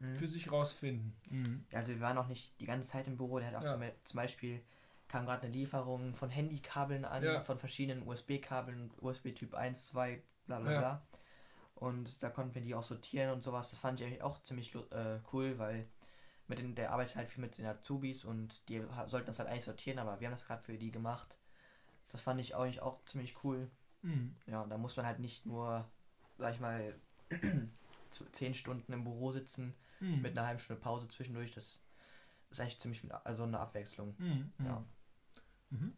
Mhm. 0.00 0.16
für 0.16 0.26
sich 0.26 0.50
rausfinden. 0.50 1.14
Mhm. 1.30 1.64
Also 1.72 1.90
wir 1.92 2.00
waren 2.00 2.18
auch 2.18 2.26
nicht 2.26 2.58
die 2.60 2.66
ganze 2.66 2.88
Zeit 2.88 3.06
im 3.06 3.16
Büro. 3.16 3.38
Der 3.38 3.48
hat 3.48 3.54
auch 3.56 3.62
Ja. 3.62 3.72
zum, 3.74 3.82
zum 4.04 4.16
Beispiel 4.16 4.60
kam 5.08 5.26
gerade 5.26 5.42
eine 5.44 5.52
Lieferung 5.52 6.14
von 6.14 6.30
Handykabeln 6.30 7.04
an, 7.04 7.22
Ja. 7.22 7.40
von 7.42 7.58
verschiedenen 7.58 8.06
USB-Kabeln, 8.06 8.90
USB 9.00 9.32
Typ 9.32 9.54
1, 9.54 9.86
2, 9.86 10.20
bla 10.46 10.58
bla 10.60 10.72
Ja. 10.72 10.78
bla. 10.78 11.06
Und 11.76 12.22
da 12.22 12.30
konnten 12.30 12.54
wir 12.54 12.62
die 12.62 12.74
auch 12.74 12.82
sortieren 12.82 13.30
und 13.32 13.42
sowas. 13.42 13.70
Das 13.70 13.78
fand 13.78 14.00
ich 14.00 14.06
eigentlich 14.06 14.22
auch 14.22 14.40
ziemlich 14.42 14.74
äh, 14.74 15.18
cool, 15.32 15.58
weil 15.58 15.86
mit 16.48 16.58
den, 16.58 16.74
der 16.74 16.92
arbeitet 16.92 17.16
halt 17.16 17.28
viel 17.28 17.40
mit 17.42 17.56
den 17.58 17.66
Azubis 17.66 18.24
und 18.24 18.68
die 18.68 18.82
sollten 19.06 19.26
das 19.26 19.38
halt 19.38 19.48
eigentlich 19.48 19.64
sortieren, 19.64 19.98
aber 19.98 20.20
wir 20.20 20.26
haben 20.28 20.34
das 20.34 20.46
gerade 20.46 20.62
für 20.62 20.76
die 20.76 20.90
gemacht. 20.90 21.36
Das 22.10 22.20
fand 22.20 22.40
ich 22.40 22.54
eigentlich 22.54 22.80
auch 22.82 23.04
ziemlich 23.06 23.42
cool. 23.44 23.70
Mhm. 24.04 24.36
Ja, 24.46 24.64
da 24.66 24.78
muss 24.78 24.96
man 24.96 25.06
halt 25.06 25.18
nicht 25.18 25.46
nur, 25.46 25.88
sag 26.38 26.54
ich 26.54 26.60
mal, 26.60 26.94
zehn 28.32 28.54
Stunden 28.54 28.92
im 28.92 29.04
Büro 29.04 29.30
sitzen 29.30 29.74
Mhm. 30.00 30.22
mit 30.22 30.36
einer 30.36 30.46
halben 30.46 30.60
Stunde 30.60 30.82
Pause 30.82 31.08
zwischendurch. 31.08 31.52
Das 31.52 31.80
ist 32.50 32.60
eigentlich 32.60 32.80
ziemlich 32.80 33.02
also 33.24 33.44
eine 33.44 33.58
Abwechslung. 33.60 34.14
Mhm. 34.18 34.52
Ja. 34.64 34.84
Mhm. 35.70 35.96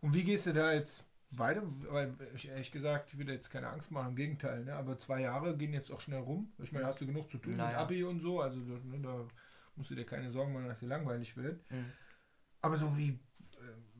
Und 0.00 0.14
wie 0.14 0.24
gehst 0.24 0.46
du 0.46 0.52
da 0.52 0.72
jetzt 0.72 1.04
weiter? 1.30 1.62
Weil 1.90 2.14
ich 2.34 2.48
ehrlich 2.48 2.70
gesagt, 2.70 3.12
ich 3.12 3.18
will 3.18 3.28
jetzt 3.30 3.50
keine 3.50 3.68
Angst 3.68 3.90
machen, 3.90 4.10
im 4.10 4.16
Gegenteil, 4.16 4.64
ne? 4.64 4.74
aber 4.74 4.98
zwei 4.98 5.20
Jahre 5.20 5.56
gehen 5.56 5.72
jetzt 5.72 5.90
auch 5.90 6.00
schnell 6.00 6.20
rum. 6.20 6.52
Ich 6.58 6.72
meine, 6.72 6.86
hast 6.86 7.00
du 7.00 7.06
genug 7.06 7.30
zu 7.30 7.38
tun 7.38 7.50
mit 7.52 7.58
Naja. 7.58 7.78
Abi 7.78 8.04
und 8.04 8.20
so, 8.20 8.40
also 8.40 8.58
ne, 8.60 9.00
da 9.00 9.26
musst 9.76 9.90
du 9.90 9.94
dir 9.94 10.04
keine 10.04 10.30
Sorgen 10.30 10.52
machen, 10.52 10.66
dass 10.68 10.80
dir 10.80 10.88
langweilig 10.88 11.36
wird. 11.36 11.68
Mhm. 11.70 11.92
Aber 12.60 12.76
so 12.76 12.96
wie, 12.96 13.18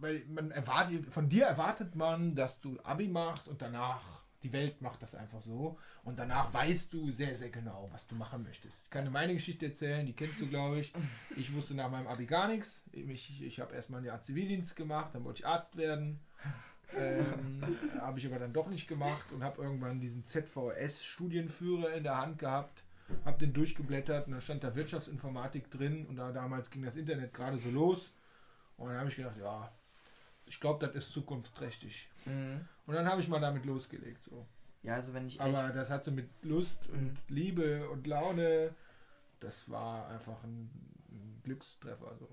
weil 0.00 0.24
man 0.28 0.50
erwartet, 0.50 1.12
von 1.12 1.28
dir 1.28 1.46
erwartet 1.46 1.94
man, 1.94 2.34
dass 2.34 2.60
du 2.60 2.78
Abi 2.82 3.08
machst 3.08 3.48
und 3.48 3.62
danach, 3.62 4.02
die 4.42 4.52
Welt 4.52 4.80
macht 4.82 5.02
das 5.02 5.14
einfach 5.14 5.40
so 5.40 5.78
und 6.04 6.18
danach 6.18 6.52
weißt 6.52 6.92
du 6.92 7.10
sehr, 7.10 7.34
sehr 7.34 7.50
genau, 7.50 7.88
was 7.92 8.06
du 8.06 8.14
machen 8.14 8.42
möchtest. 8.42 8.84
Ich 8.84 8.90
kann 8.90 9.04
dir 9.04 9.10
meine 9.10 9.32
Geschichte 9.32 9.66
erzählen, 9.66 10.06
die 10.06 10.12
kennst 10.12 10.40
du, 10.40 10.46
glaube 10.46 10.78
ich. 10.78 10.92
Ich 11.36 11.54
wusste 11.54 11.74
nach 11.74 11.90
meinem 11.90 12.06
Abi 12.06 12.26
gar 12.26 12.48
nichts. 12.48 12.84
Ich, 12.92 13.42
ich 13.42 13.60
habe 13.60 13.74
erstmal 13.74 14.00
ein 14.00 14.06
Jahr 14.06 14.22
Zivildienst 14.22 14.76
gemacht, 14.76 15.14
dann 15.14 15.24
wollte 15.24 15.40
ich 15.40 15.46
Arzt 15.46 15.76
werden. 15.76 16.20
Ähm, 16.96 17.62
habe 18.00 18.18
ich 18.18 18.26
aber 18.26 18.38
dann 18.38 18.52
doch 18.52 18.68
nicht 18.68 18.86
gemacht 18.86 19.32
und 19.32 19.42
habe 19.42 19.62
irgendwann 19.62 20.00
diesen 20.00 20.24
ZVS-Studienführer 20.24 21.94
in 21.94 22.04
der 22.04 22.18
Hand 22.18 22.38
gehabt, 22.38 22.84
habe 23.24 23.38
den 23.38 23.52
durchgeblättert 23.52 24.26
und 24.26 24.34
da 24.34 24.40
stand 24.40 24.62
da 24.62 24.74
Wirtschaftsinformatik 24.76 25.70
drin 25.70 26.06
und 26.06 26.16
da 26.16 26.30
damals 26.30 26.70
ging 26.70 26.82
das 26.82 26.96
Internet 26.96 27.34
gerade 27.34 27.58
so 27.58 27.70
los 27.70 28.12
und 28.76 28.88
dann 28.88 28.98
habe 28.98 29.08
ich 29.08 29.16
gedacht, 29.16 29.36
ja, 29.38 29.72
ich 30.46 30.60
glaube, 30.60 30.84
das 30.86 30.94
ist 30.96 31.12
zukunftsträchtig. 31.12 32.08
Mhm. 32.24 32.66
Und 32.86 32.94
dann 32.94 33.06
habe 33.06 33.20
ich 33.20 33.28
mal 33.28 33.40
damit 33.40 33.64
losgelegt. 33.64 34.22
So. 34.24 34.46
Ja, 34.82 34.94
also 34.94 35.12
wenn 35.14 35.26
ich 35.26 35.40
Aber 35.40 35.68
das 35.70 35.90
hatte 35.90 36.10
mit 36.10 36.28
Lust 36.42 36.88
und 36.88 37.12
Mhm. 37.12 37.16
Liebe 37.28 37.88
und 37.90 38.06
Laune, 38.06 38.74
das 39.40 39.68
war 39.70 40.08
einfach 40.08 40.42
ein, 40.44 40.70
ein 41.10 41.40
Glückstreffer. 41.42 42.16
So. 42.16 42.28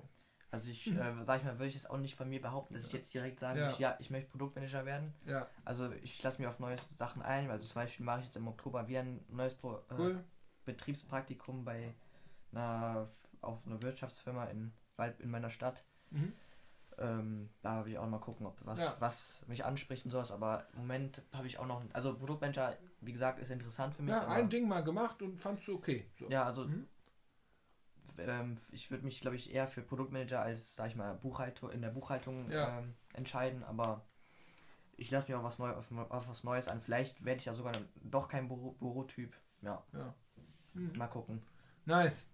Also 0.52 0.70
ich, 0.70 0.88
äh, 0.92 1.14
sag 1.26 1.40
ich 1.40 1.46
mal, 1.46 1.58
würde 1.58 1.68
ich 1.70 1.76
es 1.76 1.88
auch 1.90 1.98
nicht 1.98 2.16
von 2.16 2.30
mir 2.30 2.40
behaupten, 2.42 2.76
dass 2.76 2.86
ich 2.88 2.94
jetzt 2.94 3.14
direkt 3.14 3.40
sagen 3.40 3.60
Ja. 3.60 3.66
möchte, 3.68 3.82
ja, 3.82 3.98
ich 4.00 4.12
möchte 4.12 4.30
Produktmanager 4.30 4.86
werden. 4.86 5.14
Ja, 5.26 5.48
Also 5.66 5.92
ich 6.04 6.22
lasse 6.22 6.38
mich 6.40 6.48
auf 6.48 6.60
neue 6.60 6.78
Sachen 6.92 7.24
ein. 7.24 7.50
Also 7.50 7.68
zum 7.68 7.76
Beispiel 7.76 8.06
mache 8.06 8.20
ich 8.20 8.26
jetzt 8.26 8.36
im 8.36 8.48
Oktober 8.48 8.88
wieder 8.88 9.00
ein 9.00 9.26
neues 9.30 9.56
Pro 9.56 9.78
äh, 9.78 9.96
cool. 9.98 10.24
Betriebspraktikum 10.66 11.66
bei 11.66 11.94
einer, 12.52 13.08
auf 13.42 13.66
einer 13.66 13.82
Wirtschaftsfirma 13.82 14.46
in, 14.46 14.72
Wald- 14.98 15.20
in 15.20 15.32
meiner 15.32 15.50
Stadt. 15.50 15.84
Mhm. 16.12 16.34
Ähm, 17.04 17.50
da 17.62 17.84
will 17.86 17.92
ich 17.92 17.98
auch 17.98 18.08
mal 18.08 18.20
gucken, 18.20 18.46
ob 18.48 18.58
was, 18.66 18.82
Ja. 18.82 18.96
was 19.00 19.46
mich 19.48 19.66
anspricht 19.66 20.06
und 20.06 20.12
sowas. 20.12 20.32
Aber 20.32 20.66
im 20.74 20.80
Moment 20.80 21.22
habe 21.34 21.48
ich 21.48 21.60
auch 21.60 21.66
noch, 21.68 21.84
also 21.92 22.18
Produktmanager, 22.18 22.78
wie 23.02 23.12
gesagt, 23.12 23.40
ist 23.40 23.50
interessant 23.52 23.94
für 23.96 24.04
mich. 24.04 24.14
Ja, 24.16 24.26
ein 24.28 24.50
Ding 24.50 24.68
mal 24.68 24.84
gemacht 24.84 25.22
und 25.22 25.40
fandst 25.42 25.68
du 25.68 25.76
okay. 25.76 26.10
So. 26.18 26.30
ja, 26.30 26.46
also 26.46 26.66
Mhm. 26.66 26.88
ähm, 28.20 28.58
ich 28.72 28.90
würde 28.90 29.04
mich, 29.04 29.20
glaube 29.22 29.36
ich, 29.36 29.54
eher 29.54 29.68
für 29.68 29.82
Produktmanager 29.82 30.42
als, 30.42 30.76
sag 30.76 30.88
ich 30.88 30.96
mal, 30.96 31.14
Buchhaltung 31.16 31.72
in 31.72 31.82
der 31.82 31.90
Buchhaltung 31.90 32.50
Ja. 32.50 32.80
ähm, 32.80 32.96
entscheiden, 33.14 33.64
aber 33.64 34.06
ich 34.96 35.12
lasse 35.12 35.28
mich 35.28 35.36
auch 35.36 35.44
was 35.44 35.60
Neu 35.60 35.72
auf, 35.72 35.92
auf 35.92 36.28
was 36.30 36.44
Neues 36.44 36.68
an. 36.68 36.80
Vielleicht 36.80 37.26
werde 37.26 37.40
ich 37.40 37.46
ja 37.46 37.54
sogar 37.54 37.74
doch 37.96 38.30
kein 38.30 38.48
Büro 38.48 38.72
Bürotyp. 38.74 39.36
Ja, 39.62 39.84
Ja. 39.94 40.14
Mhm. 40.74 40.98
mal 40.98 41.08
gucken. 41.08 41.42
Nice. 41.86 42.28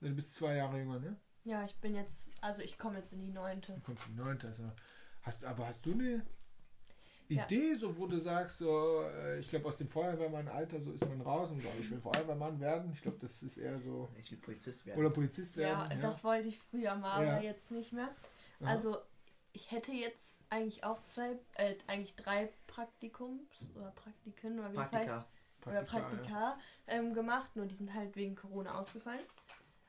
Du 0.00 0.14
bist 0.14 0.34
zwei 0.34 0.54
Jahre 0.56 0.78
jünger, 0.78 1.00
ne? 1.00 1.16
Ja, 1.46 1.64
ich 1.64 1.76
bin 1.76 1.94
jetzt, 1.94 2.32
also 2.40 2.60
ich 2.60 2.76
komme 2.76 2.98
jetzt 2.98 3.12
in 3.12 3.20
die 3.20 3.30
neunte. 3.30 3.72
Du 3.74 3.80
kommst 3.80 4.04
in 4.08 4.16
neunte. 4.16 4.48
Also 4.48 4.64
hast, 5.22 5.44
aber 5.44 5.68
hast 5.68 5.84
du 5.86 5.92
eine 5.92 6.26
Ja. 7.28 7.44
Idee, 7.44 7.74
so 7.76 7.96
wo 7.96 8.06
du 8.08 8.18
sagst, 8.18 8.58
so, 8.58 9.02
äh, 9.02 9.38
ich 9.38 9.48
glaube 9.48 9.66
aus 9.68 9.76
dem 9.76 9.88
Feuerwehrmann-Alter, 9.88 10.80
so 10.80 10.90
ist 10.90 11.06
man 11.08 11.20
raus 11.20 11.52
und 11.52 11.60
sagt, 11.60 11.78
ich 11.78 11.88
will 11.88 12.00
Feuerwehrmann 12.00 12.58
werden. 12.58 12.90
Ich 12.92 13.00
glaube, 13.00 13.18
das 13.20 13.44
ist 13.44 13.58
eher 13.58 13.78
so. 13.78 14.08
Ich 14.18 14.28
will 14.32 14.38
Polizist 14.38 14.88
Oder 14.96 15.10
Polizist 15.10 15.54
Ja, 15.54 15.88
werden. 15.88 16.00
das 16.00 16.24
wollte 16.24 16.48
ich 16.48 16.58
früher 16.58 16.96
mal, 16.96 17.24
Ja. 17.24 17.34
aber 17.36 17.42
jetzt 17.44 17.70
nicht 17.70 17.92
mehr. 17.92 18.08
Aha. 18.60 18.70
Also 18.72 18.98
ich 19.52 19.70
hätte 19.70 19.92
jetzt 19.92 20.42
eigentlich 20.50 20.82
auch 20.82 21.02
zwei, 21.04 21.38
äh, 21.54 21.76
eigentlich 21.86 22.16
drei 22.16 22.52
Praktikums 22.66 23.68
oder 23.76 23.92
Praktiken 23.92 24.58
oder 24.58 24.72
wie 24.72 24.76
das 24.76 24.90
heißt, 24.90 25.06
Praktika. 25.06 25.70
oder 25.70 25.82
Praktika, 25.82 25.98
ja. 25.98 26.08
Praktika 26.16 26.58
ähm, 26.88 27.14
gemacht, 27.14 27.54
nur 27.54 27.66
die 27.66 27.76
sind 27.76 27.94
halt 27.94 28.16
wegen 28.16 28.34
Corona 28.34 28.78
ausgefallen. 28.78 29.24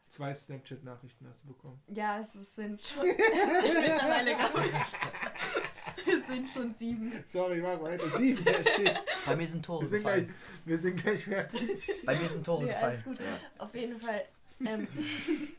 Zwei 0.10 0.34
Snapchat-Nachrichten 0.34 1.28
hast 1.28 1.44
du 1.44 1.48
bekommen. 1.48 1.82
Ja, 1.88 2.20
es 2.20 2.34
ist- 2.36 2.56
sind 2.56 2.82
schon 2.86 3.06
mittlerweile 3.08 4.32
ich. 4.32 6.08
Es 6.14 6.28
sind 6.28 6.50
schon 6.50 6.74
sieben. 6.76 7.24
Sorry, 7.26 7.62
mach 7.62 7.82
weiter. 7.82 8.06
Sieben, 8.18 8.44
ja, 8.46 8.54
shit. 8.64 8.96
Bei 9.26 9.36
mir 9.36 9.48
sind 9.48 9.66
Tore 9.66 9.82
Wir 9.82 9.88
sind, 9.90 10.02
gleich, 10.02 10.16
gefallen. 10.28 10.36
wir 10.66 10.78
sind 10.78 10.96
gleich 11.04 11.26
fertig. 11.26 11.92
Bei 12.06 12.14
mir 12.16 12.28
sind 12.30 12.46
Tore 12.46 12.64
Nee, 12.64 12.74
alles 12.74 13.04
gefallen. 13.04 13.18
gut. 13.18 13.26
Auf 13.62 13.76
jeden 13.76 14.00
Fall. 14.00 14.24
Ähm, 14.66 14.88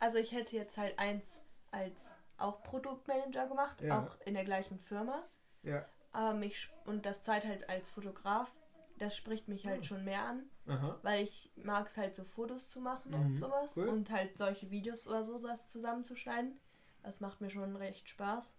also 0.00 0.18
ich 0.18 0.32
hätte 0.32 0.56
jetzt 0.56 0.76
halt 0.78 0.98
eins 0.98 1.24
als 1.70 2.14
auch 2.38 2.62
Produktmanager 2.62 3.46
gemacht, 3.48 3.80
Ja. 3.82 4.00
auch 4.04 4.16
in 4.26 4.34
der 4.34 4.44
gleichen 4.44 4.78
Firma. 4.78 5.22
Ja. 5.62 5.84
Aber 6.12 6.32
mich 6.34 6.54
sp- 6.56 6.72
und 6.86 7.04
das 7.04 7.22
zweite 7.22 7.48
halt 7.48 7.68
als 7.68 7.90
Fotograf. 7.90 8.50
Das 8.98 9.16
spricht 9.16 9.48
mich 9.48 9.66
halt 9.66 9.78
Hm. 9.78 9.84
schon 9.84 10.04
mehr 10.04 10.24
an, 10.24 10.42
Aha. 10.66 10.98
weil 11.02 11.24
ich 11.24 11.52
mag 11.56 11.86
es 11.88 11.96
halt 11.96 12.16
so 12.16 12.24
Fotos 12.24 12.68
zu 12.68 12.80
machen 12.80 13.12
Mhm, 13.12 13.20
und 13.20 13.36
sowas 13.38 13.76
cool. 13.76 13.88
und 13.88 14.10
halt 14.10 14.36
solche 14.36 14.70
Videos 14.70 15.06
oder 15.06 15.24
so 15.24 15.34
was 15.42 15.68
zusammenzuschneiden. 15.70 16.58
Das 17.02 17.20
macht 17.20 17.40
mir 17.40 17.50
schon 17.50 17.76
recht 17.76 18.08
Spaß. 18.08 18.52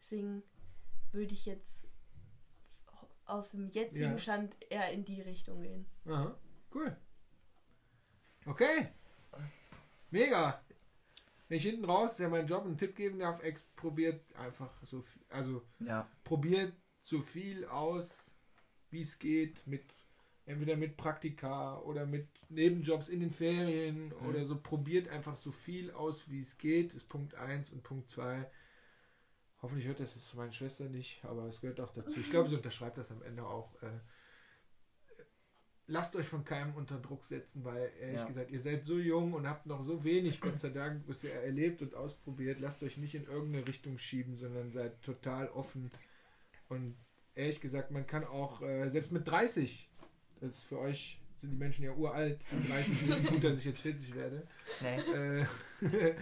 Deswegen 0.00 0.42
würde 1.12 1.32
ich 1.32 1.46
jetzt 1.46 1.86
aus 3.24 3.52
dem 3.52 3.68
jetzigen 3.70 4.12
Ja. 4.12 4.18
Stand 4.18 4.54
eher 4.70 4.90
in 4.92 5.04
die 5.04 5.20
Richtung 5.22 5.62
gehen. 5.62 5.86
Aha. 6.06 6.36
Cool. 6.74 6.96
Okay. 8.46 8.88
Mega. 10.10 10.60
Wenn 11.48 11.56
ich 11.56 11.64
hinten 11.64 11.84
raus, 11.84 12.18
ja 12.18 12.28
mein 12.28 12.46
Job, 12.46 12.64
einen 12.64 12.76
Tipp 12.76 12.94
geben 12.96 13.18
darf, 13.18 13.42
ex 13.42 13.62
probiert 13.76 14.20
einfach 14.36 14.70
so 14.84 15.02
viel, 15.02 15.22
also 15.30 15.62
Ja. 15.80 16.08
probiert 16.24 16.72
so 17.02 17.20
viel 17.22 17.64
aus, 17.64 18.29
wie 18.90 19.02
es 19.02 19.18
geht, 19.18 19.66
mit 19.66 19.94
entweder 20.46 20.76
mit 20.76 20.96
Praktika 20.96 21.78
oder 21.80 22.06
mit 22.06 22.26
Nebenjobs 22.48 23.08
in 23.08 23.20
den 23.20 23.30
Ferien 23.30 24.06
Mhm. 24.08 24.26
oder 24.28 24.44
so. 24.44 24.60
Probiert 24.60 25.08
einfach 25.08 25.36
so 25.36 25.52
viel 25.52 25.90
aus, 25.92 26.28
wie 26.28 26.40
es 26.40 26.58
geht, 26.58 26.94
ist 26.94 27.08
Punkt 27.08 27.34
1 27.34 27.70
und 27.70 27.82
Punkt 27.82 28.10
2. 28.10 28.50
Hoffentlich 29.62 29.86
hört 29.86 30.00
das 30.00 30.14
jetzt 30.14 30.34
meine 30.34 30.52
Schwester 30.52 30.84
nicht, 30.88 31.24
aber 31.24 31.44
es 31.46 31.60
gehört 31.60 31.80
auch 31.80 31.92
dazu. 31.92 32.18
Ich 32.18 32.30
glaube, 32.30 32.48
sie 32.48 32.56
unterschreibt 32.56 32.96
das 32.98 33.10
am 33.12 33.22
Ende 33.22 33.44
auch. 33.46 33.74
Äh, 33.82 34.00
lasst 35.86 36.16
euch 36.16 36.26
von 36.26 36.44
keinem 36.44 36.74
unter 36.74 36.98
Druck 36.98 37.24
setzen, 37.24 37.64
weil 37.64 37.92
ehrlich 38.00 38.20
Ja. 38.20 38.26
gesagt, 38.26 38.50
ihr 38.50 38.60
seid 38.60 38.86
so 38.86 38.98
jung 38.98 39.34
und 39.34 39.46
habt 39.46 39.66
noch 39.66 39.82
so 39.82 40.02
wenig, 40.04 40.40
Gott 40.40 40.58
sei 40.60 40.70
Dank, 40.70 41.02
was 41.06 41.22
ihr 41.24 41.32
erlebt 41.32 41.82
und 41.82 41.94
ausprobiert. 41.94 42.60
Lasst 42.60 42.82
euch 42.82 42.96
nicht 42.96 43.14
in 43.14 43.24
irgendeine 43.24 43.66
Richtung 43.66 43.98
schieben, 43.98 44.36
sondern 44.36 44.70
seid 44.72 45.02
total 45.02 45.48
offen. 45.50 45.90
Und 46.68 46.96
ehrlich 47.34 47.60
gesagt, 47.60 47.90
man 47.90 48.06
kann 48.06 48.24
auch, 48.24 48.60
äh, 48.62 48.88
selbst 48.88 49.12
mit 49.12 49.26
30, 49.26 49.88
das 50.40 50.50
ist 50.56 50.62
für 50.64 50.78
euch 50.78 51.20
sind 51.38 51.50
die 51.52 51.56
Menschen 51.56 51.84
ja 51.84 51.92
uralt, 51.92 52.44
die 52.50 52.68
30 52.68 52.98
sind 53.00 53.26
gut, 53.28 53.44
dass 53.44 53.58
ich 53.58 53.64
jetzt 53.64 53.80
40 53.80 54.14
werde. 54.14 54.46
Nee. 54.82 55.46
Äh, 55.80 56.14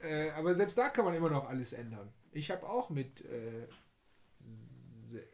äh, 0.00 0.30
aber 0.32 0.54
selbst 0.54 0.76
da 0.76 0.90
kann 0.90 1.04
man 1.06 1.14
immer 1.14 1.30
noch 1.30 1.48
alles 1.48 1.72
ändern. 1.72 2.12
Ich 2.32 2.50
habe 2.50 2.68
auch 2.68 2.90
mit 2.90 3.24
äh, 3.24 3.66
se- 5.04 5.20
äh, 5.22 5.24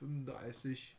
35 0.00 0.96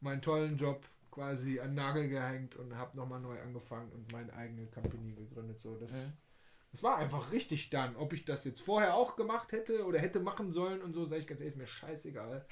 meinen 0.00 0.22
tollen 0.22 0.56
Job 0.56 0.84
quasi 1.12 1.60
an 1.60 1.74
Nagel 1.74 2.08
gehängt 2.08 2.56
und 2.56 2.74
habe 2.76 2.96
nochmal 2.96 3.20
neu 3.20 3.40
angefangen 3.40 3.92
und 3.92 4.10
meine 4.12 4.32
eigene 4.34 4.66
Company 4.66 5.12
gegründet. 5.12 5.60
So, 5.60 5.76
das 5.76 5.90
Mhm. 5.92 6.12
Es 6.72 6.82
war 6.82 6.96
einfach 6.96 7.32
richtig 7.32 7.70
dann. 7.70 7.96
Ob 7.96 8.12
ich 8.12 8.24
das 8.24 8.44
jetzt 8.44 8.62
vorher 8.62 8.94
auch 8.94 9.16
gemacht 9.16 9.52
hätte 9.52 9.84
oder 9.84 9.98
hätte 9.98 10.20
machen 10.20 10.52
sollen 10.52 10.80
und 10.80 10.94
so, 10.94 11.04
sage 11.04 11.20
ich 11.20 11.26
ganz 11.26 11.40
ehrlich, 11.40 11.54
ist 11.54 11.58
mir 11.58 11.66
scheißegal. 11.66 12.46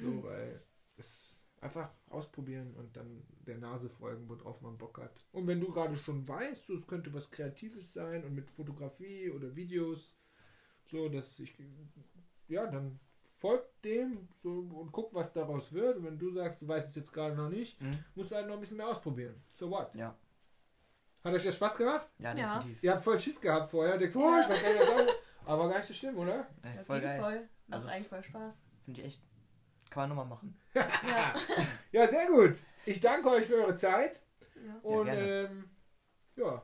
So, 0.00 0.22
weil 0.24 0.62
es 0.96 1.38
einfach 1.60 1.90
ausprobieren 2.10 2.74
und 2.74 2.96
dann 2.96 3.22
der 3.46 3.58
Nase 3.58 3.88
folgen, 3.88 4.28
worauf 4.28 4.60
man 4.62 4.76
Bock 4.78 4.98
hat. 4.98 5.24
Und 5.30 5.46
wenn 5.46 5.60
du 5.60 5.70
gerade 5.70 5.96
schon 5.96 6.26
weißt, 6.26 6.66
so, 6.66 6.74
es 6.74 6.86
könnte 6.88 7.14
was 7.14 7.30
Kreatives 7.30 7.92
sein 7.92 8.24
und 8.24 8.34
mit 8.34 8.50
Fotografie 8.50 9.30
oder 9.30 9.54
Videos, 9.54 10.12
so, 10.90 11.08
dass 11.08 11.38
ich, 11.38 11.54
ja, 12.48 12.66
dann 12.66 12.98
folgt 13.38 13.84
dem 13.84 14.28
so, 14.42 14.50
und 14.58 14.90
guck, 14.90 15.14
was 15.14 15.32
daraus 15.32 15.72
wird. 15.72 15.98
Und 15.98 16.04
wenn 16.04 16.18
du 16.18 16.32
sagst, 16.32 16.62
du 16.62 16.68
weißt 16.68 16.90
es 16.90 16.96
jetzt 16.96 17.12
gerade 17.12 17.36
noch 17.36 17.48
nicht, 17.48 17.80
Mhm. 17.80 18.04
musst 18.16 18.32
du 18.32 18.36
halt 18.36 18.48
noch 18.48 18.54
ein 18.54 18.60
bisschen 18.60 18.76
mehr 18.78 18.88
ausprobieren. 18.88 19.36
So 19.54 19.70
what? 19.70 19.94
Ja. 19.94 20.16
Hat 21.24 21.32
euch 21.34 21.44
das 21.44 21.54
Spaß 21.54 21.76
gemacht? 21.76 22.08
Ja, 22.18 22.34
Ja. 22.34 22.56
definitiv. 22.56 22.82
Ihr 22.82 22.92
habt 22.92 23.02
voll 23.02 23.18
Schiss 23.18 23.40
gehabt 23.40 23.70
vorher. 23.70 23.96
Denkt, 23.98 24.16
oh, 24.16 24.20
ich 24.40 24.48
weiß 24.48 24.62
gar 24.62 24.72
nicht, 24.72 24.80
was. 25.08 25.14
Aber 25.46 25.68
gar 25.68 25.76
nicht 25.78 25.86
so 25.88 25.94
schlimm, 25.94 26.18
oder? 26.18 26.40
Auf 26.80 26.86
voll 26.86 26.96
jeden 26.96 27.08
geil. 27.08 27.20
Fall. 27.20 27.38
Macht 27.66 27.74
Also- 27.76 27.88
eigentlich 27.88 28.08
voll 28.08 28.22
Spaß. 28.22 28.54
Finde 28.84 29.00
ich 29.00 29.06
echt. 29.06 29.22
Kann 29.90 30.02
man 30.08 30.16
nochmal 30.16 30.26
machen. 30.26 30.58
Ja. 30.74 31.34
Ja, 31.92 32.06
sehr 32.06 32.26
gut. 32.26 32.54
Ich 32.86 33.00
danke 33.00 33.28
euch 33.28 33.44
für 33.46 33.56
eure 33.56 33.76
Zeit. 33.76 34.22
ja. 34.56 34.74
Und 34.82 35.04
gerne. 35.04 35.20
ähm, 35.50 35.70
ja. 36.36 36.62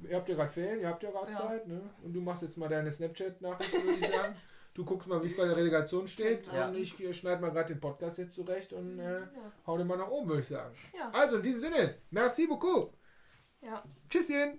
Ihr 0.00 0.16
habt 0.16 0.28
ja 0.28 0.34
gerade 0.34 0.50
Ferien, 0.50 0.80
ihr 0.80 0.88
habt 0.88 1.00
ja 1.04 1.10
gerade 1.12 1.30
Ja. 1.30 1.38
Zeit, 1.38 1.68
ne? 1.68 1.80
Und 2.02 2.12
du 2.12 2.20
machst 2.20 2.42
jetzt 2.42 2.56
mal 2.58 2.68
deine 2.68 2.90
Snapchat-Nachrichten, 2.90 3.84
würde 3.84 3.98
ich 4.06 4.12
sagen. 4.16 4.34
Du 4.74 4.84
guckst 4.84 5.06
mal, 5.06 5.22
wie 5.22 5.26
es 5.26 5.36
bei 5.36 5.44
der 5.46 5.56
Relegation 5.56 6.08
steht. 6.08 6.50
Genau. 6.50 6.68
Und 6.68 6.74
ich 6.76 6.98
äh, 7.00 7.14
schneide 7.14 7.40
mal 7.40 7.50
gerade 7.52 7.72
den 7.72 7.80
Podcast 7.80 8.18
jetzt 8.18 8.34
zurecht 8.34 8.72
und 8.72 8.98
äh, 8.98 9.20
Ja. 9.20 9.28
hau 9.66 9.78
den 9.78 9.86
mal 9.86 9.96
nach 9.98 10.08
oben, 10.08 10.28
würde 10.30 10.42
ich 10.42 10.48
sagen. 10.48 10.74
Ja. 10.98 11.10
Also, 11.12 11.36
in 11.36 11.42
diesem 11.42 11.60
Sinne, 11.60 11.94
merci 12.10 12.46
beaucoup. 12.48 12.92
Ja. 13.62 13.82
Tschüsschen. 14.08 14.58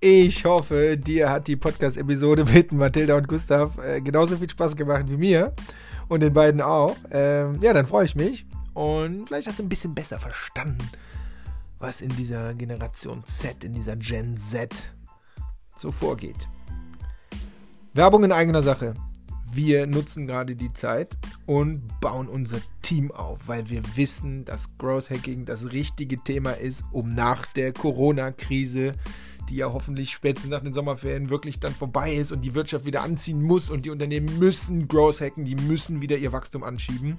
Ich 0.00 0.44
hoffe, 0.44 0.96
dir 0.96 1.28
hat 1.28 1.48
die 1.48 1.56
Podcast-Episode 1.56 2.44
mit 2.44 2.72
Mathilda 2.72 3.16
und 3.16 3.28
Gustav 3.28 3.76
äh, 3.78 4.00
genauso 4.00 4.36
viel 4.36 4.48
Spaß 4.48 4.76
gemacht 4.76 5.04
wie 5.08 5.16
mir 5.16 5.54
und 6.08 6.20
den 6.20 6.32
beiden 6.32 6.60
auch. 6.60 6.96
Ähm, 7.10 7.60
ja, 7.60 7.72
dann 7.72 7.86
freue 7.86 8.04
ich 8.04 8.14
mich 8.14 8.46
und 8.74 9.26
vielleicht 9.26 9.48
hast 9.48 9.58
du 9.58 9.64
ein 9.64 9.68
bisschen 9.68 9.94
besser 9.94 10.18
verstanden, 10.18 10.88
was 11.78 12.00
in 12.00 12.10
dieser 12.16 12.54
Generation 12.54 13.24
Z, 13.26 13.64
in 13.64 13.74
dieser 13.74 13.96
Gen 13.96 14.38
Z 14.38 14.74
so 15.76 15.90
vorgeht. 15.90 16.48
Werbung 17.92 18.22
in 18.22 18.30
eigener 18.30 18.62
Sache. 18.62 18.94
Wir 19.52 19.88
nutzen 19.88 20.28
gerade 20.28 20.54
die 20.54 20.72
Zeit 20.72 21.18
und 21.44 21.82
bauen 22.00 22.28
unser 22.28 22.58
Team 22.82 23.10
auf, 23.10 23.48
weil 23.48 23.68
wir 23.68 23.82
wissen, 23.96 24.44
dass 24.44 24.68
Growth 24.78 25.10
Hacking 25.10 25.44
das 25.44 25.72
richtige 25.72 26.18
Thema 26.22 26.52
ist, 26.52 26.84
um 26.92 27.16
nach 27.16 27.46
der 27.46 27.72
Corona-Krise, 27.72 28.92
die 29.48 29.56
ja 29.56 29.72
hoffentlich 29.72 30.12
spätestens 30.12 30.52
nach 30.52 30.62
den 30.62 30.72
Sommerferien 30.72 31.30
wirklich 31.30 31.58
dann 31.58 31.74
vorbei 31.74 32.14
ist 32.14 32.30
und 32.30 32.42
die 32.42 32.54
Wirtschaft 32.54 32.84
wieder 32.84 33.02
anziehen 33.02 33.42
muss 33.42 33.70
und 33.70 33.86
die 33.86 33.90
Unternehmen 33.90 34.38
müssen 34.38 34.86
Growth 34.86 35.20
Hacken, 35.20 35.44
die 35.44 35.56
müssen 35.56 36.00
wieder 36.00 36.16
ihr 36.16 36.30
Wachstum 36.30 36.62
anschieben. 36.62 37.16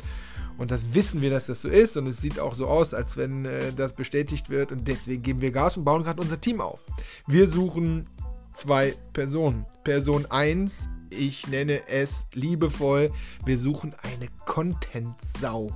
Und 0.57 0.71
das 0.71 0.95
wissen 0.95 1.21
wir, 1.21 1.31
dass 1.31 1.47
das 1.47 1.61
so 1.61 1.67
ist 1.67 1.97
und 1.97 2.07
es 2.07 2.21
sieht 2.21 2.39
auch 2.39 2.53
so 2.53 2.67
aus, 2.67 2.93
als 2.93 3.17
wenn 3.17 3.43
äh, 3.43 3.73
das 3.73 3.91
bestätigt 3.91 4.49
wird 4.49 4.71
und 4.71 4.87
deswegen 4.87 5.21
geben 5.21 5.41
wir 5.41 5.51
Gas 5.51 5.75
und 5.75 5.83
bauen 5.83 6.03
gerade 6.03 6.21
unser 6.21 6.39
Team 6.39 6.61
auf. 6.61 6.79
Wir 7.27 7.49
suchen 7.49 8.07
zwei 8.53 8.93
Personen. 9.13 9.65
Person 9.83 10.25
1, 10.29 10.87
ich 11.11 11.47
nenne 11.47 11.87
es 11.89 12.25
liebevoll, 12.33 13.11
wir 13.45 13.57
suchen 13.57 13.93
eine 14.01 14.27
Content-Sau. 14.45 15.69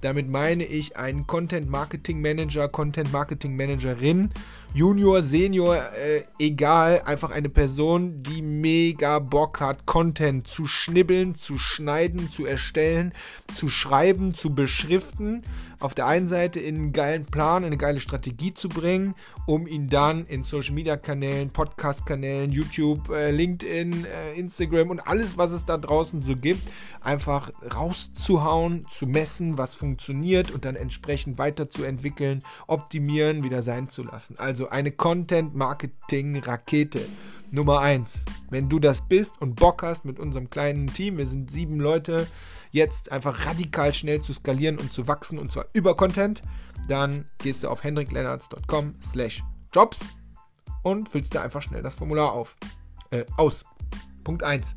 Damit 0.00 0.28
meine 0.28 0.64
ich 0.64 0.96
einen 0.96 1.26
Content-Marketing-Manager, 1.26 2.68
Content-Marketing-Managerin, 2.68 4.30
Junior, 4.74 5.22
Senior, 5.22 5.76
äh, 5.76 6.22
egal, 6.38 7.02
einfach 7.04 7.30
eine 7.30 7.48
Person, 7.48 8.22
die 8.22 8.42
mega 8.42 9.18
Bock 9.18 9.60
hat, 9.60 9.86
Content 9.86 10.46
zu 10.46 10.66
schnibbeln, 10.66 11.34
zu 11.34 11.58
schneiden, 11.58 12.30
zu 12.30 12.46
erstellen, 12.46 13.12
zu 13.54 13.68
schreiben, 13.68 14.34
zu 14.34 14.54
beschriften. 14.54 15.42
Auf 15.80 15.94
der 15.94 16.06
einen 16.06 16.28
Seite 16.28 16.60
in 16.60 16.76
einen 16.76 16.92
geilen 16.92 17.24
Plan, 17.24 17.62
in 17.62 17.68
eine 17.68 17.78
geile 17.78 18.00
Strategie 18.00 18.52
zu 18.52 18.68
bringen, 18.68 19.14
um 19.46 19.66
ihn 19.66 19.88
dann 19.88 20.26
in 20.26 20.44
Social 20.44 20.74
Media 20.74 20.98
Kanälen, 20.98 21.50
Podcast 21.50 22.04
Kanälen, 22.04 22.52
YouTube, 22.52 23.08
äh, 23.08 23.30
LinkedIn, 23.30 24.04
äh, 24.04 24.34
Instagram 24.34 24.90
und 24.90 25.00
alles, 25.00 25.38
was 25.38 25.52
es 25.52 25.64
da 25.64 25.78
draußen 25.78 26.22
so 26.22 26.36
gibt, 26.36 26.70
einfach 27.00 27.50
rauszuhauen, 27.74 28.86
zu 28.88 29.06
messen, 29.06 29.56
was 29.56 29.74
funktioniert 29.74 30.50
und 30.50 30.66
dann 30.66 30.76
entsprechend 30.76 31.38
weiterzuentwickeln, 31.38 32.40
optimieren, 32.66 33.42
wieder 33.42 33.62
sein 33.62 33.88
zu 33.88 34.04
lassen. 34.04 34.36
Also 34.38 34.68
eine 34.68 34.92
Content 34.92 35.54
Marketing 35.54 36.36
Rakete. 36.38 37.00
Nummer 37.52 37.80
eins. 37.80 38.24
Wenn 38.48 38.68
du 38.68 38.78
das 38.78 39.02
bist 39.08 39.40
und 39.40 39.56
Bock 39.56 39.82
hast 39.82 40.04
mit 40.04 40.20
unserem 40.20 40.50
kleinen 40.50 40.86
Team, 40.86 41.18
wir 41.18 41.26
sind 41.26 41.50
sieben 41.50 41.80
Leute, 41.80 42.28
jetzt 42.70 43.12
einfach 43.12 43.46
radikal 43.46 43.92
schnell 43.94 44.20
zu 44.20 44.32
skalieren 44.32 44.78
und 44.78 44.92
zu 44.92 45.08
wachsen 45.08 45.38
und 45.38 45.50
zwar 45.52 45.66
über 45.72 45.96
Content, 45.96 46.42
dann 46.88 47.26
gehst 47.38 47.64
du 47.64 47.68
auf 47.68 47.82
hendriklennartz.com 47.84 48.94
slash 49.02 49.42
jobs 49.72 50.12
und 50.82 51.08
füllst 51.08 51.34
da 51.34 51.42
einfach 51.42 51.62
schnell 51.62 51.82
das 51.82 51.94
Formular 51.94 52.32
auf. 52.32 52.56
Äh, 53.10 53.24
aus. 53.36 53.64
Punkt 54.24 54.42
1. 54.42 54.76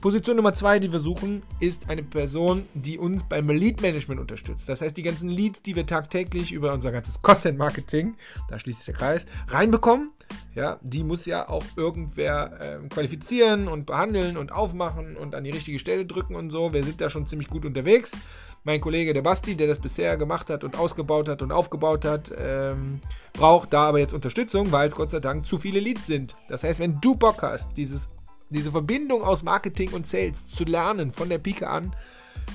Position 0.00 0.36
Nummer 0.36 0.54
2, 0.54 0.80
die 0.80 0.92
wir 0.92 0.98
suchen, 0.98 1.42
ist 1.60 1.88
eine 1.88 2.02
Person, 2.02 2.68
die 2.74 2.98
uns 2.98 3.24
beim 3.24 3.48
Lead 3.48 3.80
Management 3.80 4.20
unterstützt. 4.20 4.68
Das 4.68 4.80
heißt, 4.80 4.96
die 4.96 5.02
ganzen 5.02 5.30
Leads, 5.30 5.62
die 5.62 5.74
wir 5.76 5.86
tagtäglich 5.86 6.52
über 6.52 6.72
unser 6.74 6.92
ganzes 6.92 7.22
Content 7.22 7.58
Marketing, 7.58 8.14
da 8.48 8.58
schließt 8.58 8.80
sich 8.80 8.86
der 8.86 8.94
Kreis, 8.94 9.26
reinbekommen, 9.48 10.10
ja, 10.54 10.78
die 10.82 11.04
muss 11.04 11.26
ja 11.26 11.48
auch 11.48 11.64
irgendwer 11.76 12.58
ähm, 12.60 12.88
qualifizieren 12.88 13.66
und 13.66 13.86
behandeln 13.86 14.36
und 14.36 14.52
aufmachen 14.52 15.16
und 15.16 15.34
an 15.34 15.44
die 15.44 15.50
richtige 15.50 15.78
Stelle 15.78 16.06
drücken 16.06 16.34
und 16.34 16.50
so. 16.50 16.72
Wir 16.72 16.84
sind 16.84 17.00
da 17.00 17.08
schon 17.08 17.26
ziemlich 17.26 17.48
gut 17.48 17.64
unterwegs. 17.64 18.12
Mein 18.62 18.80
Kollege, 18.80 19.12
der 19.12 19.22
Basti, 19.22 19.56
der 19.56 19.66
das 19.66 19.78
bisher 19.78 20.16
gemacht 20.16 20.48
hat 20.50 20.64
und 20.64 20.78
ausgebaut 20.78 21.28
hat 21.28 21.42
und 21.42 21.52
aufgebaut 21.52 22.04
hat, 22.04 22.32
ähm, 22.38 23.00
braucht 23.32 23.72
da 23.72 23.88
aber 23.88 23.98
jetzt 23.98 24.14
Unterstützung, 24.14 24.70
weil 24.72 24.88
es 24.88 24.94
Gott 24.94 25.10
sei 25.10 25.20
Dank 25.20 25.44
zu 25.44 25.58
viele 25.58 25.80
Leads 25.80 26.06
sind. 26.06 26.36
Das 26.48 26.62
heißt, 26.62 26.78
wenn 26.78 27.00
du 27.00 27.14
Bock 27.14 27.42
hast, 27.42 27.76
dieses, 27.76 28.08
diese 28.54 28.70
Verbindung 28.70 29.22
aus 29.22 29.42
Marketing 29.42 29.92
und 29.92 30.06
Sales 30.06 30.48
zu 30.48 30.64
lernen 30.64 31.10
von 31.12 31.28
der 31.28 31.38
Pike 31.38 31.68
an, 31.68 31.94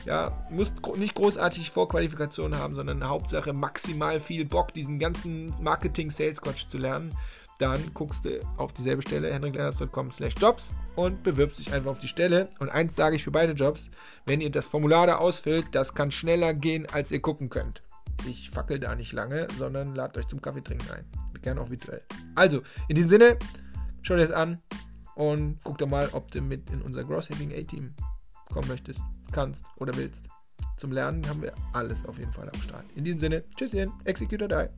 ja, 0.06 0.44
musst 0.50 0.82
gro- 0.82 0.96
nicht 0.96 1.16
großartig 1.16 1.72
Vorqualifikation 1.72 2.58
haben, 2.58 2.76
sondern 2.76 3.08
Hauptsache 3.08 3.54
maximal 3.54 4.20
viel 4.20 4.46
Bock, 4.46 4.74
diesen 4.74 5.00
ganzen 5.00 5.54
Marketing-Sales-Quatsch 5.62 6.68
zu 6.68 6.78
lernen, 6.78 7.16
dann 7.58 7.94
guckst 7.94 8.24
du 8.24 8.40
auf 8.56 8.72
dieselbe 8.72 9.02
Stelle, 9.02 9.34
henriklenners.com 9.34 10.12
slash 10.12 10.36
jobs 10.40 10.72
und 10.96 11.24
bewirbst 11.24 11.60
dich 11.60 11.74
einfach 11.74 11.92
auf 11.92 12.00
die 12.00 12.08
Stelle. 12.08 12.50
Und 12.60 12.70
eins 12.70 12.96
sage 12.96 13.18
ich 13.18 13.24
für 13.24 13.32
beide 13.32 13.52
Jobs, 13.52 13.92
wenn 14.26 14.40
ihr 14.40 14.50
das 14.50 14.68
Formular 14.68 15.08
da 15.08 15.18
ausfüllt, 15.18 15.66
das 15.74 15.94
kann 15.94 16.10
schneller 16.12 16.54
gehen, 16.54 16.88
als 16.94 17.12
ihr 17.12 17.22
gucken 17.22 17.50
könnt. 17.50 17.84
Ich 18.30 18.50
fackel 18.50 18.80
da 18.80 18.96
nicht 18.96 19.12
lange, 19.12 19.48
sondern 19.58 19.94
ladet 19.94 20.18
euch 20.18 20.28
zum 20.28 20.42
Kaffee 20.42 20.62
trinken 20.62 20.90
ein. 20.92 21.06
Gerne 21.42 21.60
auch 21.62 21.70
virtuell. 21.70 22.02
Also, 22.36 22.62
in 22.88 22.96
diesem 22.96 23.10
Sinne, 23.10 23.38
schau 24.04 24.16
dir 24.16 24.22
das 24.22 24.32
an 24.32 24.62
und 25.20 25.60
guck 25.66 25.78
doch 25.78 25.88
mal, 25.88 26.08
ob 26.14 26.32
du 26.32 26.40
mit 26.40 26.70
in 26.70 26.82
unser 26.82 27.04
Gross 27.04 27.30
Hacking 27.30 27.52
A-Team 27.52 27.94
kommen 28.54 28.70
möchtest, 28.70 29.02
kannst 29.34 29.66
oder 29.76 29.94
willst. 29.98 30.30
Zum 30.78 30.94
Lernen 30.94 31.28
haben 31.28 31.42
wir 31.42 31.54
alles 31.74 32.06
auf 32.06 32.18
jeden 32.18 32.32
Fall 32.32 32.50
am 32.50 32.62
Start. 32.62 32.86
In 32.96 33.04
diesem 33.04 33.20
Sinne, 33.20 33.44
tschüsschen, 33.54 33.92
Executor 34.06 34.48
Die. 34.48 34.70